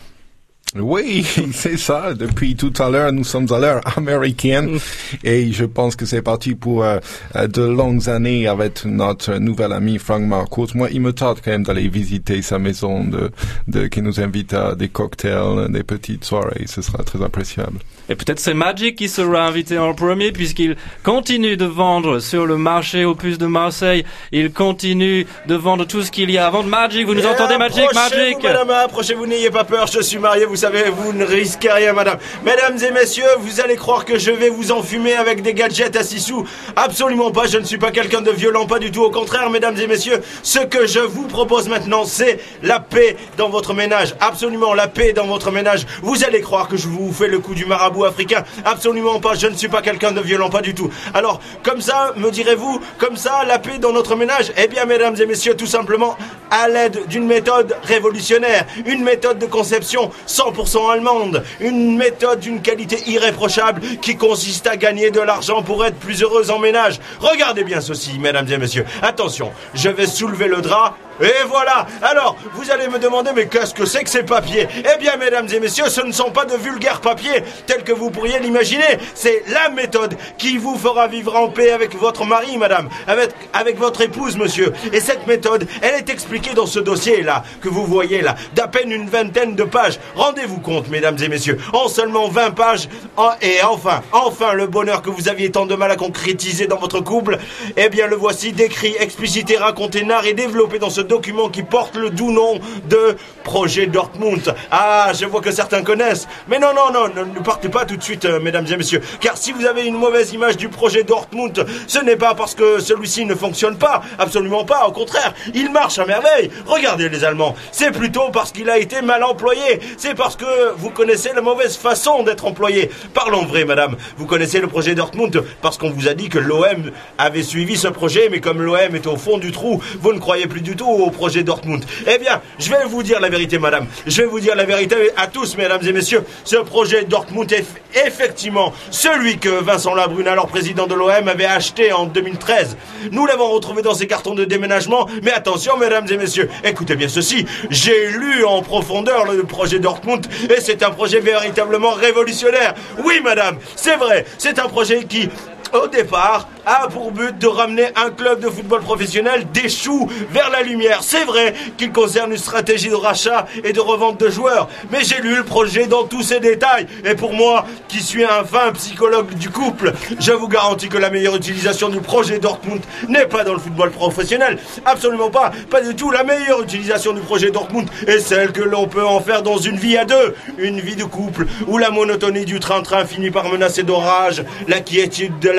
Oui, 0.76 1.26
c'est 1.52 1.76
ça. 1.76 2.14
Depuis 2.14 2.54
tout 2.54 2.72
à 2.78 2.90
l'heure, 2.90 3.12
nous 3.12 3.24
sommes 3.24 3.52
à 3.52 3.58
l'heure 3.58 3.80
américaine 3.98 4.78
et 5.24 5.52
je 5.52 5.64
pense 5.64 5.96
que 5.96 6.06
c'est 6.06 6.22
parti 6.22 6.54
pour 6.54 6.84
euh, 6.84 6.98
euh, 7.34 7.48
de 7.48 7.62
longues 7.62 8.08
années 8.08 8.46
avec 8.46 8.84
notre 8.84 9.38
nouvel 9.38 9.72
ami 9.72 9.98
Frank 9.98 10.22
Marcourt. 10.22 10.68
Moi, 10.74 10.88
il 10.92 11.00
me 11.00 11.12
tarde 11.12 11.40
quand 11.44 11.50
même 11.50 11.64
d'aller 11.64 11.88
visiter 11.88 12.40
sa 12.42 12.60
maison, 12.60 13.04
de, 13.04 13.32
de 13.66 13.88
qui 13.88 14.00
nous 14.00 14.20
invite 14.20 14.54
à 14.54 14.76
des 14.76 14.88
cocktails, 14.88 15.70
des 15.70 15.82
petites 15.82 16.24
soirées. 16.24 16.66
Ce 16.66 16.82
sera 16.82 17.02
très 17.02 17.20
appréciable. 17.20 17.80
Et 18.08 18.14
peut-être 18.16 18.40
c'est 18.40 18.54
Magic 18.54 18.96
qui 18.96 19.08
sera 19.08 19.46
invité 19.46 19.78
en 19.78 19.94
premier 19.94 20.32
puisqu'il 20.32 20.76
continue 21.04 21.56
de 21.56 21.64
vendre 21.64 22.18
sur 22.18 22.44
le 22.46 22.56
marché 22.56 23.04
Opus 23.04 23.38
de 23.38 23.46
Marseille. 23.46 24.04
Il 24.32 24.52
continue 24.52 25.26
de 25.46 25.54
vendre 25.54 25.84
tout 25.84 26.02
ce 26.02 26.10
qu'il 26.10 26.30
y 26.30 26.38
a 26.38 26.46
à 26.46 26.50
vendre. 26.50 26.68
Magic, 26.68 27.06
vous 27.06 27.14
nous 27.14 27.22
Et 27.22 27.26
entendez 27.26 27.56
Magic? 27.56 27.84
Magic? 27.94 28.42
Madame, 28.42 28.70
approchez-vous, 28.70 29.26
n'ayez 29.26 29.50
pas 29.50 29.64
peur, 29.64 29.86
je 29.86 30.00
suis 30.00 30.18
marié, 30.18 30.44
vous 30.44 30.56
savez, 30.56 30.84
vous 30.90 31.12
ne 31.12 31.24
risquez 31.24 31.70
rien, 31.70 31.92
madame. 31.92 32.18
Mesdames 32.44 32.78
et 32.82 32.90
messieurs, 32.90 33.24
vous 33.38 33.60
allez 33.60 33.76
croire 33.76 34.04
que 34.04 34.18
je 34.18 34.30
vais 34.32 34.48
vous 34.48 34.72
enfumer 34.72 35.14
avec 35.14 35.42
des 35.42 35.54
gadgets 35.54 35.94
à 35.94 36.02
6 36.02 36.20
sous. 36.20 36.46
Absolument 36.76 37.30
pas, 37.30 37.46
je 37.46 37.58
ne 37.58 37.64
suis 37.64 37.78
pas 37.78 37.90
quelqu'un 37.92 38.22
de 38.22 38.30
violent, 38.32 38.66
pas 38.66 38.78
du 38.80 38.90
tout. 38.90 39.02
Au 39.02 39.10
contraire, 39.10 39.50
mesdames 39.50 39.76
et 39.78 39.86
messieurs, 39.86 40.20
ce 40.42 40.58
que 40.60 40.86
je 40.86 41.00
vous 41.00 41.26
propose 41.28 41.68
maintenant, 41.68 42.04
c'est 42.04 42.40
la 42.62 42.80
paix 42.80 43.16
dans 43.36 43.48
votre 43.50 43.72
ménage. 43.74 44.14
Absolument, 44.20 44.74
la 44.74 44.88
paix 44.88 45.12
dans 45.12 45.26
votre 45.26 45.52
ménage. 45.52 45.86
Vous 46.02 46.24
allez 46.24 46.40
croire 46.40 46.66
que 46.68 46.76
je 46.76 46.88
vous 46.88 47.12
fais 47.12 47.28
le 47.28 47.38
coup 47.38 47.54
du 47.54 47.66
marabout 47.66 47.99
africain. 48.04 48.44
Absolument 48.64 49.20
pas, 49.20 49.34
je 49.34 49.46
ne 49.46 49.54
suis 49.54 49.68
pas 49.68 49.82
quelqu'un 49.82 50.12
de 50.12 50.20
violent, 50.20 50.50
pas 50.50 50.62
du 50.62 50.74
tout. 50.74 50.90
Alors, 51.14 51.40
comme 51.62 51.80
ça, 51.80 52.12
me 52.16 52.30
direz-vous, 52.30 52.80
comme 52.98 53.16
ça, 53.16 53.44
la 53.46 53.58
paix 53.58 53.78
dans 53.78 53.92
notre 53.92 54.16
ménage? 54.16 54.52
Eh 54.56 54.68
bien, 54.68 54.84
mesdames 54.84 55.16
et 55.20 55.26
messieurs, 55.26 55.54
tout 55.54 55.66
simplement, 55.66 56.16
à 56.50 56.68
l'aide 56.68 57.06
d'une 57.06 57.26
méthode 57.26 57.76
révolutionnaire, 57.84 58.66
une 58.86 59.02
méthode 59.02 59.38
de 59.38 59.46
conception 59.46 60.10
100% 60.26 60.92
allemande, 60.92 61.44
une 61.60 61.96
méthode 61.96 62.40
d'une 62.40 62.60
qualité 62.60 62.98
irréprochable 63.06 63.80
qui 64.02 64.16
consiste 64.16 64.66
à 64.66 64.76
gagner 64.76 65.10
de 65.10 65.20
l'argent 65.20 65.62
pour 65.62 65.84
être 65.84 65.96
plus 65.96 66.22
heureuse 66.22 66.50
en 66.50 66.58
ménage. 66.58 67.00
Regardez 67.20 67.64
bien 67.64 67.80
ceci, 67.80 68.18
mesdames 68.18 68.48
et 68.50 68.58
messieurs. 68.58 68.84
Attention, 69.02 69.52
je 69.74 69.88
vais 69.88 70.06
soulever 70.06 70.48
le 70.48 70.60
drap. 70.60 70.96
Et 71.22 71.44
voilà 71.48 71.86
Alors, 72.00 72.36
vous 72.54 72.70
allez 72.70 72.88
me 72.88 72.98
demander, 72.98 73.32
mais 73.36 73.46
qu'est-ce 73.46 73.74
que 73.74 73.84
c'est 73.84 74.02
que 74.04 74.08
ces 74.08 74.22
papiers? 74.22 74.66
Eh 74.78 74.98
bien, 74.98 75.16
mesdames 75.16 75.46
et 75.52 75.60
messieurs, 75.60 75.90
ce 75.90 76.00
ne 76.00 76.12
sont 76.12 76.30
pas 76.30 76.46
de 76.46 76.56
vulgaires 76.56 77.02
papiers 77.02 77.44
tels 77.66 77.79
que 77.84 77.92
vous 77.92 78.10
pourriez 78.10 78.38
l'imaginer. 78.38 78.98
C'est 79.14 79.42
la 79.48 79.68
méthode 79.70 80.16
qui 80.38 80.56
vous 80.58 80.76
fera 80.76 81.06
vivre 81.08 81.36
en 81.36 81.48
paix 81.48 81.70
avec 81.72 81.94
votre 81.96 82.24
mari, 82.24 82.56
madame, 82.58 82.88
avec, 83.06 83.30
avec 83.52 83.78
votre 83.78 84.00
épouse, 84.00 84.36
monsieur. 84.36 84.72
Et 84.92 85.00
cette 85.00 85.26
méthode, 85.26 85.66
elle 85.82 85.94
est 85.94 86.10
expliquée 86.10 86.54
dans 86.54 86.66
ce 86.66 86.78
dossier-là, 86.80 87.44
que 87.60 87.68
vous 87.68 87.84
voyez 87.86 88.20
là, 88.22 88.34
d'à 88.54 88.68
peine 88.68 88.90
une 88.92 89.08
vingtaine 89.08 89.54
de 89.54 89.64
pages. 89.64 89.98
Rendez-vous 90.14 90.58
compte, 90.60 90.88
mesdames 90.88 91.16
et 91.22 91.28
messieurs, 91.28 91.58
en 91.72 91.88
seulement 91.88 92.28
20 92.28 92.50
pages, 92.52 92.88
en- 93.16 93.30
et 93.42 93.62
enfin, 93.62 94.02
enfin, 94.12 94.52
le 94.52 94.66
bonheur 94.66 95.02
que 95.02 95.10
vous 95.10 95.28
aviez 95.28 95.50
tant 95.50 95.66
de 95.66 95.74
mal 95.74 95.90
à 95.90 95.96
concrétiser 95.96 96.66
dans 96.66 96.78
votre 96.78 97.00
couple, 97.00 97.38
eh 97.76 97.88
bien, 97.88 98.06
le 98.06 98.16
voici 98.16 98.52
décrit, 98.52 98.94
explicité, 98.98 99.56
raconté, 99.56 100.04
narré, 100.04 100.34
développé 100.34 100.78
dans 100.78 100.90
ce 100.90 101.00
document 101.00 101.48
qui 101.48 101.62
porte 101.62 101.96
le 101.96 102.10
doux 102.10 102.30
nom 102.32 102.58
de 102.88 103.16
Projet 103.44 103.86
Dortmund. 103.86 104.54
Ah, 104.70 105.12
je 105.18 105.24
vois 105.26 105.40
que 105.40 105.50
certains 105.50 105.82
connaissent. 105.82 106.28
Mais 106.48 106.58
non, 106.58 106.74
non, 106.74 106.90
non, 106.92 107.08
ne, 107.08 107.24
ne 107.24 107.40
partez 107.42 107.68
pas 107.70 107.84
tout 107.84 107.96
de 107.96 108.02
suite, 108.02 108.24
euh, 108.24 108.40
mesdames 108.40 108.66
et 108.70 108.76
messieurs. 108.76 109.00
Car 109.20 109.36
si 109.36 109.52
vous 109.52 109.64
avez 109.64 109.86
une 109.86 109.96
mauvaise 109.96 110.32
image 110.32 110.56
du 110.56 110.68
projet 110.68 111.04
Dortmund, 111.04 111.64
ce 111.86 111.98
n'est 112.00 112.16
pas 112.16 112.34
parce 112.34 112.54
que 112.54 112.80
celui-ci 112.80 113.24
ne 113.24 113.34
fonctionne 113.34 113.78
pas. 113.78 114.02
Absolument 114.18 114.64
pas. 114.64 114.86
Au 114.86 114.92
contraire, 114.92 115.34
il 115.54 115.70
marche 115.70 115.98
à 115.98 116.04
merveille. 116.04 116.50
Regardez 116.66 117.08
les 117.08 117.24
Allemands. 117.24 117.54
C'est 117.72 117.92
plutôt 117.92 118.30
parce 118.32 118.52
qu'il 118.52 118.68
a 118.68 118.78
été 118.78 119.02
mal 119.02 119.24
employé. 119.24 119.80
C'est 119.96 120.14
parce 120.14 120.36
que 120.36 120.72
vous 120.76 120.90
connaissez 120.90 121.30
la 121.34 121.40
mauvaise 121.40 121.76
façon 121.76 122.22
d'être 122.22 122.44
employé. 122.44 122.90
Parlons 123.14 123.44
vrai, 123.44 123.64
madame. 123.64 123.96
Vous 124.16 124.26
connaissez 124.26 124.60
le 124.60 124.66
projet 124.66 124.94
Dortmund 124.94 125.42
parce 125.62 125.78
qu'on 125.78 125.90
vous 125.90 126.08
a 126.08 126.14
dit 126.14 126.28
que 126.28 126.38
l'OM 126.38 126.90
avait 127.18 127.42
suivi 127.42 127.76
ce 127.76 127.88
projet, 127.88 128.28
mais 128.30 128.40
comme 128.40 128.62
l'OM 128.62 128.94
est 128.94 129.06
au 129.06 129.16
fond 129.16 129.38
du 129.38 129.52
trou, 129.52 129.82
vous 130.00 130.12
ne 130.12 130.18
croyez 130.18 130.46
plus 130.46 130.60
du 130.60 130.76
tout 130.76 130.88
au 130.88 131.10
projet 131.10 131.42
Dortmund. 131.42 131.84
Eh 132.06 132.18
bien, 132.18 132.40
je 132.58 132.70
vais 132.70 132.84
vous 132.86 133.02
dire 133.02 133.20
la 133.20 133.28
vérité, 133.28 133.58
madame. 133.58 133.86
Je 134.06 134.22
vais 134.22 134.28
vous 134.28 134.40
dire 134.40 134.54
la 134.54 134.64
vérité 134.64 134.96
à 135.16 135.26
tous, 135.26 135.56
mesdames 135.56 135.86
et 135.86 135.92
messieurs. 135.92 136.24
Ce 136.44 136.56
projet 136.56 137.04
Dortmund 137.04 137.50
est 137.52 137.59
effectivement 138.06 138.72
celui 138.90 139.38
que 139.38 139.48
Vincent 139.48 139.94
Labrune, 139.94 140.28
alors 140.28 140.46
président 140.46 140.86
de 140.86 140.94
l'OM, 140.94 141.28
avait 141.28 141.44
acheté 141.44 141.92
en 141.92 142.06
2013. 142.06 142.76
Nous 143.12 143.26
l'avons 143.26 143.50
retrouvé 143.50 143.82
dans 143.82 143.94
ses 143.94 144.06
cartons 144.06 144.34
de 144.34 144.44
déménagement, 144.44 145.08
mais 145.22 145.32
attention, 145.32 145.76
mesdames 145.76 146.06
et 146.10 146.16
messieurs, 146.16 146.48
écoutez 146.64 146.96
bien 146.96 147.08
ceci. 147.08 147.46
J'ai 147.70 148.08
lu 148.08 148.44
en 148.44 148.62
profondeur 148.62 149.30
le 149.30 149.42
projet 149.44 149.78
Dortmund 149.78 150.26
et 150.44 150.60
c'est 150.60 150.82
un 150.82 150.90
projet 150.90 151.20
véritablement 151.20 151.92
révolutionnaire. 151.92 152.74
Oui, 153.04 153.20
madame, 153.22 153.58
c'est 153.76 153.96
vrai, 153.96 154.24
c'est 154.38 154.58
un 154.58 154.68
projet 154.68 155.04
qui 155.04 155.28
au 155.72 155.86
départ, 155.88 156.48
a 156.66 156.88
pour 156.88 157.12
but 157.12 157.38
de 157.38 157.46
ramener 157.46 157.86
un 157.96 158.10
club 158.10 158.40
de 158.40 158.48
football 158.48 158.80
professionnel 158.80 159.46
des 159.52 159.68
choux 159.68 160.10
vers 160.30 160.50
la 160.50 160.62
lumière. 160.62 161.00
C'est 161.02 161.24
vrai 161.24 161.54
qu'il 161.76 161.92
concerne 161.92 162.32
une 162.32 162.38
stratégie 162.38 162.90
de 162.90 162.94
rachat 162.94 163.46
et 163.64 163.72
de 163.72 163.80
revente 163.80 164.20
de 164.20 164.28
joueurs, 164.28 164.68
mais 164.90 165.02
j'ai 165.02 165.20
lu 165.20 165.36
le 165.36 165.44
projet 165.44 165.86
dans 165.86 166.04
tous 166.04 166.22
ses 166.22 166.40
détails. 166.40 166.86
Et 167.04 167.14
pour 167.14 167.32
moi, 167.32 167.66
qui 167.88 168.00
suis 168.00 168.24
un 168.24 168.44
fin 168.44 168.72
psychologue 168.72 169.34
du 169.34 169.50
couple, 169.50 169.92
je 170.18 170.32
vous 170.32 170.48
garantis 170.48 170.88
que 170.88 170.98
la 170.98 171.10
meilleure 171.10 171.36
utilisation 171.36 171.88
du 171.88 172.00
projet 172.00 172.38
Dortmund 172.38 172.82
n'est 173.08 173.26
pas 173.26 173.44
dans 173.44 173.54
le 173.54 173.58
football 173.58 173.90
professionnel. 173.90 174.58
Absolument 174.84 175.30
pas. 175.30 175.52
Pas 175.70 175.80
du 175.80 175.94
tout. 175.94 176.10
La 176.10 176.24
meilleure 176.24 176.62
utilisation 176.62 177.12
du 177.12 177.20
projet 177.20 177.50
Dortmund 177.50 177.88
est 178.06 178.20
celle 178.20 178.52
que 178.52 178.62
l'on 178.62 178.86
peut 178.86 179.04
en 179.04 179.20
faire 179.20 179.42
dans 179.42 179.58
une 179.58 179.76
vie 179.76 179.96
à 179.96 180.04
deux. 180.04 180.34
Une 180.58 180.80
vie 180.80 180.96
de 180.96 181.04
couple 181.04 181.46
où 181.66 181.78
la 181.78 181.90
monotonie 181.90 182.44
du 182.44 182.60
train-train 182.60 183.04
finit 183.04 183.30
par 183.30 183.48
menacer 183.48 183.82
d'orage 183.82 184.44
la 184.68 184.80
quiétude 184.80 185.38
de 185.38 185.50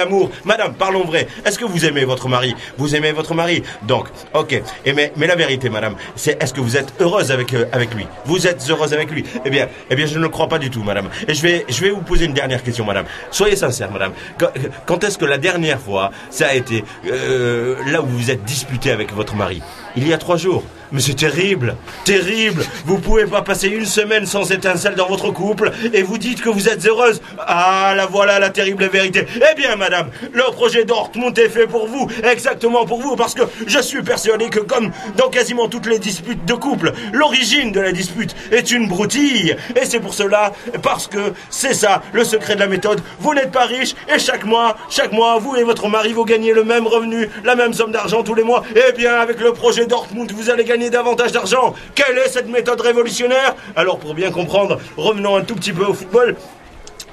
Madame, 0.45 0.74
parlons 0.74 1.04
vrai. 1.04 1.28
Est-ce 1.45 1.60
que 1.60 1.66
vous 1.66 1.86
aimez 1.86 2.06
votre 2.06 2.28
mari? 2.28 2.56
Vous 2.78 2.95
aimez 2.95 3.12
votre 3.12 3.34
mari? 3.34 3.64
Donc, 3.84 4.08
ok. 4.34 4.62
Et 4.86 4.93
mais, 4.93 5.12
la 5.18 5.36
vérité, 5.36 5.70
madame, 5.70 5.95
c'est 6.16 6.41
est-ce 6.41 6.54
que 6.54 6.62
vous 6.62 6.78
êtes 6.78 6.93
heureuse 6.99 7.32
avec, 7.32 7.54
euh, 7.54 7.66
avec 7.72 7.93
lui? 7.93 8.08
Vous 8.26 8.47
êtes 8.47 8.66
heureuse 8.70 8.93
avec 8.93 9.12
lui? 9.12 9.24
Eh 9.45 9.49
bien, 9.49 9.68
eh 9.89 9.95
bien, 9.95 10.06
je 10.06 10.18
ne 10.18 10.24
le 10.24 10.30
crois 10.30 10.47
pas 10.47 10.60
du 10.60 10.70
tout, 10.70 10.84
madame. 10.84 11.10
Et 11.28 11.34
je 11.34 11.41
vais, 11.41 11.89
vous 11.89 12.02
poser 12.02 12.26
une 12.26 12.34
dernière 12.34 12.64
question, 12.64 12.86
madame. 12.86 13.06
Soyez 13.32 13.56
sincère, 13.56 13.91
madame. 13.91 14.14
Quand, 14.38 14.49
quand 14.86 15.04
est-ce 15.04 15.18
que 15.18 15.26
la 15.26 15.38
dernière 15.38 15.80
fois, 15.80 16.12
ça 16.30 16.47
a 16.47 16.54
été 16.54 16.84
euh, 17.08 17.76
là 17.88 18.02
où 18.02 18.06
vous 18.06 18.18
vous 18.18 18.32
êtes 18.32 18.43
disputé 18.43 18.91
avec 18.91 19.14
votre 19.14 19.36
mari? 19.36 19.62
Il 19.95 20.08
y 20.08 20.14
a 20.14 20.18
trois 20.18 20.38
jours. 20.38 20.64
Mais 20.92 21.00
c'est 21.00 21.14
terrible, 21.14 21.78
terrible. 22.04 22.66
Vous 22.86 22.98
pouvez 23.00 23.26
pas 23.26 23.42
passer 23.42 23.70
une 23.70 23.86
semaine 23.86 24.26
sans 24.26 24.52
étincelle 24.52 24.96
dans 24.96 25.08
votre 25.08 25.32
couple 25.32 25.72
et 25.94 26.02
vous 26.02 26.18
dites 26.18 26.42
que 26.42 26.50
vous 26.50 26.68
êtes 26.68 26.86
heureuse. 26.86 27.22
Ah, 27.39 27.94
la 27.96 28.08
voilà 28.08 28.39
la 28.39 28.50
terrible 28.50 28.86
vérité. 28.88 29.26
Eh 29.38 29.56
bien, 29.56 29.78
madame, 29.78 30.10
le 30.34 30.44
projet 30.52 30.84
Dortmund 30.84 31.38
est 31.39 31.48
fait 31.48 31.68
pour 31.68 31.88
vous, 31.88 32.10
exactement 32.30 32.86
pour 32.86 33.02
vous, 33.02 33.16
parce 33.16 33.34
que 33.34 33.44
je 33.68 33.80
suis 33.80 34.02
persuadé 34.02 34.50
que 34.50 34.60
comme 34.60 34.92
dans 35.16 35.30
quasiment 35.30 35.70
toutes 35.70 35.86
les 35.86 35.98
disputes 35.98 36.44
de 36.44 36.54
couple, 36.56 36.92
l'origine 37.14 37.72
de 37.72 37.80
la 37.80 37.94
dispute 37.94 38.36
est 38.52 38.72
une 38.72 38.89
broutille. 38.89 39.56
Et 39.82 39.86
c'est 39.86 40.02
pour 40.02 40.14
cela, 40.14 40.52
parce 40.82 41.08
que 41.08 41.34
c'est 41.50 41.74
ça, 41.74 42.02
le 42.12 42.26
secret 42.26 42.56
de 42.56 42.60
la 42.60 42.68
méthode. 42.68 43.02
Vous 43.20 43.34
n'êtes 43.34 43.52
pas 43.52 43.66
riche 43.66 43.96
et 44.14 44.20
chaque 44.20 44.44
mois, 44.44 44.76
chaque 44.89 45.14
mois, 45.14 45.39
vous 45.39 45.56
et 45.56 45.64
votre 45.64 45.88
mari, 45.88 46.12
vous 46.12 46.26
gagnez 46.26 46.52
le 46.52 46.66
même 46.66 46.86
revenu, 46.86 47.30
la 47.46 47.56
même 47.56 47.74
somme 47.74 47.94
d'argent 47.94 48.24
tous 48.24 48.36
les 48.36 48.44
mois. 48.44 48.64
Eh 48.76 48.92
bien, 48.92 49.16
avec 49.16 49.39
le 49.39 49.54
projet 49.54 49.86
Dortmund, 49.86 50.30
vous 50.34 50.50
allez 50.50 50.66
gagner 50.66 50.80
davantage 50.89 51.32
d'argent. 51.32 51.73
Quelle 51.95 52.17
est 52.17 52.29
cette 52.29 52.47
méthode 52.47 52.82
révolutionnaire? 52.82 53.55
Alors 53.75 53.99
pour 53.99 54.13
bien 54.13 54.32
comprendre, 54.32 54.79
revenons 54.97 55.36
un 55.36 55.41
tout 55.41 55.55
petit 55.55 55.73
peu 55.73 55.86
au 55.86 55.93
football. 55.93 56.36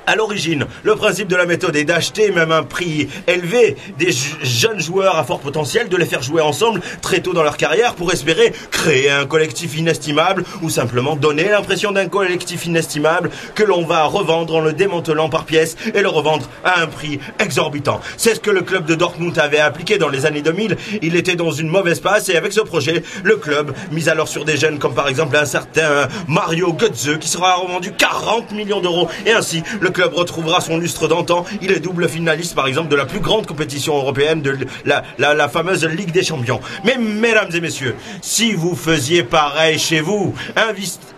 À 0.09 0.17
l'origine, 0.17 0.65
le 0.85 0.97
principe 0.97 1.29
de 1.29 1.37
la 1.37 1.45
méthode 1.45 1.77
est 1.77 1.85
d'acheter 1.85 2.31
même 2.31 2.51
un 2.51 2.63
prix 2.63 3.11
élevé 3.27 3.77
des 3.99 4.09
jeunes 4.43 4.81
joueurs 4.81 5.19
à 5.19 5.23
fort 5.23 5.39
potentiel, 5.39 5.91
de 5.91 5.99
les 5.99 6.07
faire 6.07 6.23
jouer 6.23 6.41
ensemble 6.41 6.81
très 7.03 7.21
tôt 7.21 7.35
dans 7.35 7.43
leur 7.43 7.59
carrière 7.59 7.95
pour 7.95 8.11
espérer 8.11 8.55
créer 8.71 9.11
un 9.11 9.27
collectif 9.27 9.77
inestimable 9.77 10.45
ou 10.63 10.71
simplement 10.71 11.15
donner 11.15 11.51
l'impression 11.51 11.93
d'un 11.93 12.09
collectif 12.09 12.65
inestimable 12.65 13.29
que 13.55 13.63
l'on 13.63 13.85
va 13.85 14.05
revendre 14.05 14.55
en 14.57 14.61
le 14.61 14.73
démantelant 14.73 15.29
par 15.29 15.45
pièces 15.45 15.77
et 15.95 16.01
le 16.01 16.09
revendre 16.09 16.49
à 16.65 16.81
un 16.81 16.87
prix 16.87 17.21
exorbitant. 17.39 18.01
C'est 18.17 18.37
ce 18.37 18.41
que 18.41 18.51
le 18.51 18.63
club 18.63 18.87
de 18.87 18.95
Dortmund 18.95 19.39
avait 19.39 19.59
appliqué 19.59 19.99
dans 19.99 20.09
les 20.09 20.25
années 20.25 20.41
2000. 20.41 20.79
Il 21.03 21.17
était 21.17 21.37
dans 21.37 21.51
une 21.51 21.69
mauvaise 21.69 22.01
passe 22.01 22.31
et 22.31 22.37
avec 22.39 22.55
ce 22.55 22.63
projet, 22.63 23.03
le 23.25 23.37
club 23.37 23.75
mise 23.93 24.09
alors 24.09 24.29
sur 24.29 24.47
des 24.47 24.57
jeunes 24.57 24.79
comme 24.79 24.95
par 24.95 25.09
exemple 25.09 25.37
un 25.37 25.45
certain 25.45 26.09
Mario 26.29 26.73
Götze 26.73 27.19
qui 27.21 27.29
sera 27.29 27.57
revendu 27.57 27.93
40 27.93 28.53
millions 28.53 28.81
d'euros 28.81 29.11
et 29.27 29.33
ainsi 29.33 29.63
le 29.83 29.91
club 29.99 30.15
retrouvera 30.15 30.61
son 30.61 30.79
lustre 30.79 31.09
d'antan. 31.09 31.45
Il 31.61 31.73
est 31.73 31.81
double 31.81 32.09
finaliste, 32.09 32.55
par 32.55 32.69
exemple, 32.69 32.89
de 32.89 32.95
la 32.95 33.05
plus 33.05 33.19
grande 33.19 33.47
compétition 33.47 33.97
européenne, 33.97 34.43
de 34.43 34.57
la, 34.85 35.49
fameuse 35.49 35.85
Ligue 35.85 36.13
des 36.13 36.23
Champions. 36.23 36.61
Mais, 36.85 36.97
mesdames 36.97 37.51
et 37.53 37.61
messieurs, 37.61 37.97
si 38.23 38.53
vous 38.53 38.77
faisiez 38.77 39.25
pareil 39.25 39.77
chez 39.77 40.01
vous, 40.01 40.37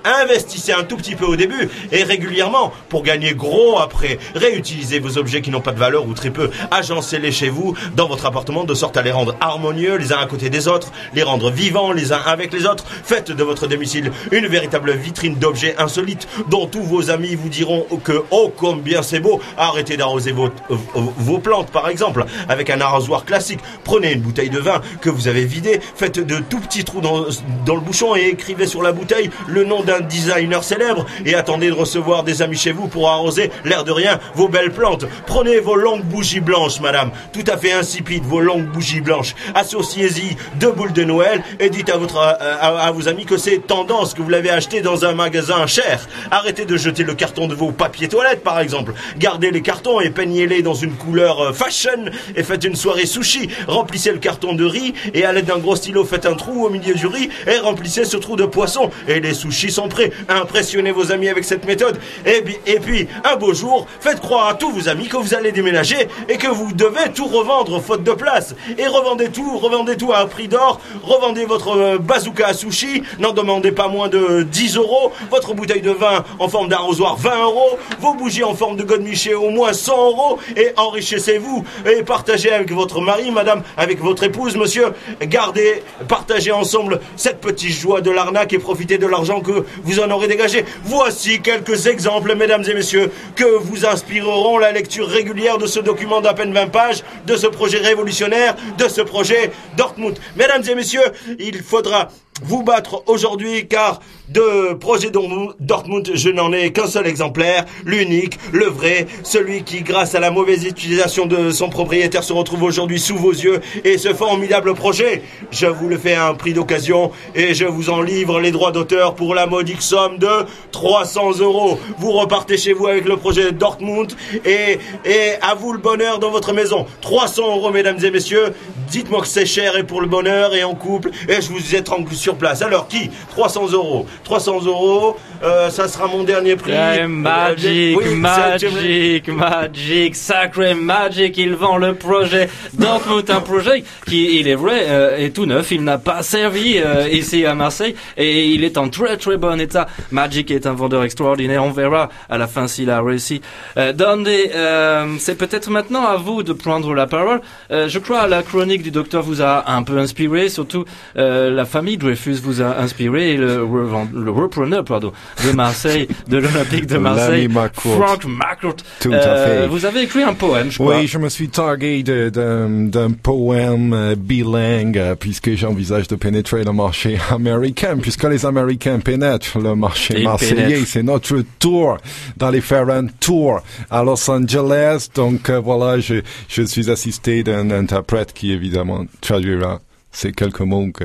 investissez 0.04 0.72
un 0.72 0.84
tout 0.84 0.96
petit 0.96 1.14
peu 1.14 1.24
au 1.24 1.36
début 1.36 1.68
et 1.92 2.02
régulièrement 2.02 2.72
pour 2.88 3.02
gagner 3.02 3.34
gros 3.34 3.78
après. 3.78 4.18
Réutilisez 4.34 4.98
vos 4.98 5.18
objets 5.18 5.42
qui 5.42 5.50
n'ont 5.50 5.60
pas 5.60 5.72
de 5.72 5.78
valeur 5.78 6.06
ou 6.06 6.14
très 6.14 6.30
peu. 6.30 6.50
Agencez-les 6.70 7.32
chez 7.32 7.48
vous, 7.48 7.74
dans 7.96 8.08
votre 8.08 8.26
appartement, 8.26 8.64
de 8.64 8.74
sorte 8.74 8.96
à 8.96 9.02
les 9.02 9.12
rendre 9.12 9.36
harmonieux 9.40 9.96
les 9.96 10.12
uns 10.12 10.18
à 10.18 10.26
côté 10.26 10.50
des 10.50 10.68
autres, 10.68 10.92
les 11.14 11.22
rendre 11.22 11.50
vivants 11.50 11.92
les 11.92 12.12
uns 12.12 12.22
avec 12.24 12.52
les 12.52 12.66
autres. 12.66 12.84
Faites 13.04 13.30
de 13.30 13.42
votre 13.42 13.66
domicile 13.66 14.12
une 14.32 14.46
véritable 14.46 14.92
vitrine 14.92 15.36
d'objets 15.36 15.74
insolites 15.78 16.28
dont 16.48 16.66
tous 16.66 16.82
vos 16.82 17.10
amis 17.10 17.34
vous 17.34 17.48
diront 17.48 17.86
que, 18.04 18.22
oh, 18.30 18.52
combien 18.56 19.02
c'est 19.02 19.20
beau. 19.20 19.40
Arrêtez 19.56 19.96
d'arroser 19.96 20.32
vos, 20.32 21.38
plantes, 21.38 21.70
par 21.70 21.88
exemple, 21.88 22.24
avec 22.48 22.70
un 22.70 22.80
arrosoir 22.80 23.24
classique. 23.24 23.60
Prenez 23.84 24.12
une 24.12 24.20
bouteille 24.20 24.50
de 24.50 24.58
vin 24.58 24.80
que 25.00 25.10
vous 25.10 25.28
avez 25.28 25.44
vidée, 25.44 25.80
faites 25.94 26.18
de 26.18 26.38
tout 26.38 26.60
petits 26.60 26.84
trous 26.84 27.00
dans, 27.00 27.26
dans 27.64 27.74
le 27.74 27.80
bouchon 27.80 28.16
et 28.16 28.28
écrivez 28.28 28.66
sur 28.66 28.82
la 28.82 28.92
bouteille 28.92 29.30
le 29.46 29.64
nom 29.64 29.82
designer 29.98 30.62
célèbre 30.62 31.06
et 31.26 31.34
attendez 31.34 31.68
de 31.68 31.74
recevoir 31.74 32.22
des 32.22 32.42
amis 32.42 32.56
chez 32.56 32.70
vous 32.70 32.86
pour 32.86 33.08
arroser, 33.08 33.50
l'air 33.64 33.82
de 33.82 33.90
rien, 33.90 34.20
vos 34.34 34.48
belles 34.48 34.70
plantes. 34.70 35.06
Prenez 35.26 35.58
vos 35.58 35.74
longues 35.74 36.04
bougies 36.04 36.40
blanches, 36.40 36.80
madame, 36.80 37.10
tout 37.32 37.44
à 37.48 37.56
fait 37.56 37.72
insipides, 37.72 38.24
vos 38.24 38.40
longues 38.40 38.66
bougies 38.66 39.00
blanches. 39.00 39.34
Associez-y 39.54 40.36
deux 40.56 40.70
boules 40.70 40.92
de 40.92 41.02
Noël 41.02 41.42
et 41.58 41.70
dites 41.70 41.90
à, 41.90 41.96
votre, 41.96 42.18
à, 42.18 42.30
à 42.30 42.90
vos 42.92 43.08
amis 43.08 43.24
que 43.24 43.36
c'est 43.36 43.66
tendance, 43.66 44.14
que 44.14 44.22
vous 44.22 44.28
l'avez 44.28 44.50
acheté 44.50 44.80
dans 44.80 45.04
un 45.04 45.14
magasin 45.14 45.66
cher. 45.66 46.06
Arrêtez 46.30 46.66
de 46.66 46.76
jeter 46.76 47.02
le 47.02 47.14
carton 47.14 47.48
de 47.48 47.54
vos 47.54 47.72
papiers 47.72 48.08
toilettes, 48.08 48.44
par 48.44 48.60
exemple. 48.60 48.92
Gardez 49.18 49.50
les 49.50 49.62
cartons 49.62 50.00
et 50.00 50.10
peignez-les 50.10 50.62
dans 50.62 50.74
une 50.74 50.92
couleur 50.92 51.40
euh, 51.40 51.52
fashion 51.52 52.10
et 52.36 52.42
faites 52.42 52.64
une 52.64 52.76
soirée 52.76 53.06
sushi. 53.06 53.48
Remplissez 53.66 54.12
le 54.12 54.18
carton 54.18 54.52
de 54.52 54.64
riz 54.64 54.94
et 55.14 55.24
à 55.24 55.32
l'aide 55.32 55.46
d'un 55.46 55.58
gros 55.58 55.76
stylo 55.76 56.04
faites 56.04 56.26
un 56.26 56.34
trou 56.34 56.66
au 56.66 56.70
milieu 56.70 56.94
du 56.94 57.06
riz 57.06 57.30
et 57.46 57.58
remplissez 57.58 58.04
ce 58.04 58.16
trou 58.16 58.36
de 58.36 58.44
poisson. 58.44 58.90
Et 59.08 59.20
les 59.20 59.34
sushis 59.34 59.70
sont 59.70 59.79
prêts. 59.88 60.12
Impressionnez 60.28 60.92
vos 60.92 61.12
amis 61.12 61.28
avec 61.28 61.44
cette 61.44 61.64
méthode. 61.66 61.98
Et, 62.26 62.44
et 62.66 62.80
puis, 62.80 63.08
un 63.24 63.36
beau 63.36 63.54
jour, 63.54 63.86
faites 64.00 64.20
croire 64.20 64.48
à 64.48 64.54
tous 64.54 64.70
vos 64.70 64.88
amis 64.88 65.08
que 65.08 65.16
vous 65.16 65.34
allez 65.34 65.52
déménager 65.52 66.08
et 66.28 66.36
que 66.36 66.48
vous 66.48 66.72
devez 66.72 67.10
tout 67.14 67.26
revendre 67.26 67.80
faute 67.80 68.02
de 68.02 68.12
place. 68.12 68.54
Et 68.78 68.86
revendez 68.86 69.28
tout, 69.28 69.58
revendez 69.58 69.96
tout 69.96 70.12
à 70.12 70.20
un 70.20 70.26
prix 70.26 70.48
d'or. 70.48 70.80
Revendez 71.02 71.44
votre 71.44 71.76
euh, 71.76 71.98
bazooka 71.98 72.48
à 72.48 72.54
sushi. 72.54 73.02
N'en 73.18 73.32
demandez 73.32 73.72
pas 73.72 73.88
moins 73.88 74.08
de 74.08 74.42
10 74.42 74.76
euros. 74.76 75.12
Votre 75.30 75.54
bouteille 75.54 75.82
de 75.82 75.90
vin 75.90 76.24
en 76.38 76.48
forme 76.48 76.68
d'arrosoir 76.68 77.16
20 77.16 77.42
euros. 77.42 77.78
Vos 78.00 78.14
bougies 78.14 78.44
en 78.44 78.54
forme 78.54 78.76
de 78.76 78.82
godemiché 78.82 79.34
au 79.34 79.50
moins 79.50 79.72
100 79.72 79.96
euros 79.96 80.38
et 80.56 80.72
enrichissez-vous 80.76 81.64
et 81.86 82.02
partagez 82.02 82.52
avec 82.52 82.72
votre 82.72 83.00
mari, 83.00 83.30
madame, 83.30 83.62
avec 83.76 84.00
votre 84.00 84.22
épouse, 84.24 84.56
monsieur. 84.56 84.92
Gardez, 85.22 85.82
partagez 86.08 86.52
ensemble 86.52 87.00
cette 87.16 87.40
petite 87.40 87.72
joie 87.72 88.00
de 88.00 88.10
l'arnaque 88.10 88.52
et 88.52 88.58
profitez 88.58 88.98
de 88.98 89.06
l'argent 89.06 89.40
que 89.40 89.64
vous 89.82 90.00
en 90.00 90.10
aurez 90.10 90.28
dégagé. 90.28 90.64
Voici 90.84 91.40
quelques 91.40 91.86
exemples, 91.86 92.34
mesdames 92.34 92.64
et 92.68 92.74
messieurs, 92.74 93.10
que 93.36 93.44
vous 93.44 93.86
inspireront 93.86 94.58
la 94.58 94.72
lecture 94.72 95.08
régulière 95.08 95.58
de 95.58 95.66
ce 95.66 95.80
document 95.80 96.20
d'à 96.20 96.34
peine 96.34 96.52
20 96.52 96.66
pages, 96.68 97.02
de 97.26 97.36
ce 97.36 97.46
projet 97.46 97.78
révolutionnaire, 97.78 98.56
de 98.78 98.88
ce 98.88 99.00
projet 99.00 99.50
Dortmund. 99.76 100.18
Mesdames 100.36 100.62
et 100.68 100.74
messieurs, 100.74 101.12
il 101.38 101.62
faudra 101.62 102.08
vous 102.42 102.62
battre 102.62 103.02
aujourd'hui 103.06 103.66
car 103.68 104.00
de 104.28 104.74
projet 104.74 105.10
Dortmund, 105.10 106.10
je 106.14 106.30
n'en 106.30 106.52
ai 106.52 106.72
qu'un 106.72 106.86
seul 106.86 107.06
exemplaire, 107.06 107.64
l'unique, 107.84 108.38
le 108.52 108.66
vrai, 108.66 109.06
celui 109.24 109.64
qui, 109.64 109.82
grâce 109.82 110.14
à 110.14 110.20
la 110.20 110.30
mauvaise 110.30 110.64
utilisation 110.64 111.26
de 111.26 111.50
son 111.50 111.68
propriétaire, 111.68 112.22
se 112.22 112.32
retrouve 112.32 112.62
aujourd'hui 112.62 113.00
sous 113.00 113.16
vos 113.16 113.32
yeux 113.32 113.60
et 113.84 113.98
ce 113.98 114.14
formidable 114.14 114.74
projet. 114.74 115.22
Je 115.50 115.66
vous 115.66 115.88
le 115.88 115.98
fais 115.98 116.14
à 116.14 116.28
un 116.28 116.34
prix 116.34 116.52
d'occasion 116.52 117.10
et 117.34 117.54
je 117.54 117.64
vous 117.64 117.90
en 117.90 118.02
livre 118.02 118.40
les 118.40 118.52
droits 118.52 118.70
d'auteur 118.70 119.14
pour 119.14 119.34
la 119.34 119.46
modique 119.46 119.82
somme 119.82 120.18
de 120.18 120.46
300 120.70 121.40
euros. 121.40 121.78
Vous 121.98 122.12
repartez 122.12 122.56
chez 122.56 122.72
vous 122.72 122.86
avec 122.86 123.06
le 123.06 123.16
projet 123.16 123.50
Dortmund 123.50 124.12
et, 124.44 124.78
et 125.04 125.32
à 125.42 125.54
vous 125.54 125.72
le 125.72 125.78
bonheur 125.78 126.20
dans 126.20 126.30
votre 126.30 126.52
maison. 126.52 126.86
300 127.00 127.56
euros, 127.56 127.70
mesdames 127.70 127.98
et 128.04 128.10
messieurs. 128.12 128.54
Dites-moi 128.88 129.22
que 129.22 129.26
c'est 129.26 129.46
cher 129.46 129.76
et 129.76 129.84
pour 129.84 130.00
le 130.00 130.06
bonheur 130.06 130.54
et 130.54 130.62
en 130.62 130.74
couple 130.74 131.10
et 131.28 131.40
je 131.40 131.50
vous 131.50 131.74
ai 131.74 131.82
tranquille 131.82 132.16
sur 132.16 132.29
place. 132.34 132.62
Alors 132.62 132.88
qui? 132.88 133.10
300 133.30 133.72
euros. 133.72 134.06
300 134.24 134.64
euros, 134.66 135.16
euh, 135.42 135.70
ça 135.70 135.88
sera 135.88 136.06
mon 136.06 136.24
dernier 136.24 136.56
prix. 136.56 136.72
Ouais, 136.72 137.06
magic, 137.06 137.98
oui, 137.98 138.14
magic, 138.14 139.28
magic, 139.28 140.16
sacré 140.16 140.74
magic. 140.74 141.36
Il 141.38 141.54
vend 141.54 141.76
le 141.76 141.94
projet 141.94 142.48
Dortmund, 142.74 143.30
un 143.30 143.40
projet 143.40 143.84
qui, 144.06 144.40
il 144.40 144.48
est 144.48 144.54
vrai, 144.54 144.86
euh, 144.88 145.18
est 145.18 145.30
tout 145.30 145.46
neuf. 145.46 145.70
Il 145.70 145.84
n'a 145.84 145.98
pas 145.98 146.22
servi 146.22 146.78
euh, 146.78 147.08
ici 147.10 147.44
à 147.46 147.54
Marseille 147.54 147.94
et 148.16 148.46
il 148.46 148.64
est 148.64 148.78
en 148.78 148.88
très 148.88 149.16
très 149.16 149.36
bon 149.36 149.60
état. 149.60 149.86
Magic 150.10 150.50
est 150.50 150.66
un 150.66 150.72
vendeur 150.72 151.04
extraordinaire. 151.04 151.64
On 151.64 151.70
verra 151.70 152.08
à 152.28 152.38
la 152.38 152.46
fin 152.46 152.66
s'il 152.66 152.90
a 152.90 153.00
réussi. 153.02 153.40
Euh, 153.76 153.92
euh, 154.00 155.06
c'est 155.18 155.36
peut-être 155.36 155.70
maintenant 155.70 156.04
à 156.06 156.16
vous 156.16 156.42
de 156.42 156.52
prendre 156.52 156.94
la 156.94 157.06
parole. 157.06 157.40
Euh, 157.70 157.88
je 157.88 157.98
crois 157.98 158.26
la 158.26 158.42
chronique 158.42 158.82
du 158.82 158.90
docteur 158.90 159.22
vous 159.22 159.42
a 159.42 159.70
un 159.70 159.82
peu 159.82 159.98
inspiré, 159.98 160.48
surtout 160.48 160.84
euh, 161.16 161.50
la 161.50 161.64
famille 161.64 161.96
Dreyfus 162.20 162.40
vous 162.42 162.60
a 162.62 162.78
inspiré 162.80 163.36
le, 163.36 163.66
le 164.12 164.30
repreneur 164.30 164.84
pardon, 164.84 165.12
de 165.44 165.52
Marseille, 165.52 166.08
de 166.28 166.36
l'Olympique 166.38 166.86
de 166.86 166.98
Marseille, 166.98 167.48
Frank 167.74 168.24
McCourt. 168.26 168.76
Tout 169.00 169.12
à 169.12 169.44
fait. 169.44 169.66
Vous 169.66 169.84
avez 169.84 170.02
écrit 170.02 170.22
un 170.22 170.34
poème, 170.34 170.70
je 170.70 170.78
crois. 170.78 170.98
Oui, 170.98 171.06
je 171.06 171.18
me 171.18 171.28
suis 171.28 171.48
targué 171.48 172.02
d'un 172.02 173.10
poème 173.22 173.92
euh, 173.92 174.14
bilingue 174.16 174.98
euh, 174.98 175.14
puisque 175.14 175.54
j'envisage 175.54 176.08
de 176.08 176.16
pénétrer 176.16 176.64
le 176.64 176.72
marché 176.72 177.18
américain, 177.30 177.96
puisque 178.00 178.24
les 178.24 178.44
Américains 178.44 178.98
pénètrent 178.98 179.58
le 179.58 179.74
marché 179.74 180.22
marseillais. 180.22 180.84
C'est 180.86 181.02
notre 181.02 181.42
tour 181.58 181.96
d'aller 182.36 182.60
faire 182.60 182.88
un 182.90 183.06
tour 183.06 183.60
à 183.90 184.02
Los 184.02 184.30
Angeles. 184.30 185.08
Donc 185.14 185.48
euh, 185.48 185.60
voilà, 185.60 186.00
je, 186.00 186.16
je 186.48 186.62
suis 186.62 186.90
assisté 186.90 187.42
d'un 187.42 187.70
interprète 187.70 188.32
qui 188.32 188.52
évidemment 188.52 189.04
traduira 189.20 189.80
ces 190.12 190.32
quelques 190.32 190.60
mots 190.60 190.90
que, 190.92 191.04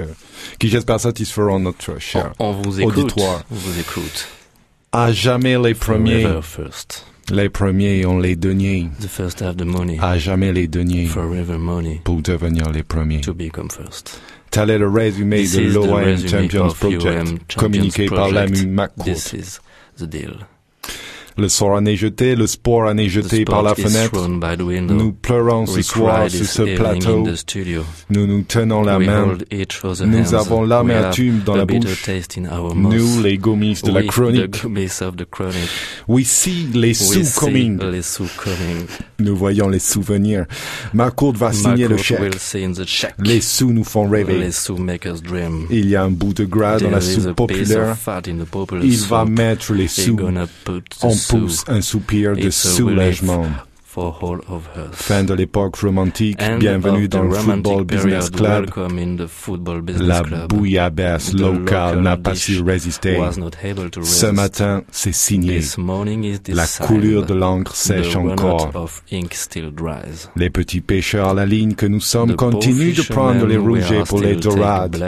qui 0.60 0.70
j'espère 0.70 1.00
satisferont 1.00 1.60
notre 1.60 2.00
cher 2.00 2.34
On 2.40 2.52
vous 2.52 2.82
écoute. 2.82 2.98
auditoire. 2.98 3.44
On 3.52 3.56
vous 3.56 3.80
écoute. 3.80 4.28
À 4.92 5.12
jamais 5.12 5.58
les 5.58 5.74
premiers, 5.74 6.26
first. 6.42 7.06
Les 7.32 7.50
premiers 7.50 8.06
ont 8.06 8.20
les 8.20 8.36
deniers. 8.36 8.88
The 9.02 9.08
first 9.08 9.42
have 9.42 9.56
the 9.58 9.66
money. 9.66 9.98
À 10.02 10.18
jamais 10.18 10.54
les 10.54 10.68
deniers. 10.68 11.08
Forever 11.08 11.58
money. 11.58 12.00
Pour 12.04 12.22
devenir 12.22 12.70
les 12.72 12.84
premiers. 12.84 13.22
To 13.22 13.34
become 13.34 13.70
first. 13.70 14.22
Tel 14.52 14.70
est 14.70 14.78
le 14.78 14.88
résumé 14.88 15.42
This 15.42 15.56
de 15.56 15.62
l'OM 15.74 16.18
Champions 16.28 16.70
Project, 16.74 17.04
Champions 17.04 17.38
communiqué 17.58 18.06
par 18.06 18.30
l'ami 18.32 18.66
McCourt. 18.68 19.06
This 19.06 19.34
is 19.34 19.60
the 19.98 20.08
deal. 20.08 20.46
Le 21.38 21.50
sort 21.50 21.72
en 21.72 21.86
est 21.86 21.96
jeté, 21.96 22.36
le 22.36 22.48
sport 22.48 22.84
en 22.84 22.98
est 22.98 23.10
jeté 23.10 23.44
The 23.44 23.50
par 23.50 23.62
la 23.64 23.76
fenêtre. 23.76 24.28
Nous 24.28 25.12
pleurons 25.14 25.66
ce 25.66 25.78
We 25.78 25.86
soir 25.86 26.30
sur 26.30 26.46
ce 26.46 26.76
plateau. 26.76 27.26
Nous 28.10 28.28
nous 28.28 28.42
tenons 28.44 28.84
la 28.84 29.00
main. 29.00 29.38
Nous 30.06 30.34
avons 30.34 30.64
l'amertume 30.64 31.42
dans 31.46 31.56
la 31.56 31.66
bouche. 31.66 32.10
Nous, 32.76 33.22
les 33.22 33.38
gommistes 33.38 33.86
de 33.86 33.92
la 33.92 34.04
chronique. 34.04 34.64
We 36.08 36.26
see 36.26 36.68
les 36.74 36.90
We 36.90 36.96
sous 36.96 37.24
see 37.24 37.40
coming. 37.40 37.80
les 37.92 38.02
sous 38.02 38.30
coming. 38.38 38.86
Nous 39.20 39.36
voyons 39.36 39.68
les 39.70 39.80
souvenirs. 39.80 40.46
McCourt 40.94 41.34
va 41.36 41.52
signer 41.52 41.88
le 41.88 41.98
chèque. 41.98 42.20
Les 43.20 43.42
sous 43.42 43.72
nous 43.72 43.84
font 43.84 44.08
rêver. 44.08 44.50
Il 45.70 45.90
y 45.90 45.96
a 45.96 46.04
un 46.04 46.12
bout 46.12 46.34
de 46.34 46.46
gras 46.46 46.80
dans 46.80 46.90
la 46.92 47.02
soupe 47.02 47.34
populaire. 47.34 47.96
Il 48.84 48.98
va 48.98 49.26
mettre 49.26 49.74
les 49.74 49.88
sous. 49.88 50.16
gonna 50.16 50.48
pousse 51.28 51.64
un 51.68 51.82
soupir 51.82 52.36
de 52.36 52.50
soulagement. 52.50 53.42
relief 53.42 53.66
For 53.96 54.18
all 54.22 54.42
of 54.50 54.68
us. 54.76 54.92
Fin 54.92 55.24
de 55.24 55.34
l'époque 55.34 55.78
romantique. 55.78 56.44
End 56.44 56.58
Bienvenue 56.58 57.08
dans 57.08 57.24
le 57.24 57.34
Football 57.34 57.86
Business. 57.86 58.30
Club. 58.30 58.70
Football 59.30 59.82
business 59.84 60.06
La 60.06 60.22
club. 60.22 60.50
bouillabaisse 60.50 61.32
locale 61.32 61.56
local 61.56 62.02
n'a 62.02 62.18
pas 62.18 62.36
su 62.36 62.60
résister. 62.62 63.18
Ce 64.04 64.26
matin, 64.26 64.84
c'est 64.92 65.14
signé. 65.14 65.62
La 66.50 66.66
coulure 66.86 67.26
de 67.26 67.34
l'encre 67.36 67.74
sèche 67.74 68.18
encore. 68.18 68.74
Les 70.36 70.50
petits 70.50 70.82
pêcheurs 70.82 71.30
à 71.30 71.34
la 71.34 71.46
ligne 71.46 71.76
que 71.76 71.86
nous 71.86 72.02
sommes 72.02 72.34
The 72.34 72.36
continuent 72.36 72.96
de 72.96 73.04
prendre 73.04 73.46
les 73.46 73.56
are 73.56 74.04
pour 74.04 74.20
les 74.20 74.36
dorades. 74.36 75.02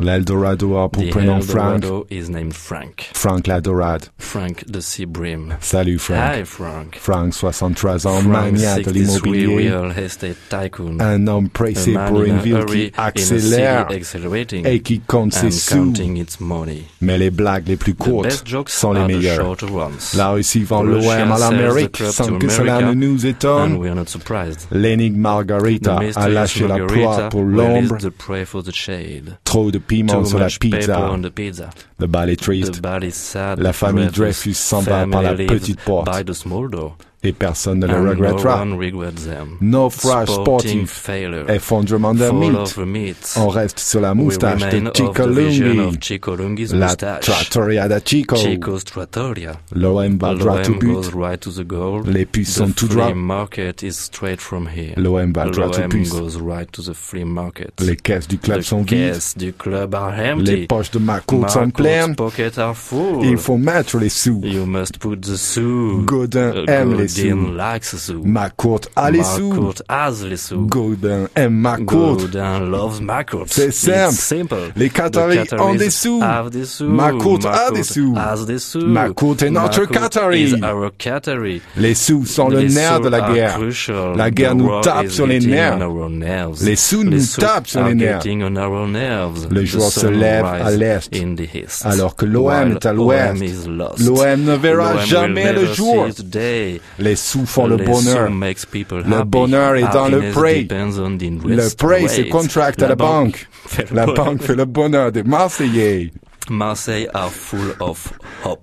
L'Eldorado 0.00 0.76
a 0.76 0.88
pour 0.88 1.08
prénom 1.08 1.40
Frank. 1.40 1.84
Is 2.10 2.28
named 2.28 2.52
Frank. 2.52 3.10
Frank 3.14 3.46
la 3.46 3.60
dorade. 3.60 4.08
Frank 4.18 4.64
the 4.66 4.80
Sea 4.80 5.04
Brim. 5.06 5.54
Salut 5.60 5.98
Frank. 5.98 6.20
Hi 6.20 6.44
Frank. 6.44 6.96
Frank, 6.96 7.32
63 7.32 8.06
ans, 8.06 8.22
magnat 8.22 8.78
de 8.78 8.82
63 8.82 8.92
l'immobilier. 8.92 9.72
Un 11.00 11.26
homme 11.28 11.48
pressé 11.48 11.94
pour 12.08 12.22
une 12.22 12.38
ville 12.38 12.64
qui 12.66 12.92
accélère 12.96 13.86
et 14.64 14.80
qui 14.80 14.98
compte 15.00 15.32
ses 15.32 15.52
sous. 15.52 15.74
counting 15.76 16.16
its 16.16 16.40
money. 16.40 16.84
Mais 17.00 17.16
les 17.16 17.30
blagues 17.30 17.68
les 17.68 17.76
plus 17.76 17.94
The 17.94 17.98
courtes 17.98 18.24
best 18.24 18.48
jokes 18.48 18.70
sont 18.70 18.92
les 18.94 19.00
are 19.00 19.06
the 19.06 19.12
meilleures. 19.12 19.56
La 20.16 20.30
Russie 20.30 20.64
vend 20.64 20.82
l'OM 20.82 21.04
à 21.06 21.38
l'Amérique 21.38 22.02
sans 22.10 22.36
que 22.38 22.48
cela 22.48 22.80
ne 22.82 22.94
nous 22.94 23.26
étonne. 23.26 23.78
L'énigme 24.72 25.20
Margarita 25.20 26.00
a 26.16 26.28
lâché 26.28 26.66
la 26.66 26.78
proie 26.84 27.28
pour 27.28 27.44
l'ombre. 27.44 27.96
Trop 29.44 29.70
de 29.70 29.78
piment 29.86 30.24
sur 30.24 30.38
la 30.38 30.48
pizza. 30.48 31.16
the 31.22 31.30
pizza. 31.30 31.70
Le 31.98 32.06
bal 32.06 32.30
est 32.30 32.36
The 32.36 32.42
triste 32.42 32.82
body 32.82 33.08
is 33.08 33.12
sad. 33.12 33.60
La 33.60 33.72
famille 33.72 34.08
Dreyfus 34.08 34.54
s'en 34.54 34.80
va 34.80 35.06
par 35.06 35.22
la 35.22 35.34
petite 35.34 35.80
porte. 35.80 36.08
Et 37.24 37.32
personne 37.32 37.78
ne 37.80 37.86
le 37.86 37.98
no 38.00 38.10
regrettera. 38.10 38.58
them. 39.24 39.56
Naufrage 39.60 40.28
Sporting 40.28 40.86
failure. 40.86 41.48
effondrement 41.48 42.14
Fall 42.14 42.86
mythe. 42.86 43.34
On 43.36 43.48
reste 43.48 43.78
sur 43.78 44.00
la 44.00 44.14
moustache 44.14 44.60
de 44.68 44.90
Chicolunghi. 44.92 45.98
Chicolunghi's 46.00 46.72
La 46.72 46.86
moustache. 46.86 47.24
trattoria 47.24 47.88
da 47.88 48.00
Chico. 48.00 48.36
L'OM 49.74 50.18
va 50.18 50.34
droit 50.34 50.60
au 50.68 50.74
but. 50.74 50.80
goes 50.94 51.10
right 51.14 51.40
to 51.40 51.50
the 51.50 51.64
goal. 51.66 52.02
Les 52.06 52.26
puces 52.26 52.54
The 52.54 52.58
sont 52.58 52.70
tout 52.74 52.88
droit. 52.88 53.14
market 53.14 53.82
is 53.82 53.92
straight 53.96 54.40
from 54.40 54.66
here. 54.68 54.92
L'OM 54.96 55.32
va 55.32 55.46
droit 55.46 55.66
au 55.68 57.24
market. 57.24 57.80
Les 57.80 57.96
caisses 57.96 58.28
du 58.28 58.38
club 58.38 58.60
the 58.60 58.62
sont 58.64 58.82
vides. 58.82 59.14
caisses 59.14 59.34
du 59.36 59.52
club 59.52 59.94
are 59.94 60.12
empty. 60.12 60.44
Les 60.50 60.66
poches 60.66 60.90
de 60.90 60.98
Marcourt 60.98 61.48
sont 61.50 61.70
pleines. 61.70 62.14
pockets 62.16 62.58
are 62.58 62.74
full. 62.76 63.24
Il 63.24 63.38
faut 63.38 63.56
mettre 63.56 63.98
les 63.98 64.08
sous. 64.08 64.40
You 64.44 64.66
must 64.66 64.98
put 64.98 65.16
the 65.20 65.36
sous. 65.36 66.02
Godin 66.04 66.52
Uh, 66.54 66.64
aime 66.68 66.94
les 66.94 67.13
Sous. 67.14 67.52
likes 67.52 67.84
a 68.96 69.10
les 69.10 69.22
sous. 69.22 69.48
Marcourt 69.52 69.82
has 69.88 70.24
les 70.28 70.36
sous. 70.36 70.66
Godin 70.66 71.26
aime 71.36 71.54
Marcourt. 71.54 72.16
Godin 72.16 72.60
loves. 72.60 73.00
C'est 73.46 73.68
It's 73.68 74.18
simple. 74.18 74.56
Les 74.76 74.90
Qataris 74.90 75.46
The 75.48 75.60
ont 75.60 75.74
des 75.74 75.90
sous. 75.90 76.20
have 76.22 76.50
des 76.50 76.64
sous. 76.64 76.88
Marcourt 76.88 77.46
a 77.46 77.70
des 77.70 77.82
sous. 77.82 78.14
has 78.16 78.44
des 78.46 78.58
sous. 78.58 78.86
Marcourt 78.86 79.36
est 79.42 79.50
notre 79.50 79.84
Qatari. 79.84 80.54
Les 81.76 81.94
sous 81.94 82.24
sont 82.26 82.48
le 82.48 82.60
Les 82.60 82.68
nerf 82.74 83.00
de 83.00 83.08
la 83.08 83.32
guerre. 83.32 83.54
crucial. 83.54 84.16
La 84.16 84.30
guerre 84.30 84.52
The 84.54 84.58
nous 84.58 84.80
tape 84.80 85.08
sur 85.10 85.26
les 85.26 85.40
nerfs. 85.40 85.78
Les 86.62 86.76
sous 86.76 87.02
Les 87.02 87.10
nous 87.16 87.26
tapent 87.38 87.66
sur 87.66 87.84
les 87.84 87.94
nerfs. 87.94 88.20
getting 88.22 88.42
on 88.42 88.56
our 88.56 88.86
nerves. 88.86 89.48
Le 89.50 89.62
The 89.62 89.66
jour 89.66 89.90
se 89.90 90.00
sun 90.00 90.10
lève 90.12 90.44
à 90.44 90.70
l'est, 90.70 91.10
alors 91.84 92.16
que 92.16 92.26
l'OM 92.26 92.72
est 92.72 92.86
à 92.86 92.92
l'ouest. 92.92 93.34
L'OM 93.68 94.42
ne 94.44 94.56
verra 94.56 94.98
jamais 95.04 95.52
le 95.52 95.66
jour. 95.72 96.06
Les 97.04 97.16
sous 97.16 97.44
font 97.44 97.66
le 97.66 97.76
bonheur. 97.76 98.30
makes 98.30 98.66
Le 98.72 99.16
happy. 99.16 99.28
bonheur 99.28 99.74
est 99.76 99.92
dans 99.92 100.08
le 100.08 100.30
prêt. 100.32 100.66
Le 100.70 101.76
prêt, 101.76 102.08
c'est 102.08 102.28
contract 102.28 102.82
à 102.82 102.88
la 102.88 102.96
banque. 102.96 103.46
La 103.92 104.06
banque 104.06 104.42
fait 104.42 104.54
le 104.54 104.64
bonheur 104.64 105.12
des 105.12 105.22
Marseillais. 105.22 106.10
Marseille 106.50 107.06
are 107.12 107.30
full 107.30 107.74
of 107.80 108.12
hope. 108.44 108.60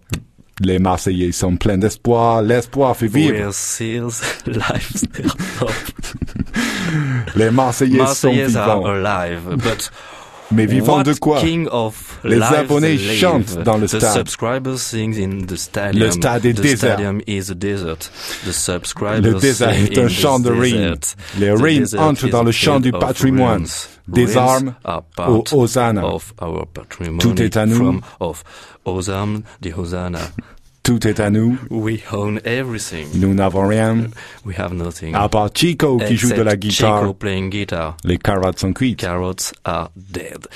Les 0.59 0.79
Marseillais 0.79 1.31
sont 1.31 1.55
pleins 1.55 1.77
d'espoir. 1.77 2.41
L'espoir 2.41 2.95
fait 2.97 3.07
vivre. 3.07 3.51
Seals 3.53 4.21
lives. 4.47 5.03
Les 7.35 7.51
Marseillais 7.51 8.05
sont 8.07 8.29
are 8.29 8.33
vivants. 8.33 8.85
alive, 8.85 9.55
but 9.57 9.91
Mais 10.51 10.65
vivants 10.65 10.97
what 10.97 11.03
de 11.03 11.13
quoi? 11.13 11.39
King 11.39 11.67
of 11.71 12.19
Les 12.23 12.41
abonnés 12.41 12.97
chantent 12.97 13.57
dans 13.63 13.77
le 13.77 13.87
The 13.87 13.97
stade. 13.99 14.13
subscribers 14.13 14.77
sing 14.77 15.15
in 15.17 15.45
the 15.45 15.55
stadium. 15.55 16.03
Le 16.05 16.11
stade 16.11 16.45
est 16.45 16.53
the 16.53 16.61
désert. 16.61 16.93
stadium 16.93 17.21
is 17.27 17.49
a 17.51 17.55
desert. 17.55 18.11
The 18.45 18.51
subscribers 18.51 19.21
Le 19.21 19.33
désert 19.39 19.69
est 19.73 19.97
un 19.97 20.07
champ 20.09 20.39
de 20.39 20.49
rimes. 20.51 20.95
desert. 21.39 21.57
Les 21.65 21.79
desert 21.79 22.01
entrent 22.01 22.29
dans 22.29 22.43
le 22.43 22.51
champ 22.51 22.79
du 22.79 22.91
patrimoine. 22.91 23.65
Des 24.07 24.35
armes 24.35 24.73
au 25.27 25.43
Hosanna. 25.51 26.05
of 26.05 26.33
our 26.41 26.65
patrimony 26.67 27.19
Tout 27.19 27.41
est 27.41 27.55
à 27.55 27.65
nous. 27.65 27.75
From 27.77 28.01
of 28.19 28.43
Hosanna, 28.85 29.39
the 29.61 29.71
Hosanna. 29.77 30.19
Tout 30.83 31.07
est 31.07 31.19
à 31.19 31.29
nous. 31.29 31.57
We 31.69 31.99
own 32.11 32.39
everything. 32.43 33.05
Nous 33.13 33.35
n'avons 33.35 33.67
rien. 33.67 34.07
We 34.45 34.57
have 34.57 34.73
nothing. 34.73 35.13
À 35.13 35.29
part 35.29 35.49
Chico 35.53 35.97
qui 35.97 36.17
joue 36.17 36.33
de 36.33 36.41
la 36.41 36.53
Except 36.53 36.59
guitare. 36.59 36.99
Chico 37.01 37.13
playing 37.13 37.49
guitar. 37.51 37.97
Les 38.03 38.17
carottes 38.17 38.59
sont 38.59 38.73
cuites. 38.73 38.99
Carrots 38.99 39.53
are 39.63 39.91
dead. 39.95 40.47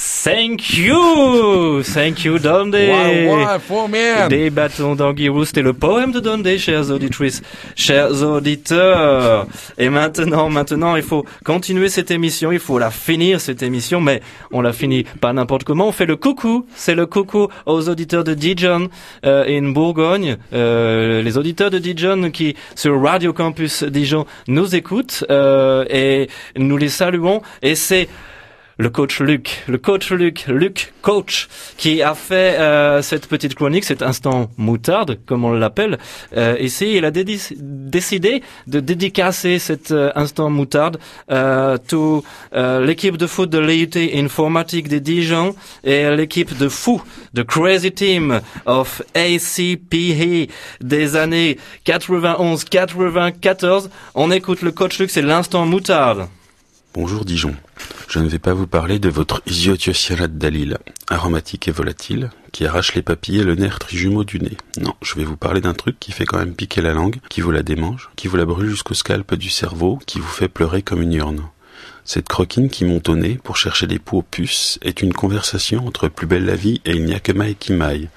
Thank 0.00 0.76
you! 0.76 1.82
Thank 1.82 2.24
you, 2.24 2.34
ouais, 2.34 3.58
faut 3.58 3.88
bien. 3.88 4.28
Des 4.28 4.48
bâtons 4.48 4.94
d'anguillou, 4.94 5.44
c'était 5.44 5.62
le 5.62 5.72
poème 5.72 6.12
de 6.12 6.20
Dundee, 6.20 6.56
chers 6.58 6.92
auditrices, 6.92 7.42
chers 7.74 8.22
auditeurs. 8.22 9.48
Et 9.76 9.88
maintenant, 9.88 10.50
maintenant, 10.50 10.94
il 10.94 11.02
faut 11.02 11.24
continuer 11.44 11.88
cette 11.88 12.12
émission, 12.12 12.52
il 12.52 12.60
faut 12.60 12.78
la 12.78 12.92
finir, 12.92 13.40
cette 13.40 13.64
émission, 13.64 14.00
mais 14.00 14.22
on 14.52 14.60
la 14.60 14.72
finit 14.72 15.02
pas 15.20 15.32
n'importe 15.32 15.64
comment, 15.64 15.88
on 15.88 15.92
fait 15.92 16.06
le 16.06 16.14
coucou, 16.14 16.64
c'est 16.76 16.94
le 16.94 17.06
coucou 17.06 17.48
aux 17.66 17.88
auditeurs 17.88 18.22
de 18.22 18.34
Dijon, 18.34 18.90
euh, 19.26 19.44
Bourgogne, 19.72 20.36
euh, 20.52 21.22
les 21.22 21.38
auditeurs 21.38 21.70
de 21.70 21.78
Dijon 21.78 22.30
qui, 22.30 22.56
sur 22.74 23.00
Radio 23.02 23.32
Campus 23.32 23.84
Dijon, 23.84 24.26
nous 24.46 24.74
écoutent, 24.74 25.24
euh, 25.30 25.84
et 25.90 26.28
nous 26.56 26.76
les 26.76 26.88
saluons, 26.88 27.42
et 27.62 27.74
c'est 27.74 28.08
le 28.78 28.90
coach 28.90 29.20
Luc, 29.20 29.64
le 29.66 29.76
coach 29.76 30.12
Luc, 30.12 30.44
Luc 30.46 30.92
coach, 31.02 31.48
qui 31.76 32.00
a 32.00 32.14
fait 32.14 32.60
euh, 32.60 33.02
cette 33.02 33.26
petite 33.26 33.56
chronique, 33.56 33.82
cet 33.84 34.02
instant 34.02 34.50
moutarde, 34.56 35.18
comme 35.26 35.44
on 35.44 35.52
l'appelle. 35.52 35.98
Euh, 36.36 36.56
ici, 36.60 36.94
il 36.94 37.04
a 37.04 37.10
décidé 37.10 38.42
de 38.68 38.78
dédicacer 38.78 39.58
cet 39.58 39.90
euh, 39.90 40.12
instant 40.14 40.48
moutarde 40.48 41.00
euh, 41.30 41.76
euh, 41.92 42.86
l'équipe 42.86 43.16
de 43.16 43.26
foot 43.26 43.50
de 43.50 43.58
l'EUT 43.58 43.98
informatique 44.14 44.88
de 44.88 44.98
Dijon 44.98 45.56
et 45.82 46.08
l'équipe 46.14 46.56
de 46.56 46.68
fou, 46.68 47.02
de 47.34 47.42
Crazy 47.42 47.90
Team 47.90 48.40
of 48.66 49.02
ACPE 49.14 50.52
des 50.80 51.16
années 51.16 51.58
91-94. 51.84 53.88
On 54.14 54.30
écoute 54.30 54.62
le 54.62 54.70
coach 54.70 55.00
Luc, 55.00 55.10
c'est 55.10 55.22
l'instant 55.22 55.66
moutarde. 55.66 56.28
Bonjour 56.94 57.26
Dijon. 57.26 57.54
Je 58.08 58.18
ne 58.18 58.28
vais 58.28 58.38
pas 58.38 58.54
vous 58.54 58.66
parler 58.66 58.98
de 58.98 59.10
votre 59.10 59.42
Isiotiocyanate 59.46 60.38
d'Alil, 60.38 60.78
aromatique 61.08 61.68
et 61.68 61.70
volatile, 61.70 62.30
qui 62.50 62.64
arrache 62.64 62.94
les 62.94 63.02
papilles 63.02 63.40
et 63.40 63.44
le 63.44 63.54
nerf 63.54 63.78
trijumeau 63.78 64.24
du 64.24 64.40
nez. 64.40 64.56
Non, 64.80 64.94
je 65.02 65.14
vais 65.14 65.24
vous 65.24 65.36
parler 65.36 65.60
d'un 65.60 65.74
truc 65.74 66.00
qui 66.00 66.12
fait 66.12 66.24
quand 66.24 66.38
même 66.38 66.54
piquer 66.54 66.80
la 66.80 66.94
langue, 66.94 67.16
qui 67.28 67.42
vous 67.42 67.50
la 67.50 67.62
démange, 67.62 68.08
qui 68.16 68.26
vous 68.26 68.38
la 68.38 68.46
brûle 68.46 68.70
jusqu'au 68.70 68.94
scalp 68.94 69.34
du 69.34 69.50
cerveau, 69.50 69.98
qui 70.06 70.18
vous 70.18 70.26
fait 70.26 70.48
pleurer 70.48 70.80
comme 70.80 71.02
une 71.02 71.12
urne. 71.12 71.42
Cette 72.06 72.28
croquine 72.28 72.70
qui 72.70 72.86
monte 72.86 73.10
au 73.10 73.16
nez 73.16 73.38
pour 73.44 73.58
chercher 73.58 73.86
des 73.86 73.98
poux 73.98 74.18
aux 74.18 74.22
puces 74.22 74.78
est 74.80 75.02
une 75.02 75.12
conversation 75.12 75.86
entre 75.86 76.08
Plus 76.08 76.26
belle 76.26 76.46
la 76.46 76.56
vie 76.56 76.80
et 76.86 76.92
Il 76.92 77.04
n'y 77.04 77.14
a 77.14 77.20
que 77.20 77.32
Maï 77.32 77.54
qui 77.54 77.74
maille. 77.74 78.08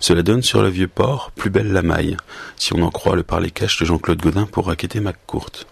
Cela 0.00 0.22
donne 0.22 0.42
sur 0.42 0.60
le 0.60 0.68
vieux 0.68 0.88
port 0.88 1.30
plus 1.36 1.50
belle 1.50 1.72
la 1.72 1.82
maille, 1.82 2.16
si 2.56 2.74
on 2.74 2.82
en 2.82 2.90
croit 2.90 3.14
le 3.14 3.22
parler 3.22 3.52
cache 3.52 3.78
de 3.78 3.84
Jean-Claude 3.84 4.20
Godin 4.20 4.46
pour 4.46 4.66
raqueter 4.66 4.98
McCourt. 4.98 5.66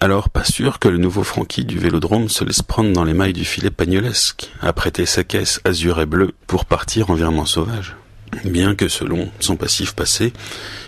Alors, 0.00 0.28
pas 0.28 0.44
sûr 0.44 0.78
que 0.78 0.88
le 0.88 0.98
nouveau 0.98 1.22
Francky 1.22 1.64
du 1.64 1.78
Vélodrome 1.78 2.28
se 2.28 2.44
laisse 2.44 2.62
prendre 2.62 2.92
dans 2.92 3.04
les 3.04 3.14
mailles 3.14 3.32
du 3.32 3.44
filet 3.44 3.70
pagnolesque, 3.70 4.50
à 4.60 4.72
prêter 4.72 5.06
sa 5.06 5.24
caisse 5.24 5.60
azur 5.64 6.00
et 6.00 6.06
bleu 6.06 6.32
pour 6.46 6.64
partir 6.64 7.10
en 7.10 7.14
virement 7.14 7.46
sauvage. 7.46 7.96
Bien 8.44 8.74
que 8.74 8.88
selon 8.88 9.30
son 9.40 9.56
passif 9.56 9.94
passé, 9.94 10.32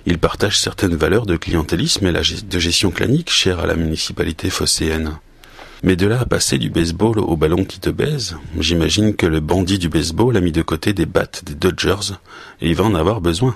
il 0.04 0.18
partage 0.18 0.59
certaines 0.59 0.96
valeurs 0.96 1.26
de 1.26 1.36
clientélisme 1.36 2.07
et 2.07 2.12
de 2.12 2.59
gestion 2.59 2.90
clanique 2.90 3.30
chères 3.30 3.61
à 3.61 3.66
la 3.66 3.76
municipalité 3.76 4.50
phocéenne. 4.50 5.18
Mais 5.82 5.96
de 5.96 6.07
là 6.07 6.20
à 6.20 6.24
passer 6.24 6.59
du 6.59 6.70
baseball 6.70 7.18
au 7.18 7.36
ballon 7.36 7.64
qui 7.64 7.78
te 7.78 7.90
baise, 7.90 8.36
j'imagine 8.59 9.14
que 9.14 9.26
le 9.26 9.40
bandit 9.40 9.78
du 9.78 9.88
baseball 9.88 10.36
a 10.36 10.40
mis 10.40 10.52
de 10.52 10.62
côté 10.62 10.92
des 10.92 11.07
battes 11.07 11.44
des 11.44 11.54
Dodgers 11.54 12.14
et 12.61 12.68
il 12.68 12.74
va 12.74 12.84
en 12.84 12.94
avoir 12.94 13.20
besoin. 13.20 13.54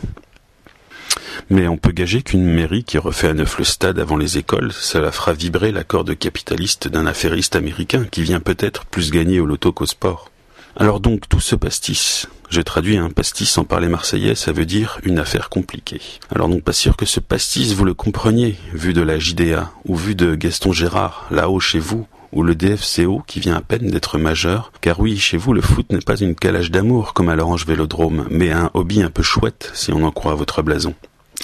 Mais 1.49 1.69
on 1.69 1.77
peut 1.77 1.93
gager 1.93 2.23
qu'une 2.23 2.45
mairie 2.45 2.85
qui 2.85 2.99
refait 2.99 3.29
à 3.29 3.35
neuf 3.35 3.59
le 3.59 3.65
stade 3.65 3.99
avant 3.99 4.17
les 4.17 4.39
écoles, 4.39 4.73
cela 4.73 5.13
fera 5.13 5.33
vibrer 5.33 5.73
la 5.73 5.85
corde 5.85 6.17
capitaliste 6.17 6.89
d'un 6.89 7.07
affairiste 7.07 7.57
américain 7.57 8.05
qui 8.11 8.23
vient 8.23 8.41
peut-être 8.41 8.85
plus 8.85 9.11
gagner 9.11 9.41
au 9.41 9.47
loto 9.47 9.73
qu'au 9.73 9.87
sport. 9.87 10.31
Alors 10.77 11.01
donc 11.01 11.29
tout 11.29 11.41
ce 11.41 11.57
pastis, 11.57 12.29
j'ai 12.49 12.63
traduit 12.63 12.97
un 12.97 13.11
pastis 13.11 13.51
sans 13.51 13.65
parler 13.65 13.89
marseillais, 13.89 14.37
ça 14.37 14.53
veut 14.53 14.67
dire 14.67 14.99
une 15.03 15.19
affaire 15.19 15.49
compliquée. 15.49 16.01
Alors 16.33 16.49
donc 16.49 16.63
pas 16.63 16.73
sûr 16.73 16.97
que 16.97 17.07
ce 17.07 17.19
pastis 17.19 17.73
vous 17.73 17.85
le 17.85 17.95
compreniez, 17.95 18.57
vu 18.73 18.93
de 18.93 19.03
la 19.03 19.19
JDA, 19.19 19.73
ou 19.85 19.97
vu 19.97 20.15
de 20.15 20.37
Gaston 20.37 20.73
Gérard, 20.73 21.27
là-haut 21.31 21.61
chez 21.61 21.81
vous, 21.81 22.07
ou 22.33 22.45
le 22.45 22.55
DFCO 22.55 23.23
qui 23.27 23.41
vient 23.41 23.57
à 23.57 23.61
peine 23.61 23.91
d'être 23.91 24.17
majeur, 24.17 24.73
car 24.81 25.01
oui, 25.01 25.19
chez 25.19 25.37
vous 25.37 25.53
le 25.53 25.61
foot 25.61 25.91
n'est 25.91 25.99
pas 25.99 26.17
une 26.17 26.37
calage 26.37 26.71
d'amour 26.71 27.15
comme 27.15 27.29
à 27.29 27.35
l'Orange 27.35 27.67
Vélodrome, 27.67 28.27
mais 28.31 28.53
un 28.53 28.71
hobby 28.75 29.03
un 29.03 29.11
peu 29.11 29.23
chouette 29.23 29.71
si 29.75 29.93
on 29.93 30.05
en 30.05 30.13
croit 30.13 30.35
votre 30.35 30.63
blason. 30.63 30.95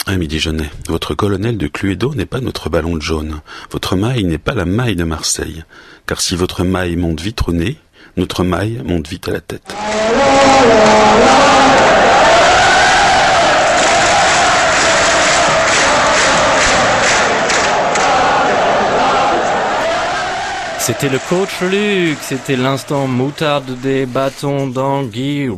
Ami 0.05 0.28
Dijonais, 0.28 0.70
votre 0.88 1.14
colonel 1.14 1.57
de 1.57 1.66
Cluedo 1.66 2.14
n'est 2.14 2.26
pas 2.26 2.40
notre 2.40 2.68
ballon 2.68 2.97
de 2.97 3.03
jaune. 3.03 3.40
Votre 3.70 3.97
maille 3.97 4.24
n'est 4.24 4.38
pas 4.38 4.55
la 4.55 4.64
maille 4.64 4.94
de 4.94 5.05
Marseille. 5.05 5.64
Car 6.07 6.20
si 6.20 6.36
votre 6.36 6.62
maille 6.62 6.97
monte 6.97 7.20
vite 7.20 7.40
au 7.49 7.53
nez, 7.53 7.78
notre 8.16 8.44
maille 8.44 8.82
monte 8.84 9.09
vite 9.09 9.28
à 9.28 9.32
la 9.32 9.40
tête. 9.40 9.74
C'était 20.87 21.09
le 21.09 21.18
coach 21.18 21.62
Luc, 21.62 22.16
c'était 22.20 22.55
l'instant 22.55 23.09
moutarde 23.09 23.76
des 23.80 24.07
bâtons 24.07 24.68
d'anguille. 24.68 25.51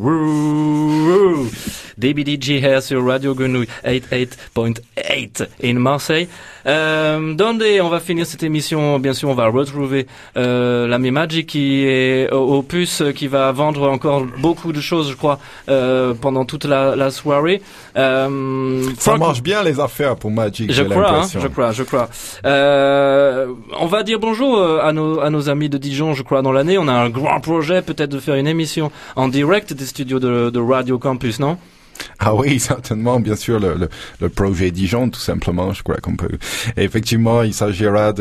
DBDG 1.98 2.60
here 2.64 2.80
sur 2.80 3.06
Radio 3.06 3.34
Grenouille 3.34 3.68
88.8 3.84 5.46
in 5.62 5.74
Marseille. 5.74 6.28
Euh, 6.68 7.34
on 7.82 7.88
va 7.88 8.00
finir 8.00 8.26
cette 8.26 8.42
émission. 8.42 8.98
Bien 8.98 9.14
sûr, 9.14 9.28
on 9.28 9.34
va 9.34 9.48
retrouver 9.48 10.06
euh, 10.36 10.86
l'ami 10.86 11.10
Magic 11.10 11.46
qui 11.46 11.84
est 11.84 12.30
au, 12.30 12.62
puce, 12.62 13.02
qui 13.14 13.26
va 13.26 13.50
vendre 13.52 13.88
encore 13.90 14.24
beaucoup 14.38 14.72
de 14.72 14.80
choses, 14.80 15.10
je 15.10 15.16
crois, 15.16 15.38
euh, 15.68 16.14
pendant 16.14 16.44
toute 16.44 16.64
la, 16.64 16.94
la 16.94 17.10
soirée. 17.10 17.62
Euh, 17.96 18.82
Ça 18.98 19.16
marche 19.16 19.42
bien 19.42 19.62
les 19.62 19.80
affaires 19.80 20.16
pour 20.16 20.30
Magic. 20.30 20.70
Je 20.72 20.82
crois, 20.82 21.22
hein, 21.22 21.26
je 21.26 21.48
crois, 21.48 21.72
je 21.72 21.82
crois. 21.82 22.08
Euh, 22.44 23.46
on 23.78 23.86
va 23.86 24.02
dire 24.02 24.18
bonjour 24.18 24.58
euh, 24.58 24.80
à 24.82 24.92
nos, 24.92 25.20
à 25.20 25.30
nos 25.30 25.48
amis 25.48 25.68
de 25.68 25.78
Dijon, 25.78 26.14
je 26.14 26.22
crois, 26.22 26.42
dans 26.42 26.52
l'année. 26.52 26.78
On 26.78 26.88
a 26.88 26.92
un 26.92 27.08
grand 27.10 27.40
projet, 27.40 27.82
peut-être 27.82 28.10
de 28.10 28.20
faire 28.20 28.34
une 28.34 28.46
émission 28.46 28.90
en 29.16 29.28
direct 29.28 29.72
des 29.72 29.86
studios 29.86 30.18
de, 30.20 30.50
de 30.50 30.60
Radio 30.60 30.98
Campus, 30.98 31.40
non? 31.40 31.56
ah 32.18 32.34
oui, 32.34 32.58
certainement, 32.58 33.20
bien 33.20 33.36
sûr, 33.36 33.58
le, 33.58 33.74
le, 33.74 33.88
le, 34.20 34.28
projet 34.28 34.70
Dijon, 34.70 35.08
tout 35.08 35.20
simplement, 35.20 35.72
je 35.72 35.82
crois 35.82 35.96
qu'on 35.96 36.16
peut. 36.16 36.38
effectivement, 36.76 37.42
il 37.42 37.54
s'agira 37.54 38.12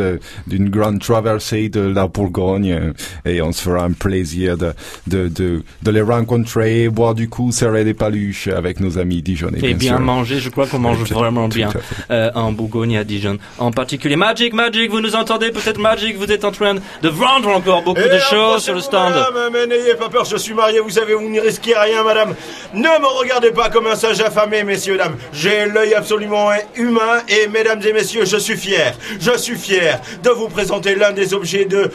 d'une 0.48 0.70
grande 0.70 1.00
traversée 1.00 1.70
de 1.70 1.82
la 1.82 2.08
Bourgogne 2.08 2.72
euh, 2.72 2.94
et 3.26 3.42
on 3.42 3.52
se 3.52 3.62
fera 3.64 3.84
un 3.84 3.92
plaisir 3.92 4.58
de, 4.58 4.74
de, 5.08 5.28
de, 5.28 5.64
de 5.84 5.92
les 5.92 6.02
rencontrer, 6.02 6.90
boire 6.90 7.16
du 7.16 7.30
coup, 7.30 7.52
serrer 7.52 7.84
des 7.84 7.94
paluches 7.94 8.48
avec 8.48 8.80
nos 8.80 8.98
amis 8.98 9.22
dijonnais. 9.22 9.60
Et 9.62 9.74
bien, 9.74 10.00
manger, 10.00 10.40
je 10.40 10.50
crois 10.50 10.68
qu'on 10.68 10.80
mange 10.80 11.04
vraiment 11.12 11.48
bien 11.48 11.70
euh, 12.12 12.30
en 12.36 12.52
Bourgogne 12.52 12.98
à 12.98 13.04
Dijon. 13.04 13.38
En 13.58 13.72
particulier, 13.72 14.16
Magic, 14.16 14.54
Magic, 14.54 14.90
vous 14.90 15.02
nous 15.02 15.16
entendez 15.16 15.52
peut-être 15.52 15.80
Magic, 15.80 16.18
vous 16.18 16.32
êtes 16.32 16.46
en 16.46 16.52
train 16.52 16.76
de 16.76 17.10
vendre 17.10 17.50
encore 17.50 17.84
beaucoup 17.84 18.02
de 18.02 18.20
choses 18.30 18.64
sur 18.64 18.74
le 18.74 18.82
stand. 18.82 19.14
Madame, 19.14 19.52
mais 19.52 19.68
n'ayez 19.68 19.96
pas 19.96 20.10
peur, 20.10 20.26
je 20.26 20.38
suis 20.38 20.54
marié, 20.54 20.80
vous 20.80 20.90
savez, 20.90 21.14
vous 21.14 21.30
n'y 21.30 21.40
risquez 21.40 21.74
rien, 21.78 22.04
madame. 22.04 22.36
Ne 22.74 22.82
me 22.82 23.20
regardez 23.20 23.52
pas 23.52 23.67
comme 23.70 23.88
un 23.88 23.96
sage 23.96 24.22
affamé, 24.22 24.64
messieurs, 24.64 24.98
dames. 24.98 25.18
J'ai 25.34 25.66
l'œil 25.66 25.94
absolument 25.94 26.50
humain 26.76 27.22
et, 27.28 27.48
mesdames 27.48 27.82
et 27.86 27.94
messieurs, 27.94 28.26
je 28.26 28.38
suis 28.38 28.58
fier. 28.58 28.94
Je 29.20 29.38
suis 29.38 29.56
fier 29.56 30.02
de 30.24 30.30
vous 30.30 30.48
présenter 30.48 30.96
l'un 30.96 31.12
des 31.12 31.34
objets 31.34 31.66
de, 31.66 31.92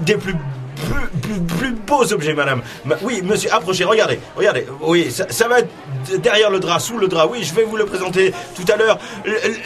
des 0.00 0.16
plus 0.16 0.34
plus, 1.22 1.72
beaux 1.86 2.12
objets, 2.12 2.34
madame. 2.34 2.62
Oui, 3.02 3.22
monsieur, 3.22 3.52
approchez, 3.52 3.84
regardez, 3.84 4.18
regardez. 4.36 4.66
Oui, 4.80 5.10
ça, 5.10 5.26
ça, 5.30 5.48
va 5.48 5.60
être 5.60 5.68
derrière 6.18 6.50
le 6.50 6.60
drap, 6.60 6.78
sous 6.78 6.98
le 6.98 7.08
drap. 7.08 7.26
Oui, 7.26 7.42
je 7.42 7.54
vais 7.54 7.64
vous 7.64 7.76
le 7.76 7.86
présenter 7.86 8.32
tout 8.54 8.70
à 8.72 8.76
l'heure. 8.76 8.98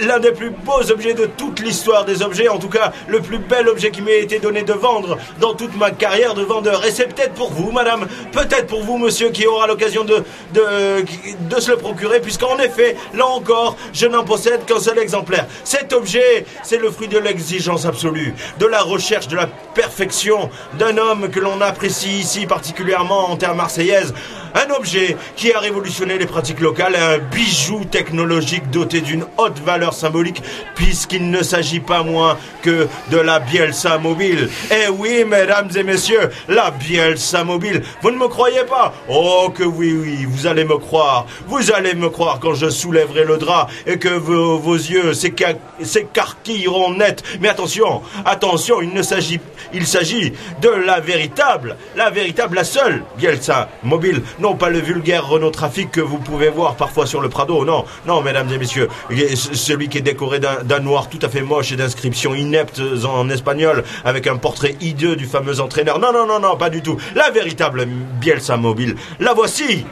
L'un 0.01 0.18
des 0.18 0.33
plus 0.33 0.51
beaux 0.51 0.91
objets 0.91 1.14
de 1.14 1.27
toute 1.27 1.61
l'histoire 1.61 2.05
des 2.05 2.23
objets, 2.23 2.49
en 2.49 2.59
tout 2.59 2.68
cas, 2.68 2.93
le 3.09 3.20
plus 3.20 3.39
bel 3.39 3.68
objet 3.68 3.91
qui 3.91 4.03
m'ait 4.03 4.20
été 4.20 4.39
donné 4.39 4.62
de 4.62 4.73
vendre 4.73 5.18
dans 5.41 5.55
toute 5.55 5.77
ma 5.77 5.91
carrière 5.91 6.35
de 6.35 6.43
vendeur. 6.43 6.85
Et 6.85 6.91
c'est 6.91 7.07
peut-être 7.07 7.35
pour 7.35 7.53
vous, 7.53 7.70
madame, 7.70 8.07
peut-être 8.33 8.66
pour 8.66 8.83
vous, 8.83 8.99
monsieur, 8.99 9.31
qui 9.31 9.47
aura 9.47 9.66
l'occasion 9.66 10.05
de, 10.05 10.25
de, 10.55 11.05
de 11.51 11.61
se 11.61 11.70
le 11.70 11.77
procurer, 11.77 12.20
puisqu'en 12.20 12.59
effet, 12.59 12.97
là 13.14 13.27
encore, 13.27 13.77
je 13.93 14.07
n'en 14.07 14.25
possède 14.25 14.64
qu'un 14.64 14.81
seul 14.81 14.99
exemplaire. 14.99 15.47
Cet 15.64 15.93
objet, 15.93 16.45
c'est 16.62 16.79
le 16.79 16.91
fruit 16.91 17.09
de 17.09 17.18
l'exigence 17.18 17.87
absolue, 17.87 18.35
de 18.59 18.66
la 18.66 18.83
recherche 18.83 19.29
de 19.29 19.37
la 19.37 19.47
perfection 19.47 20.51
d'un 20.79 20.97
homme 20.99 21.12
que 21.31 21.41
l'on 21.41 21.61
apprécie 21.61 22.21
ici 22.21 22.47
particulièrement 22.47 23.31
en 23.31 23.37
terre 23.37 23.55
marseillaise. 23.55 24.15
Un 24.55 24.71
objet 24.75 25.17
qui 25.35 25.51
a 25.53 25.59
révolutionné 25.59 26.19
les 26.19 26.27
pratiques 26.27 26.61
locales, 26.61 26.95
un 26.95 27.19
bijou 27.19 27.87
technologique 27.87 28.69
doté 28.71 29.01
d'une 29.01 29.25
haute 29.39 29.59
valeur 29.61 29.95
symbolique, 29.95 30.43
puisqu'il 30.75 31.31
ne 31.31 31.43
s'agit 31.43 31.81
pas 31.81 32.03
moins 32.03 32.37
que 32.61 32.87
de 33.11 33.17
la 33.17 33.41
Bielsa 33.41 33.97
mobile. 33.97 34.51
Eh 34.71 34.91
oui, 34.91 35.25
mesdames 35.27 35.71
et 35.75 35.83
messieurs, 35.83 36.29
la 36.49 36.71
Bielsa 36.71 37.45
mobile. 37.45 37.83
Vous 38.03 38.11
ne 38.11 38.19
me 38.19 38.29
croyez 38.29 38.65
pas? 38.65 38.93
Oh 39.09 39.51
que 39.55 39.65
oui, 39.65 39.97
oui, 39.99 40.27
vous 40.29 40.47
allez 40.47 40.65
me 40.65 40.77
croire. 40.77 41.25
Vous 41.47 41.73
allez 41.73 41.95
me 41.95 42.11
croire 42.11 42.39
quand 42.39 42.53
je 42.53 42.69
soulèverai 42.69 43.25
le 43.25 43.39
drap 43.39 43.69
et 43.87 43.99
que 43.99 44.11
vos, 44.11 44.59
vos 44.59 44.77
yeux 44.77 45.15
s'écarquilleront 45.15 46.93
net. 46.93 47.23
Mais 47.41 47.49
attention, 47.49 48.03
attention, 48.27 48.83
il 48.83 48.93
ne 48.93 49.03
s'agit, 49.03 49.41
il 49.73 49.87
s'agit 49.87 50.35
de 50.61 50.69
la 50.69 51.01
véritable, 51.03 51.76
la 51.96 52.09
véritable, 52.09 52.57
la 52.57 52.64
seule 52.64 53.03
Bielsa 53.18 53.68
mobile. 53.82 54.22
Non 54.38 54.55
pas 54.55 54.70
le 54.70 54.78
vulgaire 54.78 55.26
Renault 55.26 55.50
Trafic 55.50 55.90
que 55.90 56.00
vous 56.00 56.18
pouvez 56.18 56.48
voir 56.48 56.76
parfois 56.76 57.07
sur 57.07 57.20
le 57.20 57.28
Prado, 57.28 57.64
non, 57.64 57.84
non, 58.07 58.22
mesdames 58.22 58.50
et 58.50 58.59
messieurs, 58.59 58.88
celui 59.36 59.88
qui 59.88 59.98
est 59.98 60.03
décoré 60.03 60.40
d'un 60.40 60.80
noir 60.80 61.09
tout 61.11 61.18
à 61.20 61.28
fait 61.28 61.42
moche 61.42 61.72
et 61.72 61.76
d'inscriptions 61.76 62.34
ineptes 62.34 62.80
en 63.05 63.28
espagnol 63.28 63.84
avec 64.05 64.26
un 64.26 64.36
portrait 64.36 64.76
hideux 64.80 65.16
du 65.16 65.26
fameux 65.26 65.61
entraîneur. 65.61 65.98
Non, 65.98 66.12
non, 66.12 66.26
non, 66.26 66.40
non, 66.40 66.57
pas 66.57 66.70
du 66.70 66.82
tout. 66.82 66.96
La 67.14 67.30
véritable 67.30 67.86
Bielsa 68.20 68.57
mobile, 68.57 68.96
la 69.20 69.34
voici 69.34 69.84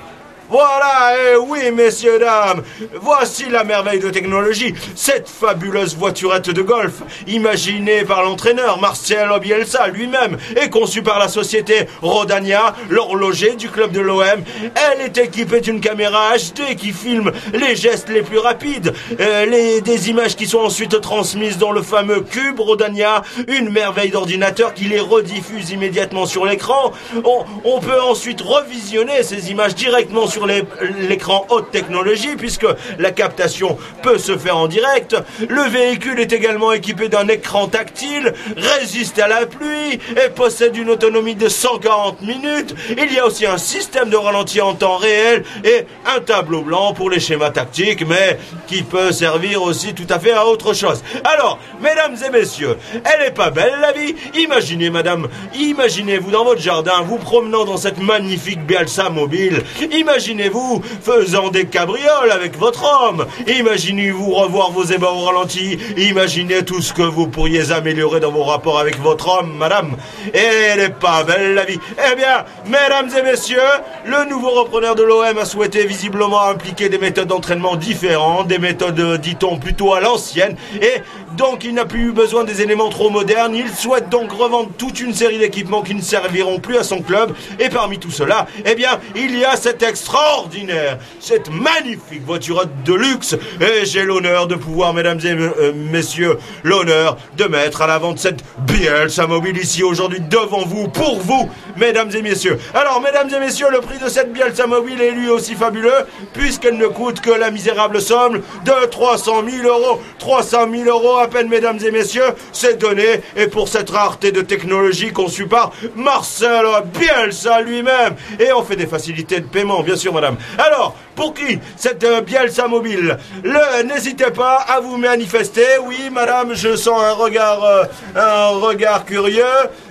voilà, 0.51 1.14
eh 1.16 1.36
oui, 1.36 1.70
messieurs, 1.70 2.18
dames, 2.18 2.64
voici 3.01 3.48
la 3.48 3.62
merveille 3.62 4.01
de 4.01 4.11
technologie, 4.11 4.74
cette 4.96 5.28
fabuleuse 5.28 5.96
voiturette 5.96 6.51
de 6.51 6.61
golf, 6.61 7.03
imaginée 7.28 8.05
par 8.05 8.24
l'entraîneur 8.24 8.80
Marcel 8.80 9.28
Bielsa 9.40 9.86
lui-même 9.86 10.38
et 10.61 10.68
conçue 10.68 11.03
par 11.03 11.20
la 11.20 11.28
société 11.28 11.86
Rodania, 12.03 12.74
l'horloger 12.88 13.55
du 13.55 13.68
club 13.68 13.92
de 13.92 14.01
l'OM. 14.01 14.42
Elle 14.74 15.03
est 15.03 15.18
équipée 15.18 15.61
d'une 15.61 15.80
caméra 15.80 16.32
HD 16.36 16.74
qui 16.76 16.90
filme 16.92 17.30
les 17.53 17.76
gestes 17.76 18.09
les 18.09 18.22
plus 18.22 18.38
rapides, 18.38 18.92
euh, 19.20 19.80
des 19.80 20.11
images 20.11 20.34
qui 20.34 20.48
sont 20.48 20.59
ensuite 20.59 21.01
transmises 21.01 21.59
dans 21.59 21.70
le 21.70 21.82
fameux 21.82 22.22
cube 22.22 22.59
Rodania, 22.59 23.22
une 23.46 23.70
merveille 23.70 24.11
d'ordinateur 24.11 24.74
qui 24.74 24.84
les 24.84 25.01
rediffuse 25.01 25.70
immédiatement 25.70 26.26
sur 26.26 26.44
l'écran. 26.44 26.92
On, 27.24 27.44
on 27.64 27.78
peut 27.78 28.01
ensuite 28.01 28.40
revisionner 28.40 29.22
ces 29.22 29.53
images 29.53 29.76
directement 29.76 30.26
sur 30.26 30.39
l'écran 30.47 31.47
haute 31.49 31.70
technologie 31.70 32.36
puisque 32.36 32.66
la 32.99 33.11
captation 33.11 33.76
peut 34.03 34.18
se 34.18 34.36
faire 34.36 34.57
en 34.57 34.68
direct. 34.68 35.16
Le 35.49 35.62
véhicule 35.62 36.20
est 36.20 36.32
également 36.32 36.72
équipé 36.72 37.09
d'un 37.09 37.28
écran 37.28 37.68
tactile, 37.68 38.34
résiste 38.57 39.18
à 39.18 39.28
la 39.28 39.47
pluie 39.47 39.99
et 40.16 40.30
possède 40.34 40.76
une 40.76 40.91
autonomie 40.91 41.34
de 41.34 41.49
140 41.49 42.22
minutes. 42.22 42.74
Il 42.91 43.12
y 43.12 43.18
a 43.18 43.26
aussi 43.26 43.47
un 43.47 43.59
système 43.59 44.11
de 44.11 44.16
ralenti 44.16 44.61
en 44.61 44.74
temps 44.74 44.97
réel 44.97 45.45
et 45.64 45.86
un 46.07 46.20
tableau 46.20 46.62
blanc 46.62 46.93
pour 46.93 47.11
les 47.11 47.20
schémas 47.20 47.51
tactiques, 47.51 48.07
mais 48.07 48.38
qui 48.66 48.82
peut 48.82 49.12
servir 49.12 49.62
aussi 49.62 49.95
tout 49.95 50.07
à 50.09 50.18
fait 50.18 50.32
à 50.32 50.47
autre 50.47 50.74
chose. 50.74 51.03
Alors, 51.24 51.59
mesdames 51.80 52.16
et 52.26 52.30
messieurs, 52.30 52.76
elle 53.05 53.26
est 53.26 53.34
pas 53.34 53.51
belle 53.51 53.78
la 53.80 53.93
vie 53.93 54.14
Imaginez, 54.34 54.91
madame, 54.91 55.28
imaginez-vous 55.55 56.30
dans 56.30 56.45
votre 56.45 56.61
jardin, 56.61 57.03
vous 57.03 57.18
promenant 57.18 57.64
dans 57.64 57.76
cette 57.76 57.99
magnifique 57.99 58.64
Bielsa 58.66 59.11
mobile. 59.11 59.62
Imaginez 59.93 60.30
Imaginez-vous 60.31 60.81
faisant 61.03 61.49
des 61.49 61.64
cabrioles 61.64 62.31
avec 62.31 62.57
votre 62.57 62.85
homme. 62.85 63.26
Imaginez-vous 63.49 64.31
revoir 64.31 64.70
vos 64.70 64.85
ébats 64.85 65.11
au 65.11 65.24
ralenti. 65.24 65.76
Imaginez 65.97 66.64
tout 66.64 66.81
ce 66.81 66.93
que 66.93 67.03
vous 67.03 67.26
pourriez 67.26 67.72
améliorer 67.72 68.20
dans 68.20 68.31
vos 68.31 68.45
rapports 68.45 68.78
avec 68.78 69.01
votre 69.01 69.28
homme, 69.28 69.57
madame. 69.57 69.97
Et 70.33 70.39
elle 70.39 70.78
est 70.78 70.95
pas 71.01 71.24
belle 71.24 71.55
la 71.55 71.64
vie. 71.64 71.81
Eh 71.99 72.14
bien, 72.14 72.45
mesdames 72.66 73.11
et 73.18 73.22
messieurs, 73.22 73.59
le 74.05 74.31
nouveau 74.31 74.51
repreneur 74.51 74.95
de 74.95 75.03
l'OM 75.03 75.37
a 75.37 75.45
souhaité 75.45 75.85
visiblement 75.85 76.43
impliquer 76.45 76.89
des 76.89 76.99
méthodes 76.99 77.26
d'entraînement 77.26 77.74
différentes, 77.74 78.47
des 78.47 78.59
méthodes, 78.59 79.20
dit-on, 79.20 79.59
plutôt 79.59 79.95
à 79.95 80.01
l'ancienne. 80.01 80.57
Et 80.81 81.03
donc, 81.37 81.64
il 81.64 81.74
n'a 81.74 81.85
plus 81.85 82.09
eu 82.09 82.12
besoin 82.12 82.45
des 82.45 82.61
éléments 82.61 82.89
trop 82.89 83.09
modernes. 83.09 83.55
Il 83.55 83.70
souhaite 83.70 84.09
donc 84.09 84.33
revendre 84.33 84.70
toute 84.76 85.01
une 85.01 85.14
série 85.14 85.39
d'équipements 85.39 85.83
qui 85.83 85.95
ne 85.95 86.03
serviront 86.03 86.59
plus 86.59 86.76
à 86.76 86.83
son 86.83 87.03
club. 87.03 87.35
Et 87.59 87.68
parmi 87.68 87.99
tout 87.99 88.11
cela, 88.11 88.47
eh 88.64 88.74
bien, 88.74 88.99
il 89.14 89.39
y 89.39 89.45
a 89.45 89.57
cette 89.57 89.83
extraordinaire, 89.83 90.99
cette 91.20 91.51
magnifique 91.51 92.24
voiture 92.26 92.64
de 92.85 92.95
luxe. 92.95 93.37
Et 93.61 93.85
j'ai 93.85 94.03
l'honneur 94.03 94.49
de 94.49 94.57
pouvoir, 94.57 94.93
mesdames 94.93 95.20
et 95.20 95.31
euh, 95.31 95.72
messieurs, 95.72 96.39
l'honneur 96.64 97.16
de 97.37 97.45
mettre 97.45 97.83
à 97.83 97.87
la 97.87 97.99
vente 97.99 98.18
cette 98.18 98.43
Bielsa 98.66 99.26
Mobile 99.26 99.57
ici 99.57 99.83
aujourd'hui 99.83 100.20
devant 100.20 100.64
vous, 100.64 100.89
pour 100.89 101.20
vous, 101.20 101.49
mesdames 101.76 102.11
et 102.14 102.22
messieurs. 102.22 102.59
Alors, 102.74 103.01
mesdames 103.01 103.31
et 103.33 103.39
messieurs, 103.39 103.68
le 103.70 103.81
prix 103.81 103.99
de 103.99 104.09
cette 104.09 104.33
Bielsa 104.33 104.66
Mobile 104.66 105.01
est 105.01 105.12
lui 105.12 105.28
aussi 105.28 105.55
fabuleux, 105.55 106.07
puisqu'elle 106.33 106.76
ne 106.76 106.87
coûte 106.89 107.20
que 107.20 107.31
la 107.31 107.51
misérable 107.51 108.01
somme 108.01 108.41
de 108.64 108.87
300 108.87 109.45
000 109.49 109.68
euros. 109.68 110.01
300 110.18 110.66
000 110.72 110.89
euros 110.89 111.20
peine, 111.29 111.49
mesdames 111.49 111.79
et 111.85 111.91
messieurs, 111.91 112.35
c'est 112.53 112.79
donné. 112.79 113.21
Et 113.37 113.47
pour 113.47 113.68
cette 113.68 113.91
rareté 113.91 114.33
de 114.33 114.41
technologie 114.41 115.12
conçue 115.12 115.47
par 115.47 115.73
Marcel 115.97 116.66
Bielsa 116.99 117.61
lui-même. 117.62 118.14
Et 118.39 118.53
on 118.53 118.62
fait 118.62 118.77
des 118.77 118.87
facilités 118.87 119.41
de 119.41 119.47
paiement, 119.47 119.83
bien 119.83 119.97
sûr, 119.97 120.12
madame. 120.12 120.37
Alors, 120.59 120.97
pour 121.21 121.35
qui 121.35 121.59
cette 121.77 122.03
euh, 122.05 122.23
Bielsa 122.23 122.66
mobile 122.66 123.18
Le, 123.45 123.83
n'hésitez 123.85 124.31
pas 124.31 124.57
à 124.68 124.81
vous 124.81 124.97
manifester. 124.97 125.66
Oui, 125.87 125.99
madame, 126.11 126.55
je 126.55 126.77
sens 126.77 127.01
un 127.03 127.12
regard, 127.12 127.62
euh, 127.64 127.85
un 128.16 128.49
regard 128.66 129.05
curieux. 129.05 129.45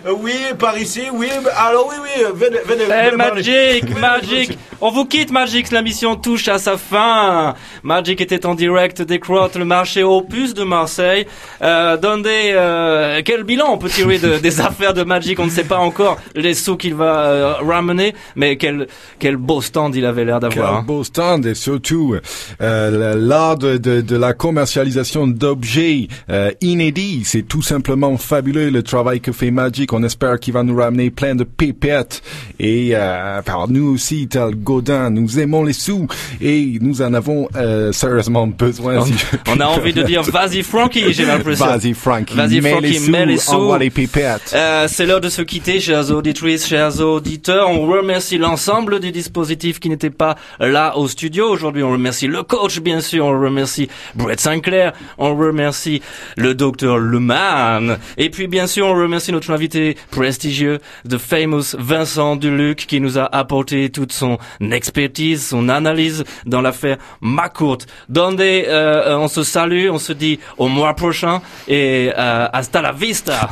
Euh, 0.07 0.13
Oui, 0.25 0.33
par 0.57 0.75
ici, 0.77 1.03
oui. 1.13 1.29
Alors 1.57 1.87
oui, 1.89 1.95
oui, 2.05 2.23
venez, 2.33 2.59
venez. 2.65 2.83
Eh, 2.87 3.05
venez. 3.11 3.15
Magic, 3.17 3.99
Magic 3.99 4.57
On 4.81 4.89
vous 4.91 5.05
quitte, 5.05 5.31
Magic, 5.31 5.71
la 5.71 5.81
mission 5.81 6.15
touche 6.15 6.47
à 6.47 6.57
sa 6.57 6.77
fin. 6.77 7.53
Magic 7.83 8.21
était 8.21 8.45
en 8.45 8.55
direct 8.55 9.01
des 9.01 9.19
crottes, 9.19 9.55
le 9.55 9.65
marché 9.65 10.01
opus 10.03 10.53
de 10.53 10.63
Marseille. 10.63 11.27
Euh, 11.61 11.97
Dondé, 11.97 12.51
euh, 12.53 13.21
quel 13.25 13.43
bilan 13.43 13.67
on 13.73 13.77
peut 13.77 13.89
tirer 13.89 14.17
de- 14.19 14.37
des 14.37 14.61
affaires 14.69 14.93
de 14.93 15.03
Magic? 15.03 15.39
On 15.39 15.45
ne 15.45 15.49
sait 15.59 15.65
pas 15.75 15.77
encore 15.89 16.17
les 16.33 16.53
sous 16.55 16.77
qu'il 16.77 16.95
va 16.95 17.57
ramener, 17.61 18.15
mais 18.35 18.55
quel, 18.57 18.87
quel 19.19 19.35
beau 19.35 19.61
stand 19.61 19.95
il 19.95 20.05
avait 20.05 20.25
l'air 20.25 20.39
Quel 20.41 20.49
d'avoir. 20.49 20.75
hein. 20.77 20.83
beau 20.87 21.03
stand 21.03 21.18
et 21.19 21.53
surtout 21.53 22.15
euh, 22.61 23.15
l'art 23.15 23.57
de, 23.57 24.15
la 24.15 24.33
commercialisation 24.33 25.27
d'objets 25.27 26.07
euh, 26.29 26.51
inédits. 26.61 27.23
C'est 27.25 27.41
tout 27.41 27.61
simplement 27.61 28.17
fabuleux 28.17 28.69
le 28.69 28.83
travail 28.83 29.19
que 29.19 29.33
fait 29.33 29.51
Magic. 29.51 29.91
On 29.91 30.03
espère 30.03 30.39
qu'il 30.39 30.53
va 30.53 30.63
nous 30.63 30.75
ramener 30.75 31.09
plein 31.09 31.35
de 31.35 31.43
pépettes. 31.43 32.21
Et 32.59 32.91
euh, 32.93 33.41
par 33.41 33.69
nous 33.69 33.93
aussi, 33.93 34.27
tel 34.27 34.55
Godin, 34.55 35.09
nous 35.09 35.39
aimons 35.39 35.63
les 35.63 35.73
sous 35.73 36.07
et 36.41 36.77
nous 36.81 37.01
en 37.01 37.13
avons 37.13 37.47
euh, 37.55 37.91
sérieusement 37.93 38.47
besoin. 38.47 38.99
On, 38.99 39.05
si 39.05 39.61
a 39.61 39.69
envie 39.69 39.93
de 39.93 40.03
dire 40.03 40.23
vas-y 40.23 40.61
Frankie, 40.63 41.13
j'ai 41.13 41.25
l'impression. 41.25 41.65
Vas-y 41.65 41.93
Frankie, 41.93 42.35
Vas-y 42.35 42.61
Frankie, 42.61 42.81
les 42.81 42.99
sous, 42.99 43.11
mets 43.11 43.25
les 43.25 43.37
sous. 43.37 43.75
les 43.77 43.89
pépettes. 43.89 44.53
Euh, 44.53 44.87
c'est 44.89 45.05
l'heure 45.05 45.21
de 45.21 45.29
se 45.29 45.41
quitter, 45.41 45.79
chers 45.79 46.11
auditrices, 46.11 46.67
chers 46.67 46.99
auditeurs. 46.99 47.69
On 47.69 47.87
remercie 47.87 48.37
l'ensemble 48.37 48.99
des 48.99 49.11
dispositifs 49.11 49.79
qui 49.79 49.89
n'étaient 49.89 50.09
pas 50.09 50.35
là 50.59 50.97
au 50.97 51.07
studio. 51.07 51.49
Aujourd'hui, 51.49 51.83
on 51.83 51.91
remercie 51.91 52.27
le 52.27 52.43
coach, 52.43 52.79
bien 52.79 52.99
sûr. 52.99 53.25
On 53.25 53.39
remercie 53.39 53.87
Brett 54.15 54.39
Sinclair. 54.39 54.93
On 55.17 55.35
remercie 55.35 56.01
le 56.35 56.53
docteur 56.55 56.97
Leman. 56.97 57.97
Et 58.17 58.29
puis, 58.29 58.47
bien 58.47 58.67
sûr, 58.67 58.87
on 58.87 58.95
remercie 58.95 59.31
notre 59.31 59.51
invité 59.51 59.95
prestigieux, 60.11 60.79
The 61.09 61.17
Famous 61.17 61.75
Vincent 61.77 62.35
Duluc, 62.49 62.85
qui 62.87 62.99
nous 62.99 63.17
a 63.17 63.25
apporté 63.35 63.89
toute 63.89 64.11
son 64.11 64.37
expertise, 64.61 65.47
son 65.47 65.69
analyse 65.69 66.23
dans 66.45 66.61
l'affaire 66.61 66.97
McCourt. 67.21 67.79
Dondé, 68.07 68.65
euh, 68.67 69.17
on 69.17 69.27
se 69.27 69.43
salue, 69.43 69.89
on 69.89 69.99
se 69.99 70.13
dit 70.13 70.39
au 70.57 70.67
mois 70.67 70.93
prochain 70.93 71.41
et 71.67 72.11
euh, 72.17 72.47
hasta 72.51 72.81
la 72.81 72.91
vista. 72.91 73.49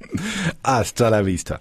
Hasta 0.64 1.10
la 1.10 1.22
vista. 1.22 1.60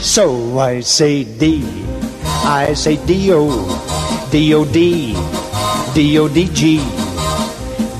So 0.00 0.58
I 0.58 0.80
say 0.80 1.24
D, 1.24 1.62
I 2.44 2.74
say 2.74 2.96
D-O, 3.06 3.68
D-O-D, 4.30 5.14
D-O-D-G, 5.94 6.80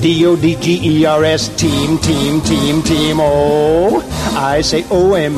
D-O-D-G-E-R-S, 0.01 1.49
team, 1.57 1.97
team, 1.99 2.41
team, 2.41 2.81
team, 2.83 3.17
O. 3.19 4.01
I 4.35 4.61
say 4.61 4.85
O-M, 4.89 5.35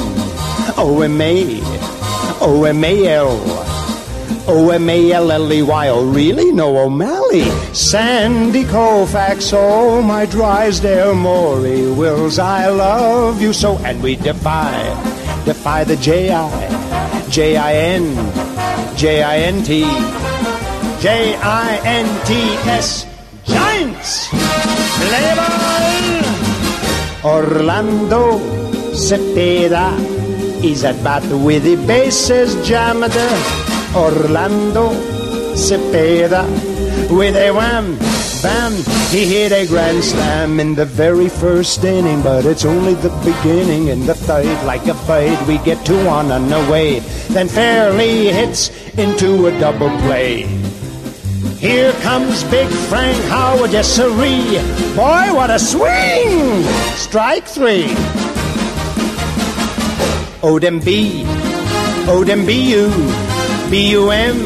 O-M-A, 0.77 1.61
O-M-A-L. 2.41 3.67
O-M-A-L-L-E-Y, 4.47 5.89
oh 5.89 6.11
really? 6.11 6.51
No 6.51 6.77
O'Malley? 6.77 7.43
Sandy 7.73 8.63
Koufax, 8.63 9.53
oh 9.55 10.01
my 10.01 10.25
Drysdale 10.25 11.13
Maury 11.15 11.91
Wills, 11.91 12.39
I 12.39 12.67
love 12.67 13.41
you 13.41 13.53
so. 13.53 13.77
And 13.79 14.01
we 14.01 14.15
defy, 14.15 14.81
defy 15.45 15.83
the 15.83 15.95
J-I, 15.95 16.49
J-I-N, 17.29 18.15
J-I-N-T, 18.97 19.81
J-I-N-T-S, 21.01 22.61
Giants! 22.71 23.10
Orlando 27.23 28.39
Cepeda 28.93 29.93
is 30.63 30.83
at 30.83 31.01
bat 31.03 31.23
with 31.45 31.63
the 31.63 31.75
bases 31.85 32.55
jammed. 32.67 33.15
Orlando 33.95 34.89
Cepeda 35.53 36.45
with 37.09 37.35
a 37.35 37.51
wham, 37.51 37.97
bam, 38.41 38.73
he 39.11 39.25
hit 39.25 39.51
a 39.51 39.67
grand 39.67 40.03
slam 40.03 40.59
in 40.59 40.75
the 40.75 40.85
very 40.85 41.29
first 41.29 41.83
inning, 41.83 42.21
but 42.23 42.45
it's 42.45 42.65
only 42.65 42.95
the 42.95 43.09
beginning. 43.23 43.89
In 43.89 44.05
the 44.05 44.15
third, 44.15 44.65
like 44.65 44.87
a 44.87 44.93
fight, 44.93 45.39
we 45.47 45.57
get 45.59 45.85
two 45.85 45.99
on 46.07 46.31
and 46.31 46.51
away. 46.51 46.99
Then 47.29 47.47
fairly 47.47 48.27
hits 48.27 48.69
into 48.97 49.47
a 49.47 49.59
double 49.59 49.89
play. 49.99 50.70
Here 51.61 51.93
comes 52.01 52.43
Big 52.45 52.67
Frank 52.89 53.23
Howard, 53.25 53.71
yes 53.71 53.87
sirree. 53.87 54.57
Boy, 54.95 55.29
what 55.31 55.51
a 55.51 55.59
swing! 55.59 56.63
Strike 56.95 57.45
three. 57.45 57.85
Odem 60.41 60.83
B, 60.83 61.21
Odem 62.07 62.47
B-U, 62.47 62.89
B-U-M, 63.69 64.37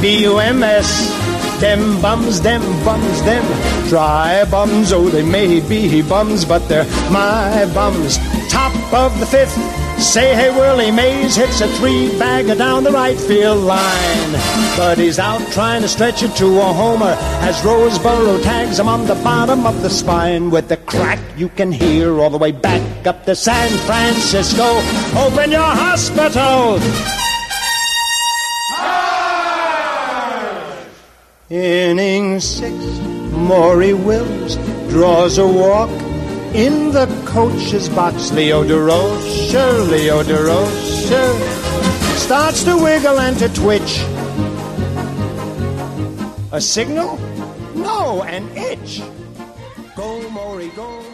B-U-M-S. 0.00 1.60
Them 1.60 2.00
bums, 2.00 2.40
them 2.40 2.62
bums, 2.84 3.22
them 3.24 3.88
dry 3.88 4.44
bums. 4.48 4.92
Oh, 4.92 5.08
they 5.08 5.24
may 5.24 5.58
be 5.58 6.00
bums, 6.00 6.44
but 6.44 6.60
they're 6.68 6.84
my 7.10 7.68
bums. 7.74 8.18
Top 8.48 8.72
of 8.94 9.18
the 9.18 9.26
fifth. 9.26 9.58
Say, 10.00 10.34
hey, 10.34 10.50
Willie 10.50 10.90
Mays 10.90 11.36
hits 11.36 11.60
a 11.60 11.68
three 11.76 12.08
bagger 12.18 12.54
down 12.54 12.84
the 12.84 12.90
right 12.90 13.18
field 13.18 13.62
line. 13.62 14.32
But 14.76 14.96
he's 14.96 15.18
out 15.18 15.40
trying 15.52 15.82
to 15.82 15.88
stretch 15.88 16.22
it 16.22 16.34
to 16.36 16.46
a 16.58 16.72
homer 16.72 17.14
as 17.42 17.60
Roseboro 17.60 18.42
tags 18.42 18.78
him 18.78 18.88
on 18.88 19.06
the 19.06 19.14
bottom 19.16 19.66
of 19.66 19.82
the 19.82 19.90
spine 19.90 20.50
with 20.50 20.68
the 20.68 20.78
crack 20.78 21.20
you 21.36 21.50
can 21.50 21.70
hear 21.70 22.18
all 22.18 22.30
the 22.30 22.38
way 22.38 22.50
back 22.50 23.06
up 23.06 23.24
to 23.26 23.36
San 23.36 23.68
Francisco. 23.86 24.78
Open 25.20 25.50
your 25.50 25.60
hospital! 25.60 26.80
Inning 31.50 32.40
six, 32.40 32.72
Maury 33.32 33.92
Wills 33.92 34.56
draws 34.88 35.38
a 35.38 35.46
walk 35.46 35.90
in 36.54 36.92
the 36.92 37.06
coach's 37.26 37.88
box. 37.88 38.32
Leo 38.32 38.64
DeRocher, 38.64 39.88
Leo 39.88 40.22
DeRocher 40.22 42.18
starts 42.18 42.64
to 42.64 42.76
wiggle 42.76 43.18
and 43.18 43.38
to 43.38 43.48
twitch. 43.54 43.98
A 46.52 46.60
signal? 46.60 47.16
No, 47.74 48.22
an 48.24 48.48
itch. 48.56 49.02
Go, 49.96 50.28
Maury, 50.30 50.68
go. 50.70 51.09